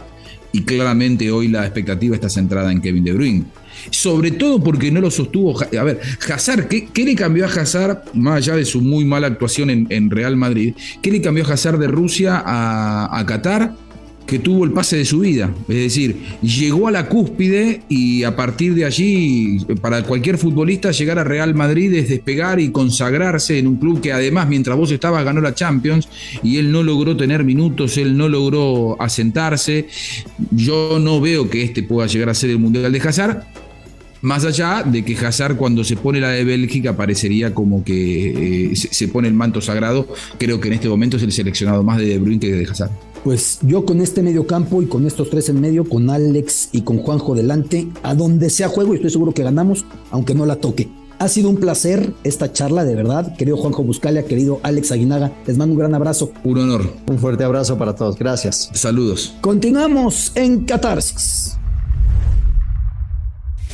y 0.52 0.62
claramente 0.62 1.30
hoy 1.30 1.48
la 1.48 1.64
expectativa 1.64 2.14
está 2.14 2.28
centrada 2.30 2.72
en 2.72 2.80
Kevin 2.80 3.04
De 3.04 3.12
Bruyne 3.12 3.44
sobre 3.90 4.32
todo 4.32 4.62
porque 4.62 4.90
no 4.90 5.00
lo 5.00 5.10
sostuvo. 5.10 5.60
A 5.60 5.84
ver, 5.84 6.00
Hazard, 6.28 6.68
¿qué, 6.68 7.04
le 7.04 7.14
cambió 7.14 7.46
a 7.46 7.48
Hazard, 7.48 8.02
más 8.14 8.36
allá 8.36 8.56
de 8.56 8.64
su 8.64 8.80
muy 8.80 9.04
mala 9.04 9.26
actuación 9.26 9.70
en, 9.70 10.10
Real 10.10 10.36
Madrid? 10.36 10.74
¿Qué 11.00 11.10
le 11.10 11.20
cambió 11.20 11.46
a 11.46 11.52
Hazard 11.52 11.78
de 11.78 11.88
Rusia 11.88 12.42
a, 12.44 13.18
a 13.18 13.26
Qatar? 13.26 13.74
que 14.26 14.38
tuvo 14.38 14.64
el 14.64 14.72
pase 14.72 14.96
de 14.96 15.04
su 15.04 15.20
vida. 15.20 15.52
Es 15.68 15.76
decir, 15.76 16.16
llegó 16.40 16.88
a 16.88 16.90
la 16.90 17.08
cúspide 17.08 17.82
y 17.88 18.22
a 18.24 18.34
partir 18.36 18.74
de 18.74 18.84
allí, 18.84 19.58
para 19.80 20.02
cualquier 20.04 20.38
futbolista, 20.38 20.90
llegar 20.90 21.18
a 21.18 21.24
Real 21.24 21.54
Madrid 21.54 21.92
es 21.94 22.08
despegar 22.08 22.60
y 22.60 22.70
consagrarse 22.70 23.58
en 23.58 23.66
un 23.66 23.76
club 23.76 24.00
que 24.00 24.12
además, 24.12 24.48
mientras 24.48 24.76
vos 24.76 24.90
estabas, 24.90 25.24
ganó 25.24 25.40
la 25.40 25.54
Champions 25.54 26.08
y 26.42 26.56
él 26.56 26.72
no 26.72 26.82
logró 26.82 27.16
tener 27.16 27.44
minutos, 27.44 27.98
él 27.98 28.16
no 28.16 28.28
logró 28.28 29.00
asentarse. 29.00 29.88
Yo 30.50 30.98
no 30.98 31.20
veo 31.20 31.50
que 31.50 31.62
este 31.62 31.82
pueda 31.82 32.06
llegar 32.06 32.30
a 32.30 32.34
ser 32.34 32.50
el 32.50 32.58
Mundial 32.58 32.92
de 32.92 33.00
Hazard. 33.00 33.44
Más 34.22 34.44
allá 34.44 34.84
de 34.84 35.04
que 35.04 35.16
Hazard 35.16 35.56
cuando 35.56 35.82
se 35.82 35.96
pone 35.96 36.20
la 36.20 36.30
de 36.30 36.44
Bélgica 36.44 36.96
parecería 36.96 37.52
como 37.52 37.82
que 37.82 38.70
eh, 38.70 38.76
se, 38.76 39.08
pone 39.08 39.26
el 39.26 39.34
manto 39.34 39.60
sagrado, 39.60 40.06
creo 40.38 40.60
que 40.60 40.68
en 40.68 40.74
este 40.74 40.88
momento 40.88 41.16
es 41.16 41.24
el 41.24 41.32
seleccionado 41.32 41.82
más 41.82 41.98
de 41.98 42.06
De 42.06 42.18
Bruyne 42.18 42.38
que 42.38 42.52
de 42.52 42.64
Hazard. 42.64 42.92
Pues 43.24 43.58
yo 43.62 43.84
con 43.84 44.00
este 44.00 44.22
medio 44.22 44.46
campo 44.46 44.80
y 44.80 44.86
con 44.86 45.06
estos 45.06 45.28
tres 45.28 45.48
en 45.48 45.60
medio, 45.60 45.84
con 45.84 46.08
Alex 46.08 46.68
y 46.70 46.82
con 46.82 46.98
Juanjo 46.98 47.34
delante, 47.34 47.88
a 48.04 48.14
donde 48.14 48.48
sea 48.48 48.68
juego 48.68 48.92
y 48.92 48.96
estoy 48.96 49.10
seguro 49.10 49.32
que 49.32 49.42
ganamos, 49.42 49.84
aunque 50.10 50.34
no 50.34 50.46
la 50.46 50.56
toque. 50.56 50.88
Ha 51.18 51.28
sido 51.28 51.48
un 51.50 51.56
placer 51.56 52.14
esta 52.24 52.52
charla, 52.52 52.84
de 52.84 52.96
verdad. 52.96 53.36
Querido 53.36 53.56
Juanjo 53.56 53.84
Buscalia, 53.84 54.24
querido 54.24 54.58
Alex 54.64 54.90
Aguinaga, 54.90 55.32
les 55.46 55.56
mando 55.56 55.74
un 55.74 55.78
gran 55.78 55.94
abrazo. 55.94 56.32
Un 56.42 56.58
honor. 56.58 56.92
Un 57.08 57.18
fuerte 57.18 57.44
abrazo 57.44 57.78
para 57.78 57.94
todos. 57.94 58.18
Gracias. 58.18 58.70
Saludos. 58.72 59.34
Continuamos 59.40 60.32
en 60.34 60.64
Catarsis. 60.64 61.61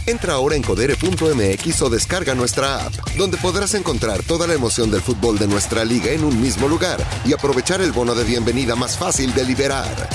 Entra 0.08 0.32
ahora 0.32 0.56
en 0.56 0.62
codere.mx 0.62 1.82
o 1.82 1.90
descarga 1.90 2.34
nuestra 2.34 2.86
app, 2.86 2.94
donde 3.18 3.36
podrás 3.36 3.74
encontrar 3.74 4.22
toda 4.22 4.46
la 4.46 4.54
emoción 4.54 4.90
del 4.90 5.02
fútbol 5.02 5.38
de 5.38 5.46
nuestra 5.46 5.84
liga 5.84 6.10
en 6.12 6.24
un 6.24 6.40
mismo 6.40 6.66
lugar 6.66 6.98
y 7.26 7.34
aprovechar 7.34 7.82
el 7.82 7.92
bono 7.92 8.14
de 8.14 8.24
bienvenida 8.24 8.74
más 8.74 8.96
fácil 8.96 9.34
de 9.34 9.44
liberar. 9.44 10.08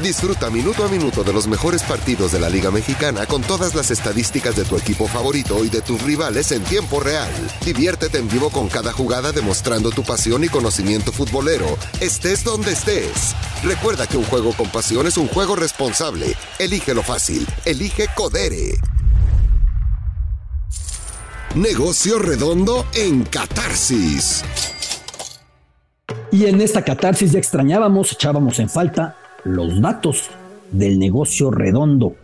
Disfruta 0.00 0.50
minuto 0.50 0.84
a 0.84 0.88
minuto 0.88 1.24
de 1.24 1.32
los 1.32 1.48
mejores 1.48 1.82
partidos 1.82 2.30
de 2.30 2.38
la 2.38 2.48
Liga 2.48 2.70
Mexicana 2.70 3.26
con 3.26 3.42
todas 3.42 3.74
las 3.74 3.90
estadísticas 3.90 4.54
de 4.54 4.64
tu 4.64 4.76
equipo 4.76 5.08
favorito 5.08 5.64
y 5.64 5.68
de 5.68 5.82
tus 5.82 6.00
rivales 6.02 6.52
en 6.52 6.62
tiempo 6.62 7.00
real. 7.00 7.32
Diviértete 7.64 8.18
en 8.18 8.28
vivo 8.28 8.50
con 8.50 8.68
cada 8.68 8.92
jugada 8.92 9.32
demostrando 9.32 9.90
tu 9.90 10.04
pasión 10.04 10.44
y 10.44 10.48
conocimiento 10.48 11.10
futbolero, 11.10 11.76
estés 12.00 12.44
donde 12.44 12.70
estés. 12.70 13.34
Recuerda 13.64 14.06
que 14.06 14.16
un 14.16 14.24
juego 14.26 14.52
con 14.52 14.70
pasión 14.70 15.08
es 15.08 15.16
un 15.16 15.26
juego 15.26 15.56
responsable. 15.56 16.36
Elige 16.60 16.94
lo 16.94 17.02
fácil. 17.02 17.44
Elige 17.64 18.06
Codere. 18.14 18.78
Negocio 21.54 22.18
redondo 22.18 22.84
en 22.94 23.22
Catarsis. 23.22 24.44
Y 26.32 26.46
en 26.46 26.60
esta 26.60 26.82
catarsis 26.82 27.30
ya 27.30 27.38
extrañábamos, 27.38 28.10
echábamos 28.10 28.58
en 28.58 28.68
falta 28.68 29.16
los 29.44 29.80
datos 29.80 30.30
del 30.72 30.98
negocio 30.98 31.52
redondo 31.52 32.16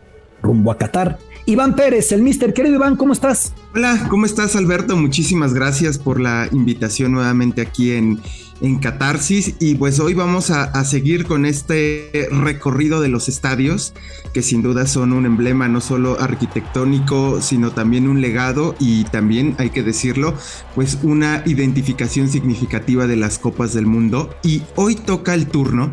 rumbo 0.42 0.72
a 0.72 0.78
Qatar. 0.78 1.20
Iván 1.46 1.76
Pérez, 1.76 2.10
el 2.10 2.22
mister. 2.22 2.52
Querido 2.52 2.74
Iván, 2.74 2.96
¿cómo 2.96 3.12
estás? 3.12 3.54
Hola, 3.72 4.08
¿cómo 4.10 4.26
estás 4.26 4.56
Alberto? 4.56 4.96
Muchísimas 4.96 5.54
gracias 5.54 5.96
por 5.96 6.20
la 6.20 6.48
invitación 6.50 7.12
nuevamente 7.12 7.62
aquí 7.62 7.92
en 7.92 8.20
en 8.61 8.78
Catarsis. 8.78 9.54
Y 9.58 9.74
pues 9.76 10.00
hoy 10.00 10.14
vamos 10.14 10.50
a, 10.50 10.70
seguir 10.84 11.26
con 11.26 11.44
este 11.44 12.28
recorrido 12.32 13.00
de 13.00 13.08
los 13.08 13.28
estadios 13.28 13.92
que 14.32 14.42
sin 14.42 14.62
duda 14.62 14.86
son 14.86 15.12
un 15.12 15.26
emblema 15.26 15.68
no 15.68 15.80
solo 15.80 16.18
arquitectónico 16.20 17.42
sino 17.42 17.70
también 17.72 18.08
un 18.08 18.20
legado 18.20 18.74
y 18.80 19.04
también 19.04 19.54
hay 19.58 19.70
que 19.70 19.82
decirlo 19.82 20.34
pues 20.74 20.98
una 21.02 21.42
identificación 21.46 22.28
significativa 22.28 23.06
de 23.06 23.16
las 23.16 23.38
copas 23.38 23.74
del 23.74 23.86
mundo. 23.86 24.34
Y 24.42 24.62
hoy 24.74 24.94
toca 24.94 25.34
el 25.34 25.46
turno 25.46 25.92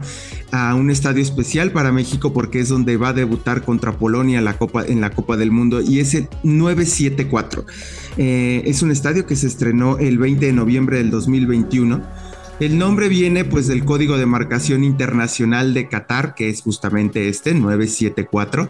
a 0.52 0.76
un 0.76 0.90
estadio 0.90 1.22
especial 1.22 1.72
para 1.72 1.92
México 1.92 2.34
porque 2.34 2.60
es 2.60 2.70
donde 2.70 2.98
va 2.98 3.10
a 3.10 3.14
debutar 3.14 3.64
contra 3.64 3.98
Polonia 3.98 4.42
la 4.42 4.58
copa, 4.58 4.86
en 4.86 5.02
la 5.02 5.10
Copa 5.10 5.36
del 5.36 5.52
Mundo 5.52 5.82
y 5.82 6.00
es 6.00 6.14
el 6.14 6.30
974 6.44 7.66
eh, 8.18 8.64
es 8.66 8.82
un 8.82 8.92
estadio 8.92 9.26
que 9.26 9.36
se 9.36 9.48
estrenó 9.48 9.98
el 9.98 10.18
20 10.18 10.46
de 10.46 10.54
noviembre 10.54 10.98
del 10.98 11.12
2021 11.12 12.02
el 12.60 12.78
nombre 12.78 13.08
viene 13.08 13.46
pues 13.46 13.68
del 13.68 13.86
Código 13.86 14.18
de 14.18 14.26
Marcación 14.26 14.84
Internacional 14.84 15.74
de 15.74 15.88
Qatar, 15.88 16.34
que 16.36 16.50
es 16.50 16.62
justamente 16.62 17.30
este, 17.30 17.54
974. 17.54 18.70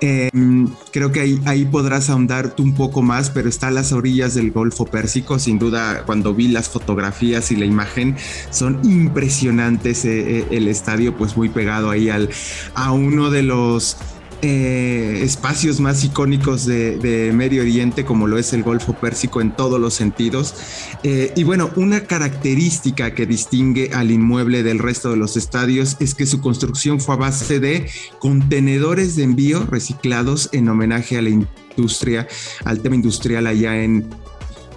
Em, 0.00 0.68
creo 0.92 1.10
que 1.10 1.20
ahí, 1.20 1.40
ahí 1.46 1.64
podrás 1.64 2.10
ahondarte 2.10 2.60
un 2.62 2.74
poco 2.74 3.02
más, 3.02 3.30
pero 3.30 3.48
está 3.48 3.68
a 3.68 3.70
las 3.70 3.92
orillas 3.92 4.34
del 4.34 4.50
Golfo 4.52 4.86
Pérsico. 4.86 5.38
Sin 5.38 5.58
duda, 5.58 6.04
cuando 6.04 6.34
vi 6.34 6.48
las 6.48 6.68
fotografías 6.68 7.50
y 7.50 7.56
la 7.56 7.64
imagen, 7.64 8.16
son 8.50 8.78
impresionantes 8.84 10.04
eh, 10.04 10.38
eh, 10.38 10.46
el 10.50 10.68
estadio, 10.68 11.16
pues 11.16 11.36
muy 11.36 11.48
pegado 11.48 11.90
ahí 11.90 12.10
al, 12.10 12.28
a 12.74 12.92
uno 12.92 13.30
de 13.30 13.42
los 13.42 13.96
eh, 14.42 15.20
espacios 15.22 15.80
más 15.80 16.04
icónicos 16.04 16.66
de, 16.66 17.30
Medio 17.34 17.62
Oriente, 17.62 18.04
como 18.04 18.26
lo 18.26 18.38
es 18.38 18.52
el 18.52 18.62
Golfo 18.62 18.92
Pérsico 18.94 19.40
en 19.40 19.50
todos 19.50 19.80
los 19.80 19.94
sentidos. 19.94 20.54
Eh, 21.02 21.32
y 21.36 21.44
bueno, 21.44 21.70
una 21.76 22.04
característica 22.04 23.14
que 23.14 23.26
distingue 23.26 23.90
al 23.92 24.10
inmueble 24.10 24.62
del 24.62 24.78
resto 24.78 25.10
de 25.10 25.16
los 25.16 25.36
estadios 25.36 25.96
es 26.00 26.14
que 26.14 26.26
su 26.26 26.40
construcción 26.40 27.00
fue 27.00 27.14
a 27.14 27.18
base 27.18 27.60
de 27.60 27.88
contenedores 28.18 29.16
de 29.16 29.24
envío 29.24 29.66
reciclados 29.66 30.48
en 30.52 30.68
homenaje 30.68 31.18
a 31.18 31.22
la 31.22 31.30
industria, 31.30 32.26
al 32.64 32.80
tema 32.80 32.94
industrial 32.96 33.46
allá 33.46 33.82
en 33.82 34.08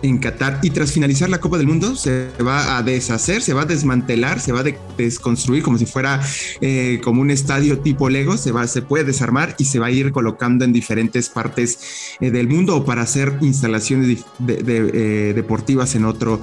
en 0.01 0.17
Qatar. 0.17 0.59
Y 0.61 0.69
tras 0.71 0.91
finalizar 0.91 1.29
la 1.29 1.39
Copa 1.39 1.57
del 1.57 1.67
Mundo 1.67 1.95
se 1.95 2.29
va 2.45 2.77
a 2.77 2.83
deshacer, 2.83 3.41
se 3.41 3.53
va 3.53 3.63
a 3.63 3.65
desmantelar, 3.65 4.39
se 4.39 4.51
va 4.51 4.61
a 4.61 4.65
desconstruir 4.97 5.63
como 5.63 5.77
si 5.77 5.85
fuera 5.85 6.21
eh, 6.61 6.99
como 7.03 7.21
un 7.21 7.31
estadio 7.31 7.79
tipo 7.79 8.09
Lego, 8.09 8.37
se, 8.37 8.51
va, 8.51 8.67
se 8.67 8.81
puede 8.81 9.03
desarmar 9.03 9.55
y 9.57 9.65
se 9.65 9.79
va 9.79 9.87
a 9.87 9.91
ir 9.91 10.11
colocando 10.11 10.65
en 10.65 10.73
diferentes 10.73 11.29
partes 11.29 11.79
eh, 12.19 12.31
del 12.31 12.47
mundo 12.47 12.77
o 12.77 12.85
para 12.85 13.01
hacer 13.01 13.37
instalaciones 13.41 14.25
eh, 14.47 15.33
deportivas 15.35 15.95
en 15.95 16.05
otro 16.05 16.41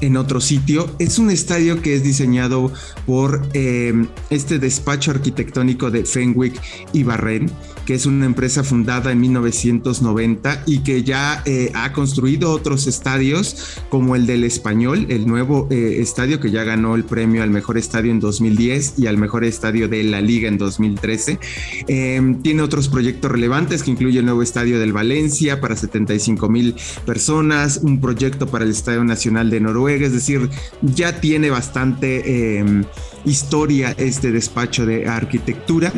en 0.00 0.16
otro 0.16 0.40
sitio. 0.40 0.90
Es 0.98 1.20
un 1.20 1.30
estadio 1.30 1.80
que 1.80 1.94
es 1.94 2.02
diseñado 2.02 2.72
por 3.06 3.46
este 3.54 4.58
despacho 4.58 5.12
arquitectónico 5.12 5.92
de 5.92 6.04
Fenwick 6.04 6.60
y 6.92 7.04
Barren 7.04 7.48
que 7.86 7.94
es 7.94 8.06
una 8.06 8.26
empresa 8.26 8.64
fundada 8.64 9.12
en 9.12 9.20
1990 9.20 10.64
y 10.66 10.78
que 10.80 11.02
ya 11.02 11.42
eh, 11.44 11.70
ha 11.74 11.92
construido 11.92 12.50
otros 12.50 12.86
estadios 12.86 13.78
como 13.88 14.16
el 14.16 14.26
del 14.26 14.44
Español, 14.44 15.06
el 15.08 15.26
nuevo 15.26 15.68
eh, 15.70 15.98
estadio 16.00 16.40
que 16.40 16.50
ya 16.50 16.64
ganó 16.64 16.94
el 16.94 17.04
premio 17.04 17.42
al 17.42 17.50
mejor 17.50 17.78
estadio 17.78 18.10
en 18.10 18.20
2010 18.20 18.98
y 18.98 19.06
al 19.06 19.18
mejor 19.18 19.44
estadio 19.44 19.88
de 19.88 20.02
la 20.04 20.20
liga 20.20 20.48
en 20.48 20.58
2013. 20.58 21.38
Em, 21.88 22.42
tiene 22.42 22.62
otros 22.62 22.88
proyectos 22.88 23.30
relevantes 23.30 23.82
que 23.82 23.90
incluye 23.90 24.18
el 24.18 24.24
nuevo 24.24 24.42
estadio 24.42 24.78
del 24.78 24.92
Valencia 24.92 25.60
para 25.60 25.76
75 25.76 26.48
mil 26.48 26.74
personas, 27.04 27.80
un 27.82 28.00
proyecto 28.00 28.46
para 28.46 28.64
el 28.64 28.70
Estadio 28.70 29.04
Nacional 29.04 29.50
de 29.50 29.60
Noruega, 29.60 30.06
es 30.06 30.12
decir, 30.12 30.48
ya 30.82 31.20
tiene 31.20 31.50
bastante 31.50 32.58
em, 32.58 32.84
historia 33.24 33.94
este 33.96 34.32
despacho 34.32 34.86
de 34.86 35.06
arquitectura. 35.08 35.92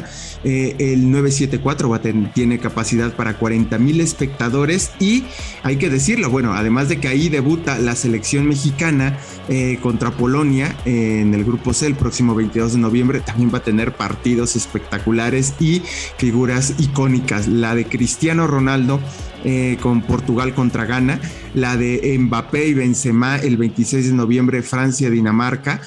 Eh, 0.45 0.77
el 0.79 1.11
974 1.11 2.01
tiene 2.35 2.59
capacidad 2.59 3.15
para 3.15 3.39
40 3.39 3.79
mil 3.79 4.01
espectadores 4.01 4.91
y 5.01 5.25
hay 5.63 5.77
que 5.77 5.89
decirlo, 5.89 6.29
bueno, 6.29 6.53
además 6.53 6.89
de 6.89 7.01
que 7.01 7.09
ahí 7.09 7.29
debuta 7.29 7.79
la 7.79 7.97
selección 7.97 8.47
mexicana 8.47 9.19
eh, 9.49 9.79
contra 9.83 10.11
Polonia 10.11 10.77
en 10.85 11.33
el 11.33 11.45
grupo 11.45 11.73
C 11.73 11.87
el 11.87 11.95
próximo 11.95 12.35
22 12.35 12.75
de 12.75 12.79
noviembre, 12.79 13.21
también 13.21 13.51
va 13.53 13.59
a 13.59 13.63
tener 13.63 13.93
partidos 13.93 14.57
espectaculares 14.57 15.55
y 15.61 15.83
figuras 16.19 16.75
icónicas. 16.79 17.49
La 17.49 17.75
de 17.75 17.87
Cristiano 17.87 18.47
Ronaldo 18.47 19.01
eh, 19.47 19.77
con 19.83 20.01
Portugal 20.01 20.55
contra 20.55 20.87
Ghana, 20.87 21.21
la 21.53 21.77
de 21.77 22.17
Mbappé 22.19 22.67
y 22.67 22.73
Benzema 22.75 23.37
el 23.37 23.59
26 23.59 24.09
de 24.09 24.15
noviembre 24.15 24.63
Francia-Dinamarca, 24.63 25.83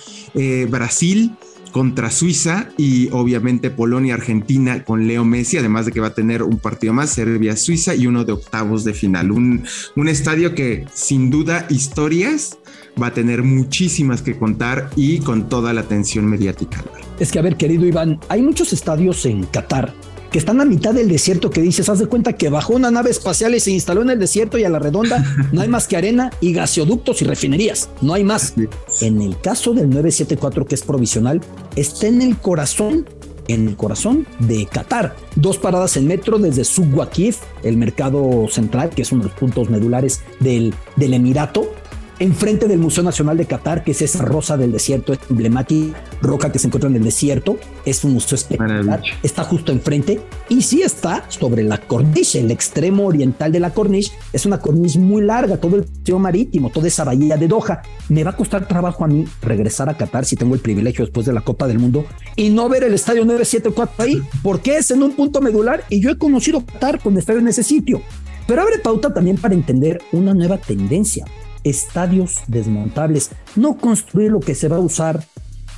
Brasil 0.70 1.36
contra 1.72 2.10
Suiza 2.10 2.70
y 2.78 3.10
obviamente 3.12 3.70
Polonia-Argentina 3.70 4.84
con 4.84 5.08
Leo 5.08 5.26
Messi, 5.26 5.58
además 5.58 5.86
de 5.86 5.92
que 5.92 6.00
va 6.00 6.08
a 6.08 6.14
tener 6.14 6.44
un 6.44 6.58
partido 6.60 6.94
más, 6.94 7.12
Serbia-Suiza 7.12 7.96
y 7.96 8.08
uno 8.08 8.24
de 8.24 8.34
octavos 8.34 8.84
de 8.84 8.94
final. 8.94 9.32
Un, 9.32 9.64
un 9.96 10.08
estadio 10.08 10.56
que 10.56 10.86
sin 10.94 11.30
duda 11.30 11.66
historias 11.70 12.58
va 13.02 13.08
a 13.08 13.14
tener 13.14 13.44
muchísimas 13.44 14.22
que 14.22 14.38
contar 14.38 14.90
y 14.96 15.20
con 15.20 15.50
toda 15.50 15.74
la 15.74 15.82
atención 15.82 16.26
mediática. 16.26 16.84
Es 17.20 17.32
que, 17.32 17.40
a 17.40 17.44
ver, 17.44 17.58
querido 17.58 17.86
Iván, 17.86 18.20
hay 18.30 18.42
muchos 18.42 18.74
estadios 18.74 19.26
en 19.26 19.44
Qatar 19.44 19.94
que 20.32 20.40
están 20.40 20.62
a 20.62 20.66
mitad 20.66 20.94
del 20.94 21.10
desierto 21.10 21.50
que 21.50 21.62
dices, 21.62 21.90
haz 21.90 22.00
de 22.00 22.08
cuenta 22.08 22.34
que 22.34 22.50
bajó 22.50 22.74
una 22.74 22.92
nave 22.92 23.10
espacial 23.10 23.56
y 23.56 23.60
se 23.60 23.72
instaló 23.72 24.02
en 24.02 24.12
el 24.12 24.20
desierto 24.20 24.58
y 24.58 24.64
a 24.64 24.70
la 24.70 24.80
redonda 24.80 25.24
no 25.52 25.62
hay 25.62 25.68
más 25.68 25.88
que 25.88 25.98
arena 25.98 26.32
y 26.42 26.54
gaseoductos 26.54 27.22
y 27.22 27.26
refinerías, 27.26 27.90
no 28.02 28.14
hay 28.14 28.24
más. 28.24 28.54
En 29.02 29.22
el 29.22 29.40
caso 29.40 29.74
del 29.74 29.90
974 29.90 30.66
que 30.66 30.76
es 30.76 30.84
provisional, 30.84 31.42
está 31.76 32.08
en 32.08 32.22
el 32.22 32.38
corazón 32.38 33.06
en 33.48 33.68
el 33.68 33.78
corazón 33.78 34.28
de 34.40 34.66
Qatar. 34.66 35.16
Dos 35.36 35.58
paradas 35.58 35.96
en 35.98 36.06
metro 36.08 36.38
desde 36.38 36.66
Suwakif, 36.66 37.38
el 37.64 37.78
mercado 37.78 38.48
central, 38.50 38.90
que 38.90 39.04
es 39.04 39.12
uno 39.12 39.24
de 39.24 39.30
los 39.30 39.40
puntos 39.40 39.70
medulares 39.70 40.22
del, 40.40 40.74
del 40.96 41.14
Emirato, 41.14 41.72
enfrente 42.20 42.68
del 42.68 42.80
Museo 42.80 43.04
Nacional 43.04 43.38
de 43.38 43.46
Qatar, 43.46 43.84
que 43.84 43.92
es 43.92 44.02
esa 44.02 44.24
rosa 44.24 44.58
del 44.58 44.72
desierto, 44.72 45.14
es 45.14 45.20
emblemática 45.30 46.02
roca 46.22 46.52
que 46.52 46.60
se 46.60 46.68
encuentra 46.68 46.90
en 46.90 46.96
el 46.96 47.04
desierto. 47.04 47.58
Es 47.86 48.04
un 48.04 48.14
museo 48.14 48.36
espectacular. 48.36 49.02
Está 49.24 49.44
justo 49.44 49.72
enfrente 49.72 50.20
y 50.50 50.62
sí 50.62 50.82
está 50.82 51.26
sobre 51.30 51.64
la 51.64 51.80
corniche, 51.80 52.40
el 52.40 52.52
extremo 52.52 53.06
oriental 53.06 53.52
de 53.52 53.60
la 53.60 53.74
corniche. 53.74 54.12
Es 54.34 54.46
una 54.46 54.60
corniche 54.60 55.00
muy 55.00 55.22
larga, 55.22 55.58
todo 55.58 55.76
el 55.76 55.84
paseo 55.84 56.20
marítimo, 56.20 56.70
toda 56.70 56.88
esa 56.88 57.04
bahía 57.04 57.38
de 57.38 57.48
Doha. 57.48 57.82
Me 58.10 58.24
va 58.24 58.32
a 58.32 58.36
costar 58.36 58.68
trabajo 58.68 59.04
a 59.04 59.08
mí 59.08 59.26
regresar 59.42 59.90
a 59.90 59.98
Qatar 59.98 60.26
si 60.26 60.36
tengo 60.36 60.56
el 60.56 60.62
privilegio 60.62 61.06
después 61.06 61.26
de 61.26 61.34
la 61.34 61.42
Copa 61.42 61.68
del 61.68 61.80
Mundo 61.80 62.06
y 62.36 62.50
no 62.50 62.70
ver 62.70 62.84
el 62.84 62.94
estadio 62.94 63.26
974 63.26 64.06
ahí, 64.06 64.22
porque 64.42 64.78
es 64.78 64.92
en 64.92 65.04
un 65.04 65.12
punto 65.12 65.42
medular 65.42 65.84
y 65.90 66.02
yo 66.02 66.10
he 66.10 66.18
conocido 66.18 66.66
Qatar 66.66 67.00
con 67.00 67.18
estadio 67.18 67.40
en 67.40 67.48
ese 67.48 67.64
sitio. 67.64 68.02
Pero 68.48 68.62
abre 68.62 68.80
pauta 68.80 69.14
también 69.14 69.38
para 69.38 69.54
entender 69.54 70.02
una 70.14 70.34
nueva 70.34 70.58
tendencia 70.58 71.26
estadios 71.70 72.40
desmontables, 72.48 73.32
no 73.56 73.78
construir 73.78 74.32
lo 74.32 74.40
que 74.40 74.56
se 74.56 74.68
va 74.68 74.78
a 74.78 74.82
usar 74.82 75.24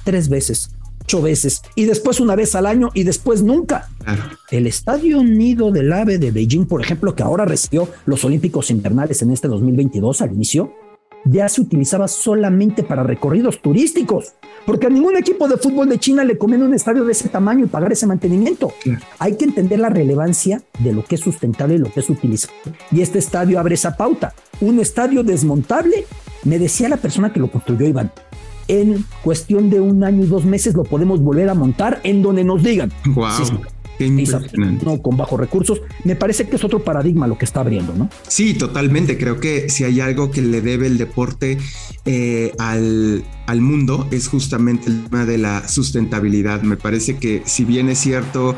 tres 0.03 0.29
veces, 0.29 0.71
ocho 1.01 1.21
veces 1.21 1.61
y 1.75 1.85
después 1.85 2.19
una 2.19 2.35
vez 2.35 2.55
al 2.55 2.65
año 2.65 2.89
y 2.93 3.03
después 3.03 3.43
nunca. 3.43 3.89
El 4.51 4.67
Estadio 4.67 5.23
Nido 5.23 5.71
del 5.71 5.91
Ave 5.93 6.17
de 6.17 6.31
Beijing, 6.31 6.65
por 6.65 6.81
ejemplo, 6.81 7.15
que 7.15 7.23
ahora 7.23 7.45
recibió 7.45 7.89
los 8.05 8.23
Olímpicos 8.25 8.71
Invernales 8.71 9.21
en 9.21 9.31
este 9.31 9.47
2022 9.47 10.21
al 10.21 10.33
inicio, 10.33 10.73
ya 11.25 11.49
se 11.49 11.61
utilizaba 11.61 12.07
solamente 12.07 12.83
para 12.83 13.03
recorridos 13.03 13.61
turísticos, 13.61 14.33
porque 14.65 14.87
a 14.87 14.89
ningún 14.89 15.17
equipo 15.17 15.47
de 15.47 15.57
fútbol 15.57 15.89
de 15.89 15.99
China 15.99 16.23
le 16.23 16.37
conviene 16.37 16.65
un 16.65 16.73
estadio 16.73 17.03
de 17.03 17.11
ese 17.11 17.29
tamaño 17.29 17.65
y 17.65 17.67
pagar 17.67 17.91
ese 17.91 18.07
mantenimiento. 18.07 18.71
Hay 19.19 19.35
que 19.35 19.45
entender 19.45 19.79
la 19.79 19.89
relevancia 19.89 20.61
de 20.79 20.93
lo 20.93 21.03
que 21.03 21.15
es 21.15 21.21
sustentable 21.21 21.75
y 21.75 21.79
lo 21.79 21.91
que 21.91 21.99
es 21.99 22.09
utilizable. 22.09 22.57
Y 22.91 23.01
este 23.01 23.19
estadio 23.19 23.59
abre 23.59 23.75
esa 23.75 23.95
pauta. 23.95 24.33
Un 24.61 24.79
estadio 24.79 25.23
desmontable, 25.23 26.05
me 26.43 26.59
decía 26.59 26.89
la 26.89 26.97
persona 26.97 27.31
que 27.33 27.39
lo 27.39 27.51
construyó, 27.51 27.87
Iván, 27.87 28.11
en 28.67 29.03
cuestión 29.23 29.69
de 29.69 29.81
un 29.81 30.03
año 30.03 30.23
y 30.23 30.27
dos 30.27 30.45
meses 30.45 30.75
lo 30.75 30.83
podemos 30.83 31.21
volver 31.21 31.49
a 31.49 31.53
montar 31.55 31.99
en 32.03 32.21
donde 32.21 32.43
nos 32.43 32.63
digan. 32.63 32.91
Wow 33.05 33.31
no 34.07 35.01
con 35.01 35.17
bajos 35.17 35.39
recursos. 35.39 35.81
Me 36.03 36.15
parece 36.15 36.47
que 36.47 36.55
es 36.55 36.63
otro 36.63 36.83
paradigma 36.83 37.27
lo 37.27 37.37
que 37.37 37.45
está 37.45 37.59
abriendo, 37.61 37.93
¿no? 37.93 38.09
Sí, 38.27 38.53
totalmente. 38.53 39.17
Creo 39.17 39.39
que 39.39 39.69
si 39.69 39.83
hay 39.83 39.99
algo 39.99 40.31
que 40.31 40.41
le 40.41 40.61
debe 40.61 40.87
el 40.87 40.97
deporte 40.97 41.57
eh, 42.05 42.53
al, 42.57 43.23
al 43.47 43.61
mundo 43.61 44.07
es 44.11 44.27
justamente 44.27 44.89
el 44.89 45.03
tema 45.03 45.25
de 45.25 45.37
la 45.37 45.67
sustentabilidad. 45.67 46.61
Me 46.61 46.77
parece 46.77 47.17
que 47.17 47.43
si 47.45 47.65
bien 47.65 47.89
es 47.89 47.99
cierto, 47.99 48.55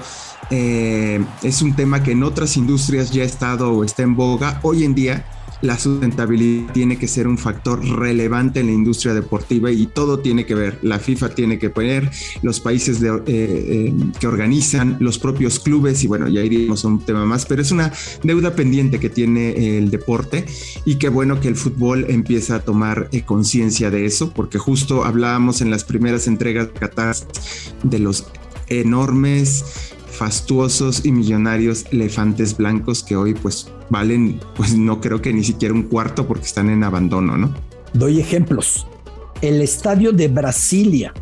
eh, 0.50 1.24
es 1.44 1.62
un 1.62 1.76
tema 1.76 2.04
que 2.04 2.12
en 2.12 2.24
otras 2.24 2.58
industrias 2.58 3.12
ya 3.12 3.24
ha 3.24 3.26
estado 3.26 3.72
o 3.72 3.84
está 3.84 4.04
en 4.04 4.16
boga, 4.16 4.60
hoy 4.64 4.84
en 4.84 4.94
día 4.94 5.26
la 5.62 5.78
sustentabilidad 5.78 6.74
tiene 6.74 6.98
que 6.98 7.08
ser 7.08 7.28
un 7.28 7.38
factor 7.38 7.84
relevante 7.86 8.60
en 8.60 8.68
la 8.68 8.72
industria 8.74 9.14
deportiva 9.14 9.72
y 9.72 9.88
todo 9.88 10.20
tiene 10.20 10.46
que 10.46 10.56
ver. 10.56 10.80
La 10.82 11.00
FIFA 11.00 11.30
tiene 11.30 11.60
que 11.60 11.70
poner, 11.70 12.10
los 12.42 12.60
países 12.60 13.02
eh, 13.02 13.22
eh, 13.28 13.94
que 14.20 14.28
organizan, 14.28 14.98
los 15.00 15.20
propios 15.20 15.60
clubes 15.60 16.04
y 16.04 16.08
bueno, 16.08 16.28
ya 16.28 16.42
iríamos 16.42 16.84
a 16.86 16.88
un 16.88 17.06
tema 17.06 17.26
más, 17.26 17.46
pero 17.46 17.62
es 17.62 17.72
una 17.72 17.92
deuda 18.24 18.56
pendiente 18.56 19.00
que 19.00 19.10
tiene 19.10 19.78
el 19.78 19.92
deporte 19.92 20.46
y 20.86 20.96
qué 20.96 21.10
bueno 21.10 21.40
que 21.40 21.48
el 21.48 21.56
fútbol 21.56 22.06
empieza 22.10 22.56
a 22.56 22.60
tomar 22.60 23.10
eh, 23.12 23.24
conciencia 23.24 23.92
de 23.92 24.06
eso, 24.06 24.32
porque 24.34 24.58
justo 24.58 25.04
hablábamos 25.04 25.62
en 25.62 25.70
las 25.70 25.84
primeras 25.84 26.28
entregas 26.28 26.68
de 26.68 26.74
Qatar 26.74 27.16
de 27.84 28.00
los 28.00 28.28
enormes 28.68 29.64
fastuosos 30.10 31.06
y 31.06 31.12
millonarios 31.12 31.86
elefantes 31.92 32.56
blancos 32.56 33.04
que 33.04 33.16
hoy 33.16 33.34
pues 33.34 33.68
valen 33.92 34.40
pues 34.56 34.76
no 34.76 35.00
creo 35.02 35.22
que 35.22 35.34
ni 35.34 35.44
siquiera 35.44 35.76
un 35.76 35.84
cuarto 35.84 36.26
porque 36.26 36.46
están 36.46 36.70
en 36.70 36.84
abandono, 36.84 37.38
¿no? 37.38 37.54
Doy 37.94 38.20
ejemplos. 38.20 38.88
El 39.42 39.62
estadio 39.62 40.14
de 40.14 40.30
Brasilia 40.30 41.14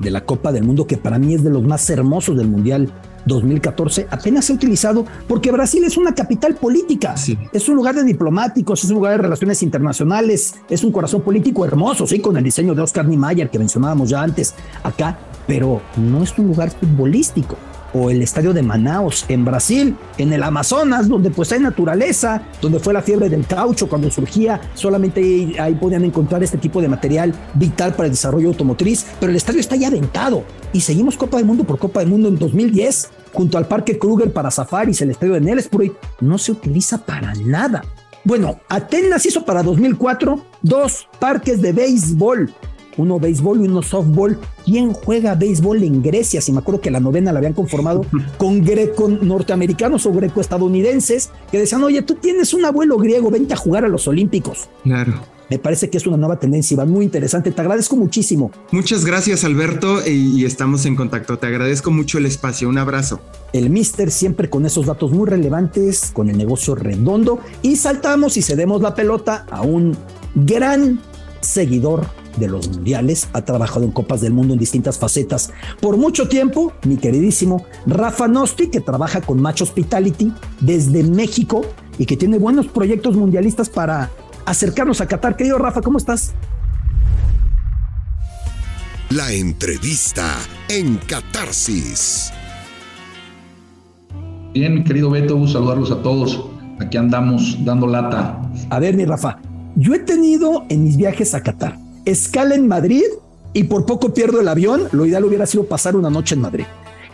de 0.00 0.10
la 0.10 0.24
Copa 0.24 0.52
del 0.52 0.64
Mundo, 0.64 0.86
que 0.86 0.96
para 0.96 1.18
mí 1.18 1.34
es 1.34 1.44
de 1.44 1.50
los 1.50 1.62
más 1.62 1.88
hermosos 1.90 2.36
del 2.36 2.48
Mundial 2.48 2.92
2014, 3.26 4.08
apenas 4.10 4.46
se 4.46 4.52
ha 4.52 4.56
utilizado 4.56 5.04
porque 5.28 5.52
Brasil 5.52 5.84
es 5.84 5.96
una 5.96 6.14
capital 6.14 6.54
política, 6.54 7.14
es 7.52 7.68
un 7.68 7.76
lugar 7.76 7.94
de 7.94 8.04
diplomáticos, 8.04 8.82
es 8.82 8.90
un 8.90 8.96
lugar 8.96 9.12
de 9.12 9.18
relaciones 9.18 9.62
internacionales, 9.62 10.56
es 10.68 10.82
un 10.82 10.92
corazón 10.92 11.22
político 11.22 11.64
hermoso, 11.64 12.06
sí, 12.06 12.20
con 12.20 12.36
el 12.36 12.44
diseño 12.44 12.74
de 12.74 12.82
Oscar 12.82 13.06
Niemeyer 13.06 13.50
que 13.50 13.58
mencionábamos 13.58 14.08
ya 14.08 14.22
antes 14.22 14.54
acá, 14.82 15.18
pero 15.46 15.82
no 15.96 16.22
es 16.22 16.36
un 16.38 16.48
lugar 16.48 16.70
futbolístico 16.70 17.56
o 17.92 18.10
el 18.10 18.22
estadio 18.22 18.52
de 18.52 18.62
Manaus 18.62 19.24
en 19.28 19.44
Brasil, 19.44 19.96
en 20.18 20.32
el 20.32 20.42
Amazonas, 20.42 21.08
donde 21.08 21.30
pues 21.30 21.52
hay 21.52 21.60
naturaleza, 21.60 22.42
donde 22.60 22.78
fue 22.78 22.92
la 22.92 23.02
fiebre 23.02 23.28
del 23.28 23.46
caucho 23.46 23.88
cuando 23.88 24.10
surgía, 24.10 24.60
solamente 24.74 25.54
ahí, 25.58 25.74
podían 25.74 26.04
encontrar 26.04 26.42
este 26.42 26.58
tipo 26.58 26.80
de 26.80 26.88
material 26.88 27.34
vital 27.54 27.94
para 27.94 28.06
el 28.06 28.12
desarrollo 28.12 28.48
automotriz, 28.48 29.06
pero 29.20 29.30
el 29.30 29.36
estadio 29.36 29.60
está 29.60 29.76
ya 29.76 29.88
aventado. 29.88 30.44
Y 30.72 30.80
seguimos 30.80 31.16
Copa 31.16 31.38
del 31.38 31.46
Mundo 31.46 31.64
por 31.64 31.78
Copa 31.78 32.00
del 32.00 32.08
Mundo 32.08 32.28
en 32.28 32.38
2010 32.38 33.10
junto 33.32 33.58
al 33.58 33.68
Parque 33.68 33.98
Kruger 33.98 34.32
para 34.32 34.50
safaris, 34.50 35.00
el 35.00 35.10
estadio 35.10 35.34
de 35.34 35.40
Nellesburg, 35.40 35.92
no 36.20 36.38
se 36.38 36.52
utiliza 36.52 36.98
para 36.98 37.34
nada. 37.34 37.84
Bueno, 38.24 38.60
Atenas 38.68 39.24
hizo 39.26 39.44
para 39.44 39.62
2004 39.62 40.44
dos 40.62 41.08
parques 41.18 41.62
de 41.62 41.72
béisbol 41.72 42.52
uno 42.98 43.18
béisbol 43.18 43.62
y 43.62 43.68
uno 43.68 43.82
softball. 43.82 44.38
¿Quién 44.64 44.92
juega 44.92 45.34
béisbol 45.34 45.82
en 45.82 46.02
Grecia? 46.02 46.42
Si 46.42 46.52
me 46.52 46.58
acuerdo 46.58 46.82
que 46.82 46.90
la 46.90 47.00
novena 47.00 47.32
la 47.32 47.38
habían 47.38 47.54
conformado 47.54 48.04
con 48.36 48.62
greco 48.62 49.08
norteamericanos 49.08 50.04
o 50.04 50.12
greco 50.12 50.40
estadounidenses 50.40 51.30
que 51.50 51.58
decían, 51.58 51.82
oye, 51.82 52.02
tú 52.02 52.14
tienes 52.16 52.52
un 52.52 52.64
abuelo 52.64 52.98
griego, 52.98 53.30
vente 53.30 53.54
a 53.54 53.56
jugar 53.56 53.84
a 53.84 53.88
los 53.88 54.06
Olímpicos. 54.06 54.68
Claro. 54.82 55.14
Me 55.50 55.58
parece 55.58 55.88
que 55.88 55.96
es 55.96 56.06
una 56.06 56.18
nueva 56.18 56.38
tendencia, 56.38 56.76
va 56.76 56.84
muy 56.84 57.06
interesante. 57.06 57.50
Te 57.50 57.60
agradezco 57.62 57.96
muchísimo. 57.96 58.50
Muchas 58.70 59.06
gracias, 59.06 59.44
Alberto, 59.44 60.06
y 60.06 60.44
estamos 60.44 60.84
en 60.84 60.94
contacto. 60.94 61.38
Te 61.38 61.46
agradezco 61.46 61.90
mucho 61.90 62.18
el 62.18 62.26
espacio. 62.26 62.68
Un 62.68 62.76
abrazo. 62.76 63.20
El 63.54 63.70
Mister 63.70 64.10
siempre 64.10 64.50
con 64.50 64.66
esos 64.66 64.84
datos 64.84 65.10
muy 65.10 65.26
relevantes, 65.26 66.10
con 66.12 66.28
el 66.28 66.36
negocio 66.36 66.74
redondo, 66.74 67.40
y 67.62 67.76
saltamos 67.76 68.36
y 68.36 68.42
cedemos 68.42 68.82
la 68.82 68.94
pelota 68.94 69.46
a 69.50 69.62
un 69.62 69.96
gran 70.34 71.00
seguidor 71.40 72.06
de 72.38 72.48
los 72.48 72.68
mundiales, 72.68 73.28
ha 73.32 73.42
trabajado 73.42 73.84
en 73.84 73.90
Copas 73.90 74.20
del 74.20 74.32
Mundo 74.32 74.54
en 74.54 74.60
distintas 74.60 74.98
facetas. 74.98 75.52
Por 75.80 75.96
mucho 75.96 76.28
tiempo, 76.28 76.72
mi 76.84 76.96
queridísimo 76.96 77.64
Rafa 77.86 78.28
Nosti, 78.28 78.68
que 78.68 78.80
trabaja 78.80 79.20
con 79.20 79.40
Match 79.40 79.62
Hospitality 79.62 80.32
desde 80.60 81.02
México 81.02 81.62
y 81.98 82.06
que 82.06 82.16
tiene 82.16 82.38
buenos 82.38 82.66
proyectos 82.68 83.16
mundialistas 83.16 83.68
para 83.68 84.10
acercarnos 84.46 85.00
a 85.00 85.06
Qatar. 85.06 85.36
Querido 85.36 85.58
Rafa, 85.58 85.80
¿cómo 85.82 85.98
estás? 85.98 86.34
La 89.10 89.32
entrevista 89.32 90.36
en 90.68 90.96
Catarsis. 90.98 92.32
Bien, 94.54 94.84
querido 94.84 95.10
Beto, 95.10 95.46
saludarlos 95.46 95.90
a 95.90 96.02
todos. 96.02 96.44
Aquí 96.80 96.96
andamos 96.96 97.56
dando 97.64 97.86
lata. 97.86 98.40
A 98.70 98.78
ver, 98.78 98.96
mi 98.96 99.04
Rafa, 99.04 99.38
yo 99.76 99.94
he 99.94 99.98
tenido 100.00 100.64
en 100.68 100.84
mis 100.84 100.96
viajes 100.96 101.34
a 101.34 101.42
Qatar 101.42 101.87
escala 102.10 102.54
en 102.54 102.68
Madrid 102.68 103.04
y 103.52 103.64
por 103.64 103.86
poco 103.86 104.14
pierdo 104.14 104.40
el 104.40 104.48
avión. 104.48 104.88
Lo 104.92 105.06
ideal 105.06 105.24
hubiera 105.24 105.46
sido 105.46 105.64
pasar 105.64 105.96
una 105.96 106.10
noche 106.10 106.34
en 106.34 106.40
Madrid. 106.40 106.64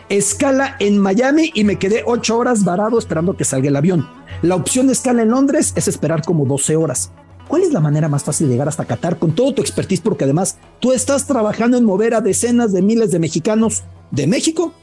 Escala 0.09 0.75
en 0.79 0.99
Miami 0.99 1.51
y 1.53 1.63
me 1.63 1.77
quedé 1.77 2.03
ocho 2.05 2.37
horas 2.37 2.63
varado 2.63 2.99
esperando 2.99 3.35
que 3.35 3.43
salga 3.43 3.69
el 3.69 3.75
avión. 3.75 4.07
La 4.41 4.55
opción 4.55 4.87
de 4.87 4.93
escala 4.93 5.23
en 5.23 5.31
Londres 5.31 5.73
es 5.75 5.87
esperar 5.87 6.21
como 6.23 6.45
12 6.45 6.75
horas. 6.75 7.11
¿Cuál 7.47 7.63
es 7.63 7.73
la 7.73 7.79
manera 7.79 8.07
más 8.07 8.23
fácil 8.23 8.47
de 8.47 8.53
llegar 8.53 8.67
hasta 8.67 8.85
Qatar 8.85 9.17
con 9.17 9.33
todo 9.33 9.53
tu 9.53 9.61
expertise? 9.61 10.01
Porque 10.01 10.23
además 10.23 10.57
tú 10.79 10.93
estás 10.93 11.27
trabajando 11.27 11.77
en 11.77 11.85
mover 11.85 12.13
a 12.13 12.21
decenas 12.21 12.71
de 12.71 12.81
miles 12.81 13.11
de 13.11 13.19
mexicanos 13.19 13.83
de 14.11 14.27
México 14.27 14.73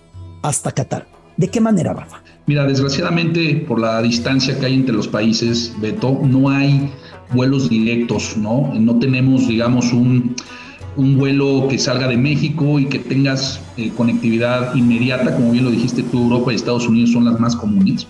hasta 0.42 0.72
Qatar. 0.72 1.06
¿De 1.36 1.48
qué 1.48 1.60
manera, 1.60 1.92
Rafa? 1.92 2.22
Mira, 2.46 2.66
desgraciadamente 2.66 3.64
por 3.66 3.80
la 3.80 4.02
distancia 4.02 4.58
que 4.58 4.66
hay 4.66 4.74
entre 4.74 4.94
los 4.94 5.08
países, 5.08 5.72
Beto, 5.80 6.20
no 6.22 6.50
hay 6.50 6.92
vuelos 7.34 7.68
directos, 7.68 8.36
¿no? 8.36 8.72
No 8.74 8.98
tenemos, 8.98 9.48
digamos, 9.48 9.92
un, 9.92 10.34
vuelo 10.96 11.66
que 11.68 11.78
salga 11.78 12.06
de 12.06 12.16
México 12.16 12.78
y 12.78 12.86
que 12.86 12.98
tengas 12.98 13.60
eh, 13.76 13.90
conectividad 13.96 14.74
inmediata, 14.74 15.34
como 15.34 15.52
bien 15.52 15.64
lo 15.64 15.70
dijiste 15.70 16.02
tú, 16.02 16.24
Europa 16.24 16.52
y 16.52 16.56
Estados 16.56 16.86
Unidos 16.86 17.12
son 17.12 17.24
las 17.24 17.40
más 17.40 17.56
comunes. 17.56 18.06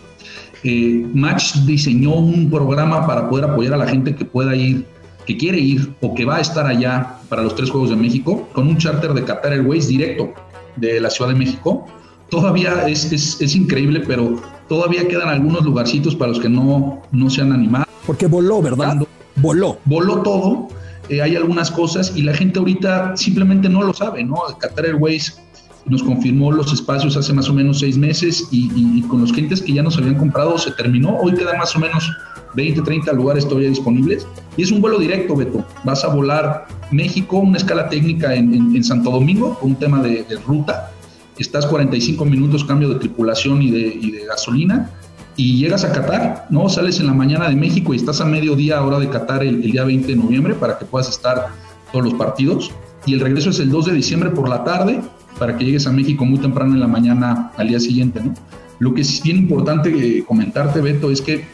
Eh, 0.65 1.07
Match 1.13 1.55
diseñó 1.65 2.15
un 2.15 2.49
programa 2.51 3.07
para 3.07 3.29
poder 3.29 3.47
apoyar 3.47 3.75
a 3.75 3.77
la 3.77 3.87
gente 3.87 4.15
que 4.15 4.25
pueda 4.25 4.55
ir, 4.55 4.85
que 5.27 5.37
quiere 5.37 5.59
ir 5.59 5.93
o 6.01 6.15
que 6.15 6.25
va 6.25 6.37
a 6.37 6.41
estar 6.41 6.67
allá 6.67 7.19
para 7.29 7.43
los 7.43 7.55
tres 7.55 7.71
Juegos 7.71 7.91
de 7.91 7.97
México, 7.97 8.49
con 8.53 8.69
un 8.69 8.77
charter 8.77 9.13
de 9.13 9.25
Qatar 9.25 9.53
Airways 9.53 9.89
directo 9.89 10.33
de 10.77 11.01
la 11.01 11.11
Ciudad 11.11 11.31
de 11.31 11.37
México. 11.37 11.87
Todavía 12.31 12.89
es, 12.89 13.13
es, 13.13 13.57
increíble, 13.57 14.03
pero 14.07 14.41
todavía 14.69 15.07
quedan 15.07 15.29
algunos 15.29 15.65
lugarcitos 15.65 16.17
para 16.17 16.31
los 16.31 16.41
que 16.41 16.49
no, 16.49 17.03
no 17.13 17.29
se 17.29 17.43
han 17.43 17.53
animado. 17.53 17.85
Porque 18.07 18.27
voló, 18.27 18.61
¿verdad? 18.63 18.97
voló. 19.37 19.79
Voló 19.85 20.23
todo. 20.23 20.69
Eh, 21.09 21.21
hay 21.21 21.37
algunas 21.37 21.71
cosas 21.71 22.13
y 22.17 22.23
la 22.23 22.35
gente 22.35 22.59
ahorita 22.59 23.17
simplemente 23.17 23.69
no 23.69 23.83
lo 23.83 23.93
sabe, 23.93 24.25
¿no? 24.25 24.37
Qatar 24.59 24.87
Airways 24.87 25.41
nos 25.87 26.03
confirmó 26.03 26.53
los 26.53 26.73
espacios 26.73 27.17
hace 27.17 27.33
más 27.33 27.49
o 27.49 27.53
menos 27.53 27.81
seis 27.81 27.99
meses 27.99 28.47
y, 28.53 29.03
con 29.03 29.21
los 29.21 29.33
clientes 29.33 29.61
que 29.61 29.73
ya 29.73 29.83
nos 29.83 29.99
habían 29.99 30.15
comprado 30.15 30.57
se 30.59 30.71
terminó. 30.73 31.17
Hoy 31.19 31.35
quedan 31.35 31.59
más 31.59 31.75
o 31.75 31.81
menos 31.81 32.09
20, 32.55 32.83
30 32.83 33.13
lugares 33.15 33.47
todavía 33.47 33.69
disponibles 33.69 34.27
y 34.57 34.63
es 34.63 34.71
un 34.71 34.81
vuelo 34.81 34.99
directo, 34.99 35.35
Beto. 35.35 35.65
Vas 35.85 36.05
a 36.05 36.09
volar 36.09 36.67
México, 36.93 37.39
una 37.39 37.59
escala 37.59 37.89
técnica 37.89 38.35
en, 38.35 38.83
Santo 38.85 39.11
Domingo, 39.11 39.59
un 39.61 39.75
tema 39.75 40.01
de, 40.03 40.25
ruta. 40.47 40.93
Estás 41.39 41.67
45 41.67 42.25
minutos 42.27 42.65
cambio 42.65 42.91
de 42.91 42.97
tripulación 42.97 43.61
y 43.63 43.71
de, 43.71 43.81
y 43.81 44.11
de 44.13 44.27
gasolina 44.27 44.91
y 45.37 45.59
llegas 45.59 45.85
a 45.85 45.93
Qatar, 45.93 46.47
¿no? 46.51 46.69
Sales 46.69 47.01
en 47.01 47.07
la 47.07 47.15
mañana 47.15 47.49
de 47.49 47.57
México 47.57 47.95
y 47.95 47.97
estás 47.97 48.21
a 48.21 48.25
mediodía 48.25 48.83
hora 48.83 48.99
de 48.99 49.09
Qatar 49.09 49.43
el, 49.43 49.63
día 49.63 49.85
20 49.85 50.07
de 50.07 50.17
noviembre 50.17 50.55
para 50.55 50.79
que 50.79 50.85
puedas 50.85 51.09
estar 51.09 51.49
todos 51.91 52.05
los 52.05 52.15
partidos. 52.15 52.71
Y 53.07 53.15
el 53.15 53.21
regreso 53.21 53.51
es 53.51 53.59
el 53.59 53.71
2 53.71 53.87
de 53.87 53.93
diciembre 53.95 54.31
por 54.31 54.49
la 54.49 54.63
tarde 54.63 55.01
para 55.39 55.57
que 55.57 55.65
llegues 55.65 55.87
a 55.87 55.93
México 55.93 56.25
muy 56.25 56.39
temprano 56.39 56.75
en 56.75 56.81
la 56.81 56.87
mañana 56.87 57.51
al 57.57 57.69
día 57.69 57.81
siguiente, 57.81 58.21
¿no? 58.23 58.35
Lo 58.79 58.93
que 58.95 59.01
es 59.03 59.23
bien 59.23 59.39
importante 59.39 59.91
eh, 59.91 60.25
comentarte, 60.25 60.81
Beto, 60.81 61.11
es 61.11 61.21
que 61.21 61.45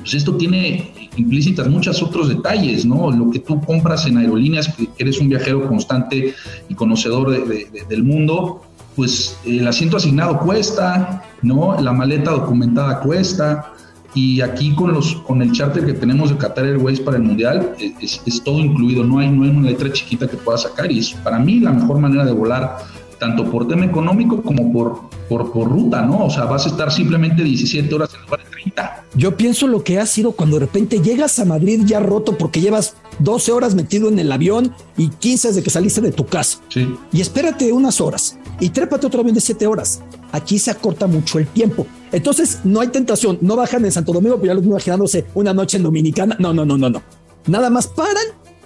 pues 0.00 0.14
esto 0.14 0.36
tiene 0.36 1.10
implícitas 1.16 1.68
muchos 1.68 2.02
otros 2.02 2.28
detalles, 2.28 2.84
¿no? 2.84 3.10
Lo 3.10 3.30
que 3.30 3.40
tú 3.40 3.60
compras 3.60 4.06
en 4.06 4.18
aerolíneas, 4.18 4.68
que 4.68 4.88
eres 4.98 5.18
un 5.20 5.28
viajero 5.28 5.66
constante 5.66 6.34
y 6.68 6.74
conocedor 6.74 7.46
del 7.88 8.02
mundo, 8.04 8.62
pues 8.94 9.38
el 9.44 9.66
asiento 9.66 9.96
asignado 9.96 10.38
cuesta, 10.40 11.22
¿no? 11.42 11.80
La 11.80 11.92
maleta 11.92 12.30
documentada 12.30 13.00
cuesta, 13.00 13.72
y 14.14 14.40
aquí 14.40 14.74
con 14.74 14.92
los 14.92 15.16
con 15.16 15.42
el 15.42 15.52
charter 15.52 15.84
que 15.84 15.92
tenemos 15.92 16.30
de 16.30 16.36
Qatar 16.36 16.64
Airways 16.64 16.98
para 17.00 17.18
el 17.18 17.24
mundial 17.24 17.74
es, 18.00 18.22
es, 18.24 18.42
todo 18.42 18.58
incluido 18.58 19.04
no 19.04 19.18
hay 19.18 19.28
no 19.30 19.44
hay 19.44 19.50
una 19.50 19.68
letra 19.68 19.92
chiquita 19.92 20.26
que 20.26 20.38
pueda 20.38 20.56
sacar 20.56 20.90
y 20.90 21.00
es 21.00 21.10
para 21.12 21.38
mí 21.38 21.60
la 21.60 21.72
mejor 21.72 21.98
manera 21.98 22.24
de 22.24 22.32
volar 22.32 22.78
tanto 23.18 23.50
por 23.50 23.68
tema 23.68 23.84
económico 23.84 24.42
como 24.42 24.72
por, 24.72 25.00
por, 25.28 25.52
por 25.52 25.68
ruta, 25.68 26.02
¿no? 26.02 26.26
O 26.26 26.30
sea, 26.30 26.44
vas 26.44 26.66
a 26.66 26.68
estar 26.68 26.92
simplemente 26.92 27.42
17 27.42 27.92
horas 27.94 28.14
en 28.14 28.22
lugar 28.22 28.44
de 28.44 28.50
30. 28.50 29.04
Yo 29.14 29.36
pienso 29.36 29.66
lo 29.66 29.82
que 29.82 29.98
ha 29.98 30.06
sido 30.06 30.32
cuando 30.32 30.58
de 30.58 30.66
repente 30.66 31.00
llegas 31.00 31.38
a 31.38 31.44
Madrid 31.44 31.82
ya 31.84 32.00
roto 32.00 32.38
porque 32.38 32.60
llevas 32.60 32.96
12 33.18 33.52
horas 33.52 33.74
metido 33.74 34.08
en 34.08 34.18
el 34.18 34.30
avión 34.30 34.72
y 34.96 35.08
15 35.08 35.48
desde 35.48 35.62
que 35.62 35.70
saliste 35.70 36.00
de 36.00 36.12
tu 36.12 36.26
casa. 36.26 36.58
Sí. 36.68 36.94
Y 37.12 37.20
espérate 37.20 37.72
unas 37.72 38.00
horas 38.00 38.38
y 38.60 38.70
trépate 38.70 39.06
otro 39.06 39.20
avión 39.20 39.34
de 39.34 39.40
7 39.40 39.66
horas. 39.66 40.00
Aquí 40.32 40.58
se 40.58 40.70
acorta 40.70 41.06
mucho 41.06 41.38
el 41.38 41.46
tiempo. 41.46 41.86
Entonces 42.12 42.60
no 42.64 42.80
hay 42.80 42.88
tentación, 42.88 43.38
no 43.40 43.56
bajan 43.56 43.84
en 43.84 43.92
Santo 43.92 44.12
Domingo, 44.12 44.36
pero 44.36 44.48
ya 44.48 44.54
los 44.54 44.64
imaginándose 44.64 45.26
una 45.34 45.54
noche 45.54 45.76
en 45.76 45.82
Dominicana. 45.82 46.36
No, 46.38 46.52
no, 46.52 46.64
no, 46.64 46.76
no, 46.76 46.90
no. 46.90 47.02
Nada 47.46 47.70
más 47.70 47.86
paran 47.86 48.24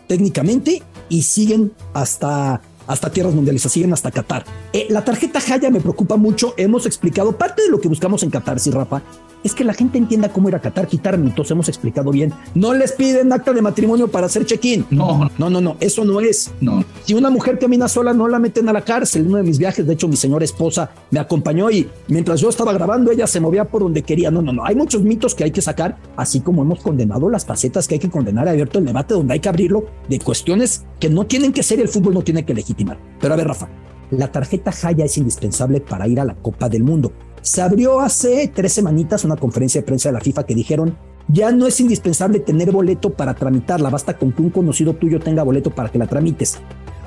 técnicamente 0.09 0.83
y 1.09 1.23
siguen 1.23 1.73
hasta 1.95 2.61
hasta 2.87 3.11
tierras 3.11 3.35
mundiales, 3.35 3.63
siguen 3.63 3.93
hasta 3.93 4.11
Qatar. 4.11 4.45
Eh, 4.73 4.87
la 4.91 5.05
tarjeta 5.05 5.41
Jaya 5.41 5.71
me 5.71 5.81
preocupa 5.81 6.17
mucho. 6.17 6.55
Hemos 6.57 6.85
explicado 6.85 7.37
parte 7.39 7.63
de 7.63 7.71
lo 7.71 7.81
que 7.81 7.89
buscamos 7.89 8.23
en 8.23 8.31
Qatar, 8.31 8.59
sí, 8.59 8.71
Rafa, 8.71 9.03
es 9.45 9.55
que 9.55 9.65
la 9.65 9.75
gente 9.75 9.99
entienda 9.99 10.29
cómo 10.31 10.49
ir 10.49 10.55
a 10.55 10.61
Qatar, 10.61 10.87
quitar 10.87 11.19
mitos, 11.19 11.51
hemos 11.51 11.69
explicado 11.69 12.11
bien. 12.11 12.33
No 12.55 12.75
les 12.75 12.93
piden 12.93 13.33
acta 13.33 13.53
de 13.53 13.63
matrimonio 13.63 14.09
para 14.09 14.27
hacer 14.27 14.47
check-in. 14.47 14.87
No, 14.91 15.31
no, 15.39 15.51
no, 15.51 15.61
no, 15.61 15.77
eso 15.81 16.05
no 16.05 16.21
es. 16.21 16.53
No. 16.61 16.85
Si 17.05 17.15
una 17.15 17.31
mujer 17.31 17.59
camina 17.59 17.89
sola, 17.89 18.13
no 18.13 18.29
la 18.29 18.39
meten 18.39 18.69
a 18.69 18.73
la 18.73 18.83
cárcel. 18.83 19.23
En 19.23 19.29
uno 19.29 19.39
de 19.39 19.43
mis 19.43 19.59
viajes, 19.59 19.87
de 19.87 19.95
hecho, 19.95 20.09
mi 20.09 20.17
señora 20.17 20.45
esposa 20.45 20.91
me 21.11 21.21
acompañó 21.21 21.71
y 21.71 21.89
mientras 22.09 22.41
yo 22.41 22.49
estaba 22.49 22.73
grabando, 22.73 23.11
ella 23.11 23.27
se 23.27 23.41
movía 23.41 23.65
por 23.65 23.83
donde 23.83 24.03
quería. 24.03 24.31
No, 24.31 24.43
no, 24.43 24.53
no. 24.53 24.65
Hay 24.65 24.75
muchos 24.75 25.03
mitos 25.03 25.35
que 25.35 25.45
hay 25.45 25.51
que 25.51 25.63
sacar, 25.63 25.99
así 26.17 26.41
como 26.41 26.63
hemos 26.63 26.81
condenado 26.81 27.29
las 27.29 27.45
facetas 27.45 27.89
que 27.89 27.95
hay 27.95 28.01
que 28.01 28.11
condenar. 28.11 28.49
Abierto 28.49 28.79
el 28.79 28.85
debate 28.85 29.15
donde 29.15 29.35
hay 29.35 29.41
que 29.41 29.49
abrirlo 29.49 29.87
de 30.09 30.19
cuestiones 30.19 30.85
que 31.01 31.09
no 31.09 31.27
tienen 31.27 31.53
que 31.53 31.63
ser 31.63 31.79
y 31.79 31.83
el 31.83 31.89
fútbol 31.89 32.15
no 32.15 32.23
tiene 32.23 32.45
que 32.45 32.55
legitimar. 32.55 32.99
Pero 33.21 33.35
a 33.35 33.37
ver, 33.37 33.49
Rafa, 33.49 33.69
la 34.11 34.31
tarjeta 34.31 34.73
Jaya 34.73 35.05
es 35.05 35.17
indispensable 35.19 35.81
para 35.81 36.07
ir 36.07 36.21
a 36.21 36.25
la 36.25 36.35
Copa 36.35 36.69
del 36.69 36.85
Mundo. 36.85 37.13
Se 37.43 37.61
abrió 37.61 38.01
hace 38.01 38.51
tres 38.55 38.73
semanitas 38.73 39.25
una 39.25 39.37
conferencia 39.37 39.81
de 39.81 39.87
prensa 39.87 40.09
de 40.09 40.13
la 40.13 40.21
FIFA 40.21 40.47
que 40.47 40.55
dijeron, 40.55 40.97
ya 41.27 41.51
no 41.51 41.67
es 41.67 41.81
indispensable 41.81 42.39
tener 42.39 42.71
boleto 42.71 43.11
para 43.11 43.35
tramitarla, 43.35 43.91
basta 43.91 44.17
con 44.17 44.31
que 44.31 44.43
un 44.43 44.51
conocido 44.51 44.95
tuyo 44.95 45.19
tenga 45.19 45.43
boleto 45.43 45.71
para 45.71 45.89
que 45.89 45.99
la 45.99 46.07
tramites. 46.07 46.59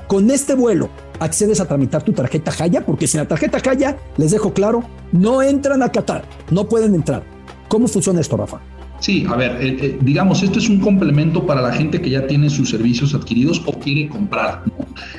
Con 0.06 0.30
este 0.30 0.54
vuelo 0.54 0.90
accedes 1.20 1.60
a 1.60 1.66
tramitar 1.66 2.02
tu 2.02 2.12
tarjeta 2.12 2.52
Jaya, 2.52 2.84
porque 2.84 3.06
sin 3.06 3.20
la 3.20 3.28
tarjeta 3.28 3.60
Jaya, 3.60 3.96
les 4.18 4.30
dejo 4.30 4.52
claro, 4.52 4.84
no 5.10 5.40
entran 5.42 5.82
a 5.82 5.90
Qatar, 5.90 6.24
no 6.50 6.68
pueden 6.68 6.94
entrar. 6.94 7.22
¿Cómo 7.68 7.88
funciona 7.88 8.20
esto, 8.20 8.36
Rafa? 8.36 8.60
Sí, 8.98 9.26
a 9.28 9.36
ver, 9.36 9.58
eh, 9.60 9.76
eh, 9.80 9.98
digamos, 10.00 10.42
esto 10.42 10.58
es 10.58 10.68
un 10.68 10.80
complemento 10.80 11.46
para 11.46 11.60
la 11.60 11.72
gente 11.72 12.00
que 12.00 12.10
ya 12.10 12.26
tiene 12.26 12.48
sus 12.48 12.70
servicios 12.70 13.14
adquiridos 13.14 13.62
o 13.66 13.72
quiere 13.78 14.08
comprar. 14.08 14.64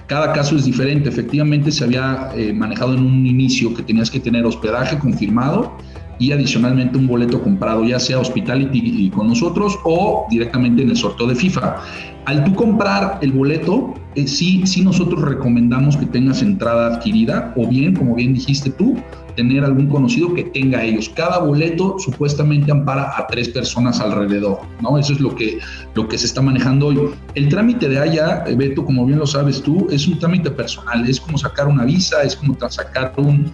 Cada 0.08 0.34
caso 0.34 0.56
es 0.56 0.66
diferente. 0.66 1.10
Efectivamente, 1.10 1.72
se 1.72 1.84
había 1.84 2.32
eh, 2.36 2.54
manejado 2.54 2.96
en 2.96 3.02
un 3.02 3.26
inicio 3.26 3.74
que 3.74 3.84
tenías 3.84 4.10
que 4.10 4.20
tener 4.20 4.46
hospedaje 4.46 4.98
confirmado 4.98 5.78
y 6.20 6.32
adicionalmente 6.32 6.98
un 6.98 7.08
boleto 7.08 7.42
comprado, 7.42 7.84
ya 7.86 8.00
sea 8.00 8.20
Hospitality 8.20 9.10
con 9.12 9.28
nosotros 9.28 9.78
o 9.84 10.26
directamente 10.30 10.84
en 10.84 10.90
el 10.90 10.98
sorteo 10.98 11.28
de 11.28 11.36
FIFA. 11.36 11.78
Al 12.26 12.44
tú 12.44 12.54
comprar 12.56 13.20
el 13.22 13.32
boleto, 13.32 13.94
sí, 14.26 14.66
sí 14.66 14.84
nosotros 14.84 15.22
recomendamos 15.22 15.96
que 15.96 16.06
tengas 16.06 16.42
entrada 16.42 16.96
adquirida 16.96 17.54
o 17.56 17.68
bien, 17.68 17.96
como 17.96 18.16
bien 18.16 18.34
dijiste 18.34 18.70
tú, 18.72 18.98
tener 19.38 19.64
algún 19.64 19.88
conocido 19.88 20.34
que 20.34 20.44
tenga 20.44 20.84
ellos. 20.84 21.10
Cada 21.16 21.40
boleto 21.40 21.96
supuestamente 22.00 22.72
ampara 22.72 23.14
a 23.16 23.28
tres 23.28 23.48
personas 23.48 24.02
alrededor, 24.02 24.62
¿no? 24.82 24.98
Eso 24.98 25.14
es 25.14 25.22
lo 25.22 25.36
que, 25.36 25.60
lo 25.94 26.08
que 26.08 26.18
se 26.18 26.26
está 26.26 26.42
manejando 26.42 26.88
hoy. 26.88 27.00
El 27.36 27.48
trámite 27.48 27.88
de 27.88 28.00
allá, 28.00 28.44
Beto, 28.58 28.84
como 28.84 29.06
bien 29.06 29.20
lo 29.20 29.28
sabes 29.28 29.62
tú, 29.62 29.88
es 29.92 30.08
un 30.08 30.18
trámite 30.20 30.50
personal, 30.52 31.08
es 31.08 31.22
como 31.22 31.38
sacar 31.38 31.68
una 31.68 31.86
visa, 31.86 32.24
es 32.24 32.36
como 32.36 32.58
sacar 32.70 33.14
un, 33.18 33.46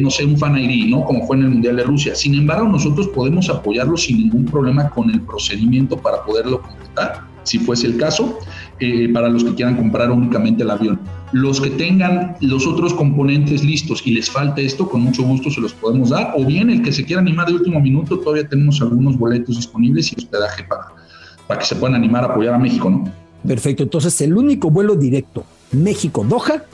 no 0.00 0.10
sé, 0.10 0.24
un 0.24 0.38
fan 0.38 0.56
ID, 0.56 0.90
¿no? 0.90 1.04
Como 1.04 1.26
fue 1.26 1.36
en 1.36 1.42
el 1.44 1.50
Mundial 1.50 1.76
de 1.76 1.84
Rusia. 1.84 2.14
Sin 2.14 2.34
embargo, 2.34 2.68
nosotros 2.68 3.08
podemos 3.08 3.48
apoyarlo 3.48 3.96
sin 3.96 4.18
ningún 4.18 4.44
problema 4.44 4.88
con 4.90 5.10
el 5.10 5.20
procedimiento 5.22 5.96
para 5.96 6.22
poderlo 6.24 6.62
completar, 6.62 7.22
si 7.42 7.58
fuese 7.58 7.88
el 7.88 7.96
caso, 7.96 8.38
eh, 8.80 9.08
para 9.12 9.28
los 9.28 9.42
que 9.44 9.54
quieran 9.54 9.76
comprar 9.76 10.10
únicamente 10.10 10.62
el 10.62 10.70
avión. 10.70 11.00
Los 11.32 11.60
que 11.60 11.70
tengan 11.70 12.36
los 12.40 12.66
otros 12.66 12.94
componentes 12.94 13.64
listos 13.64 14.02
y 14.04 14.12
les 14.12 14.30
falte 14.30 14.64
esto, 14.64 14.88
con 14.88 15.02
mucho 15.02 15.22
gusto 15.22 15.50
se 15.50 15.60
los 15.60 15.72
podemos 15.72 16.10
dar. 16.10 16.32
O 16.36 16.44
bien 16.44 16.70
el 16.70 16.82
que 16.82 16.92
se 16.92 17.04
quiera 17.04 17.20
animar 17.20 17.46
de 17.48 17.54
último 17.54 17.80
minuto, 17.80 18.18
todavía 18.18 18.46
tenemos 18.46 18.80
algunos 18.80 19.18
boletos 19.18 19.56
disponibles 19.56 20.12
y 20.12 20.16
hospedaje 20.18 20.64
para, 20.64 20.88
para 21.48 21.60
que 21.60 21.66
se 21.66 21.74
puedan 21.76 21.96
animar 21.96 22.24
a 22.24 22.28
apoyar 22.28 22.54
a 22.54 22.58
México, 22.58 22.90
¿no? 22.90 23.04
Perfecto, 23.46 23.82
entonces 23.82 24.20
el 24.20 24.36
único 24.36 24.70
vuelo 24.70 24.94
directo 24.94 25.44
México-Doha. 25.72 26.64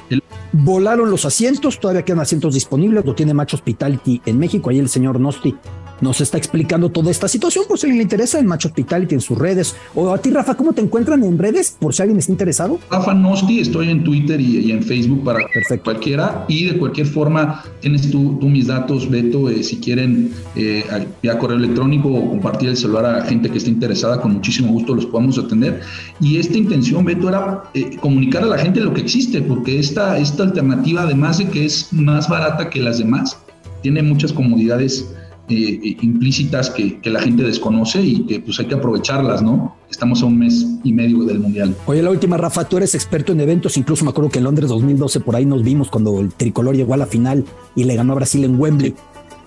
Volaron 0.52 1.10
los 1.10 1.24
asientos, 1.24 1.78
todavía 1.78 2.04
quedan 2.04 2.20
asientos 2.20 2.54
disponibles, 2.54 3.04
lo 3.04 3.14
tiene 3.14 3.34
Match 3.34 3.54
Hospitality 3.54 4.22
en 4.24 4.38
México, 4.38 4.70
ahí 4.70 4.78
el 4.78 4.88
señor 4.88 5.20
Nosti 5.20 5.54
nos 6.00 6.20
está 6.20 6.38
explicando 6.38 6.90
toda 6.90 7.10
esta 7.10 7.28
situación, 7.28 7.64
por 7.68 7.78
si 7.78 7.86
alguien 7.86 7.98
le 7.98 8.02
interesa, 8.04 8.38
en 8.38 8.46
Match 8.46 8.66
Hospitality, 8.66 9.14
en 9.14 9.20
sus 9.20 9.38
redes. 9.38 9.76
O 9.94 10.12
a 10.12 10.18
ti, 10.18 10.30
Rafa, 10.30 10.54
¿cómo 10.54 10.72
te 10.72 10.80
encuentran 10.80 11.22
en 11.24 11.38
redes? 11.38 11.76
Por 11.78 11.94
si 11.94 12.02
alguien 12.02 12.18
está 12.18 12.32
interesado. 12.32 12.78
Rafa 12.90 13.14
Nosti, 13.14 13.60
estoy 13.60 13.90
en 13.90 14.04
Twitter 14.04 14.40
y, 14.40 14.70
en 14.70 14.82
Facebook 14.82 15.24
para 15.24 15.40
cualquiera. 15.82 16.44
Y 16.48 16.66
de 16.66 16.78
cualquier 16.78 17.06
forma, 17.06 17.64
tienes 17.80 18.10
tú, 18.10 18.38
mis 18.42 18.66
datos, 18.66 19.08
Beto, 19.10 19.50
eh, 19.50 19.62
si 19.62 19.78
quieren 19.78 20.32
eh, 20.56 20.84
vía 21.22 21.38
correo 21.38 21.58
electrónico 21.58 22.08
o 22.08 22.30
compartir 22.30 22.70
el 22.70 22.76
celular 22.76 23.04
a 23.04 23.24
gente 23.24 23.50
que 23.50 23.58
esté 23.58 23.70
interesada, 23.70 24.20
con 24.20 24.32
muchísimo 24.34 24.72
gusto 24.72 24.94
los 24.94 25.06
podemos 25.06 25.38
atender. 25.38 25.80
Y 26.20 26.38
esta 26.38 26.56
intención, 26.56 27.04
Beto, 27.04 27.28
era 27.28 27.64
eh, 27.74 27.96
comunicar 28.00 28.42
a 28.42 28.46
la 28.46 28.58
gente 28.58 28.80
lo 28.80 28.94
que 28.94 29.00
existe, 29.00 29.42
porque 29.42 29.78
esta, 29.78 30.18
esta 30.18 30.42
alternativa, 30.44 31.02
además 31.02 31.38
de 31.38 31.48
que 31.48 31.64
es 31.64 31.92
más 31.92 32.28
barata 32.28 32.70
que 32.70 32.80
las 32.80 32.98
demás, 32.98 33.38
tiene 33.82 34.02
muchas 34.02 34.32
comodidades 34.32 35.06
eh, 35.48 35.96
implícitas 36.02 36.70
que, 36.70 37.00
que, 37.00 37.10
la 37.10 37.20
gente 37.20 37.42
desconoce 37.42 38.02
y 38.02 38.26
que 38.26 38.40
pues 38.40 38.58
hay 38.60 38.66
que 38.66 38.74
aprovecharlas, 38.74 39.42
¿no? 39.42 39.76
Estamos 39.90 40.22
a 40.22 40.26
un 40.26 40.38
mes 40.38 40.66
y 40.84 40.92
medio 40.92 41.24
del 41.24 41.40
Mundial. 41.40 41.74
Oye, 41.86 42.02
la 42.02 42.10
última, 42.10 42.36
Rafa, 42.36 42.68
tú 42.68 42.76
eres 42.76 42.94
experto 42.94 43.32
en 43.32 43.40
eventos, 43.40 43.76
incluso 43.76 44.04
me 44.04 44.10
acuerdo 44.10 44.30
que 44.30 44.38
en 44.38 44.44
Londres 44.44 44.68
2012 44.68 45.20
por 45.20 45.36
ahí 45.36 45.46
nos 45.46 45.62
vimos 45.62 45.90
cuando 45.90 46.20
el 46.20 46.32
tricolor 46.32 46.76
llegó 46.76 46.94
a 46.94 46.98
la 46.98 47.06
final 47.06 47.44
y 47.74 47.84
le 47.84 47.96
ganó 47.96 48.12
a 48.12 48.16
Brasil 48.16 48.44
en 48.44 48.60
Wembley. 48.60 48.94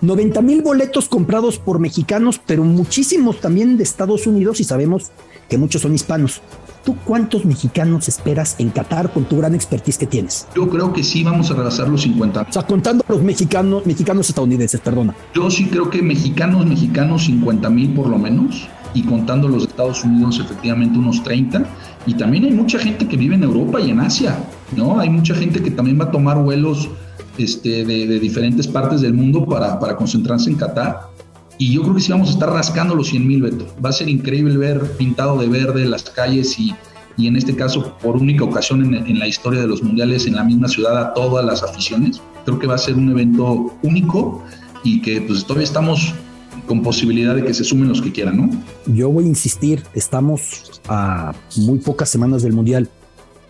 90 0.02 0.42
mil 0.42 0.62
boletos 0.62 1.08
comprados 1.08 1.58
por 1.58 1.78
mexicanos, 1.78 2.40
pero 2.44 2.64
muchísimos 2.64 3.40
también 3.40 3.76
de 3.76 3.84
Estados 3.84 4.26
Unidos 4.26 4.58
y 4.58 4.64
sabemos 4.64 5.12
que 5.48 5.58
muchos 5.58 5.82
son 5.82 5.94
hispanos. 5.94 6.40
¿Tú 6.84 6.96
cuántos 7.04 7.44
mexicanos 7.44 8.08
esperas 8.08 8.56
en 8.58 8.70
Qatar 8.70 9.12
con 9.12 9.24
tu 9.24 9.36
gran 9.36 9.54
expertise 9.54 9.98
que 9.98 10.06
tienes? 10.06 10.48
Yo 10.56 10.68
creo 10.68 10.92
que 10.92 11.04
sí 11.04 11.22
vamos 11.22 11.50
a 11.50 11.54
rebasar 11.54 11.88
los 11.88 12.02
50. 12.02 12.46
O 12.48 12.52
sea, 12.52 12.62
contando 12.62 13.04
a 13.08 13.12
los 13.12 13.22
mexicanos, 13.22 13.86
mexicanos 13.86 14.28
estadounidenses, 14.28 14.80
perdona. 14.80 15.14
Yo 15.34 15.48
sí 15.48 15.66
creo 15.66 15.88
que 15.90 16.02
mexicanos, 16.02 16.66
mexicanos 16.66 17.24
50 17.26 17.70
mil 17.70 17.94
por 17.94 18.08
lo 18.08 18.18
menos 18.18 18.66
y 18.94 19.04
contando 19.04 19.48
los 19.48 19.62
Estados 19.64 20.02
Unidos 20.04 20.40
efectivamente 20.40 20.98
unos 20.98 21.22
30 21.22 21.64
y 22.06 22.14
también 22.14 22.44
hay 22.44 22.50
mucha 22.50 22.78
gente 22.78 23.06
que 23.06 23.16
vive 23.16 23.36
en 23.36 23.44
Europa 23.44 23.80
y 23.80 23.90
en 23.90 24.00
Asia, 24.00 24.36
¿no? 24.76 24.98
Hay 24.98 25.08
mucha 25.08 25.34
gente 25.34 25.62
que 25.62 25.70
también 25.70 26.00
va 26.00 26.06
a 26.06 26.10
tomar 26.10 26.42
vuelos 26.42 26.90
este, 27.38 27.84
de, 27.84 28.18
diferentes 28.18 28.66
partes 28.66 29.00
del 29.00 29.14
mundo 29.14 29.46
para, 29.46 29.78
para 29.78 29.96
concentrarse 29.96 30.50
en 30.50 30.56
Qatar 30.56 31.11
y 31.62 31.74
yo 31.74 31.82
creo 31.82 31.94
que 31.94 32.00
sí 32.00 32.10
vamos 32.10 32.30
a 32.30 32.32
estar 32.32 32.50
rascando 32.50 32.96
los 32.96 33.06
100 33.06 33.24
mil, 33.24 33.40
Beto. 33.40 33.68
Va 33.84 33.90
a 33.90 33.92
ser 33.92 34.08
increíble 34.08 34.56
ver 34.56 34.80
pintado 34.96 35.38
de 35.38 35.46
verde 35.46 35.84
las 35.84 36.02
calles 36.02 36.58
y, 36.58 36.74
y 37.16 37.28
en 37.28 37.36
este 37.36 37.54
caso, 37.54 37.96
por 38.02 38.16
única 38.16 38.42
ocasión 38.42 38.92
en, 38.92 39.16
la 39.16 39.28
historia 39.28 39.60
de 39.60 39.68
los 39.68 39.80
mundiales, 39.80 40.26
en 40.26 40.34
la 40.34 40.42
misma 40.42 40.66
ciudad 40.66 41.00
a 41.00 41.14
todas 41.14 41.44
las 41.44 41.62
aficiones. 41.62 42.20
Creo 42.44 42.58
que 42.58 42.66
va 42.66 42.74
a 42.74 42.78
ser 42.78 42.96
un 42.96 43.08
evento 43.10 43.72
único 43.84 44.42
y 44.82 45.00
que 45.02 45.20
pues 45.20 45.44
todavía 45.44 45.62
estamos 45.62 46.12
con 46.66 46.82
posibilidad 46.82 47.36
de 47.36 47.44
que 47.44 47.54
se 47.54 47.62
sumen 47.62 47.90
los 47.90 48.02
que 48.02 48.10
quieran, 48.10 48.38
¿no? 48.38 48.50
Yo 48.92 49.10
voy 49.10 49.26
a 49.26 49.28
insistir, 49.28 49.84
estamos 49.94 50.82
a 50.88 51.32
muy 51.58 51.78
pocas 51.78 52.08
semanas 52.08 52.42
del 52.42 52.54
mundial. 52.54 52.88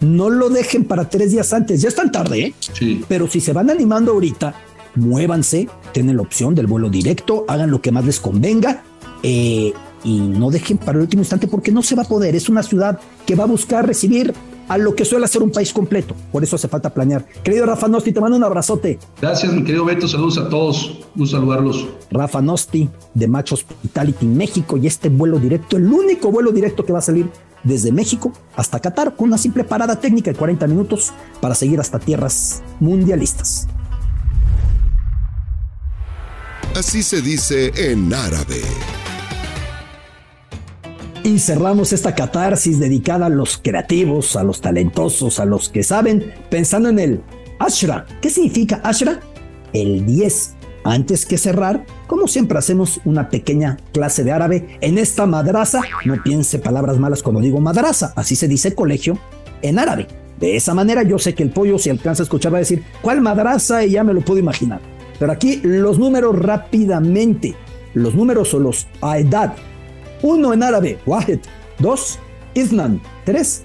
No 0.00 0.28
lo 0.28 0.50
dejen 0.50 0.84
para 0.84 1.08
tres 1.08 1.30
días 1.30 1.50
antes, 1.54 1.80
ya 1.80 1.88
es 1.88 1.94
tan 1.94 2.12
tarde, 2.12 2.40
¿eh? 2.42 2.54
Sí. 2.74 3.02
Pero 3.08 3.26
si 3.26 3.40
se 3.40 3.54
van 3.54 3.70
animando 3.70 4.12
ahorita, 4.12 4.54
muévanse, 4.94 5.68
tienen 5.92 6.16
la 6.16 6.22
opción 6.22 6.54
del 6.54 6.66
vuelo 6.66 6.90
directo, 6.90 7.44
hagan 7.48 7.70
lo 7.70 7.80
que 7.80 7.92
más 7.92 8.04
les 8.04 8.20
convenga 8.20 8.82
eh, 9.22 9.72
y 10.04 10.20
no 10.20 10.50
dejen 10.50 10.78
para 10.78 10.98
el 10.98 11.02
último 11.02 11.22
instante 11.22 11.46
porque 11.46 11.70
no 11.70 11.82
se 11.82 11.94
va 11.94 12.02
a 12.02 12.08
poder. 12.08 12.34
Es 12.34 12.48
una 12.48 12.62
ciudad 12.62 12.98
que 13.26 13.34
va 13.34 13.44
a 13.44 13.46
buscar 13.46 13.86
recibir 13.86 14.34
a 14.68 14.78
lo 14.78 14.94
que 14.94 15.04
suele 15.04 15.28
ser 15.28 15.42
un 15.42 15.50
país 15.50 15.72
completo. 15.72 16.14
Por 16.30 16.42
eso 16.42 16.56
hace 16.56 16.68
falta 16.68 16.92
planear. 16.92 17.26
Querido 17.42 17.66
Rafa 17.66 17.88
Nosti, 17.88 18.12
te 18.12 18.20
mando 18.20 18.36
un 18.36 18.44
abrazote. 18.44 18.98
Gracias, 19.20 19.52
mi 19.52 19.64
querido 19.64 19.84
Beto. 19.84 20.08
Saludos 20.08 20.38
a 20.38 20.48
todos. 20.48 20.98
Gusto 21.14 21.36
saludarlos. 21.36 21.86
Rafa 22.10 22.40
Nosti 22.40 22.88
de 23.14 23.28
Match 23.28 23.52
Hospitality 23.52 24.26
México 24.26 24.76
y 24.76 24.86
este 24.86 25.08
vuelo 25.08 25.38
directo, 25.38 25.76
el 25.76 25.92
único 25.92 26.30
vuelo 26.30 26.52
directo 26.52 26.84
que 26.84 26.92
va 26.92 27.00
a 27.00 27.02
salir 27.02 27.28
desde 27.64 27.92
México 27.92 28.32
hasta 28.56 28.80
Qatar 28.80 29.14
con 29.14 29.28
una 29.28 29.38
simple 29.38 29.62
parada 29.64 30.00
técnica 30.00 30.32
de 30.32 30.38
40 30.38 30.66
minutos 30.66 31.12
para 31.40 31.54
seguir 31.54 31.78
hasta 31.78 31.98
tierras 31.98 32.62
mundialistas. 32.80 33.68
Así 36.74 37.02
se 37.02 37.20
dice 37.20 37.70
en 37.76 38.14
árabe. 38.14 38.62
Y 41.22 41.38
cerramos 41.38 41.92
esta 41.92 42.14
catarsis 42.14 42.80
dedicada 42.80 43.26
a 43.26 43.28
los 43.28 43.58
creativos, 43.58 44.36
a 44.36 44.42
los 44.42 44.62
talentosos, 44.62 45.38
a 45.38 45.44
los 45.44 45.68
que 45.68 45.82
saben, 45.82 46.32
pensando 46.48 46.88
en 46.88 46.98
el 46.98 47.22
Ashra. 47.58 48.06
¿Qué 48.22 48.30
significa 48.30 48.80
Ashra? 48.82 49.20
El 49.74 50.06
10. 50.06 50.54
Antes 50.84 51.26
que 51.26 51.36
cerrar, 51.36 51.84
como 52.06 52.26
siempre 52.26 52.58
hacemos 52.58 53.00
una 53.04 53.28
pequeña 53.28 53.76
clase 53.92 54.24
de 54.24 54.32
árabe 54.32 54.78
en 54.80 54.96
esta 54.96 55.26
madraza. 55.26 55.82
No 56.06 56.20
piense 56.22 56.58
palabras 56.58 56.98
malas 56.98 57.22
cuando 57.22 57.42
digo 57.42 57.60
madraza, 57.60 58.14
así 58.16 58.34
se 58.34 58.48
dice 58.48 58.74
colegio 58.74 59.18
en 59.60 59.78
árabe. 59.78 60.08
De 60.40 60.56
esa 60.56 60.72
manera 60.72 61.02
yo 61.02 61.18
sé 61.18 61.34
que 61.34 61.42
el 61.42 61.50
pollo 61.50 61.78
si 61.78 61.90
alcanza 61.90 62.22
a 62.22 62.24
escuchar 62.24 62.52
va 62.52 62.56
a 62.56 62.60
decir, 62.60 62.82
¿cuál 63.02 63.20
madraza? 63.20 63.84
Y 63.84 63.90
ya 63.90 64.02
me 64.02 64.14
lo 64.14 64.22
puedo 64.22 64.40
imaginar. 64.40 64.91
Pero 65.22 65.34
aquí 65.34 65.60
los 65.62 66.00
números 66.00 66.36
rápidamente. 66.36 67.54
Los 67.94 68.16
números 68.16 68.52
o 68.54 68.58
los 68.58 68.88
aedad. 69.00 69.54
Uno 70.20 70.52
en 70.52 70.64
árabe, 70.64 70.98
wahed. 71.06 71.38
Dos, 71.78 72.18
iznan. 72.54 73.00
Tres, 73.24 73.62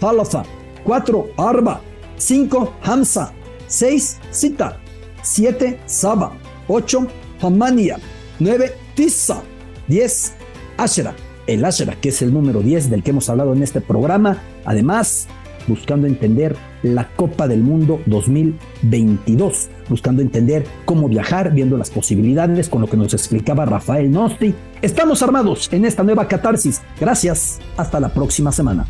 falafa. 0.00 0.44
Cuatro, 0.82 1.28
arba. 1.36 1.82
Cinco, 2.16 2.72
hamza. 2.82 3.34
Seis, 3.66 4.16
sita. 4.30 4.78
Siete, 5.22 5.78
saba. 5.84 6.32
Ocho, 6.68 7.06
hamania. 7.38 7.98
Nueve, 8.38 8.72
tisa. 8.94 9.42
Diez, 9.86 10.32
ashera. 10.78 11.14
El 11.46 11.66
ashera, 11.66 12.00
que 12.00 12.08
es 12.08 12.22
el 12.22 12.32
número 12.32 12.62
10 12.62 12.88
del 12.88 13.02
que 13.02 13.10
hemos 13.10 13.28
hablado 13.28 13.52
en 13.52 13.62
este 13.62 13.82
programa. 13.82 14.42
Además, 14.64 15.28
buscando 15.66 16.06
entender 16.06 16.56
la 16.82 17.08
Copa 17.08 17.48
del 17.48 17.62
Mundo 17.62 18.00
2022, 18.06 19.68
buscando 19.88 20.22
entender 20.22 20.66
cómo 20.84 21.08
viajar, 21.08 21.52
viendo 21.52 21.76
las 21.76 21.90
posibilidades 21.90 22.68
con 22.68 22.80
lo 22.80 22.88
que 22.88 22.96
nos 22.96 23.12
explicaba 23.14 23.64
Rafael 23.64 24.10
Nosti. 24.10 24.54
Estamos 24.82 25.22
armados 25.22 25.72
en 25.72 25.84
esta 25.84 26.02
nueva 26.02 26.28
catarsis. 26.28 26.82
Gracias, 27.00 27.60
hasta 27.76 28.00
la 28.00 28.10
próxima 28.12 28.52
semana. 28.52 28.86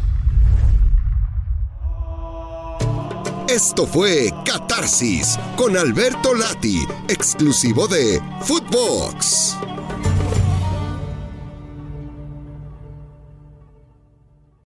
Esto 3.48 3.86
fue 3.86 4.32
Catarsis 4.44 5.38
con 5.56 5.76
Alberto 5.76 6.34
Lati, 6.34 6.86
exclusivo 7.08 7.86
de 7.86 8.20
Footbox. 8.40 9.56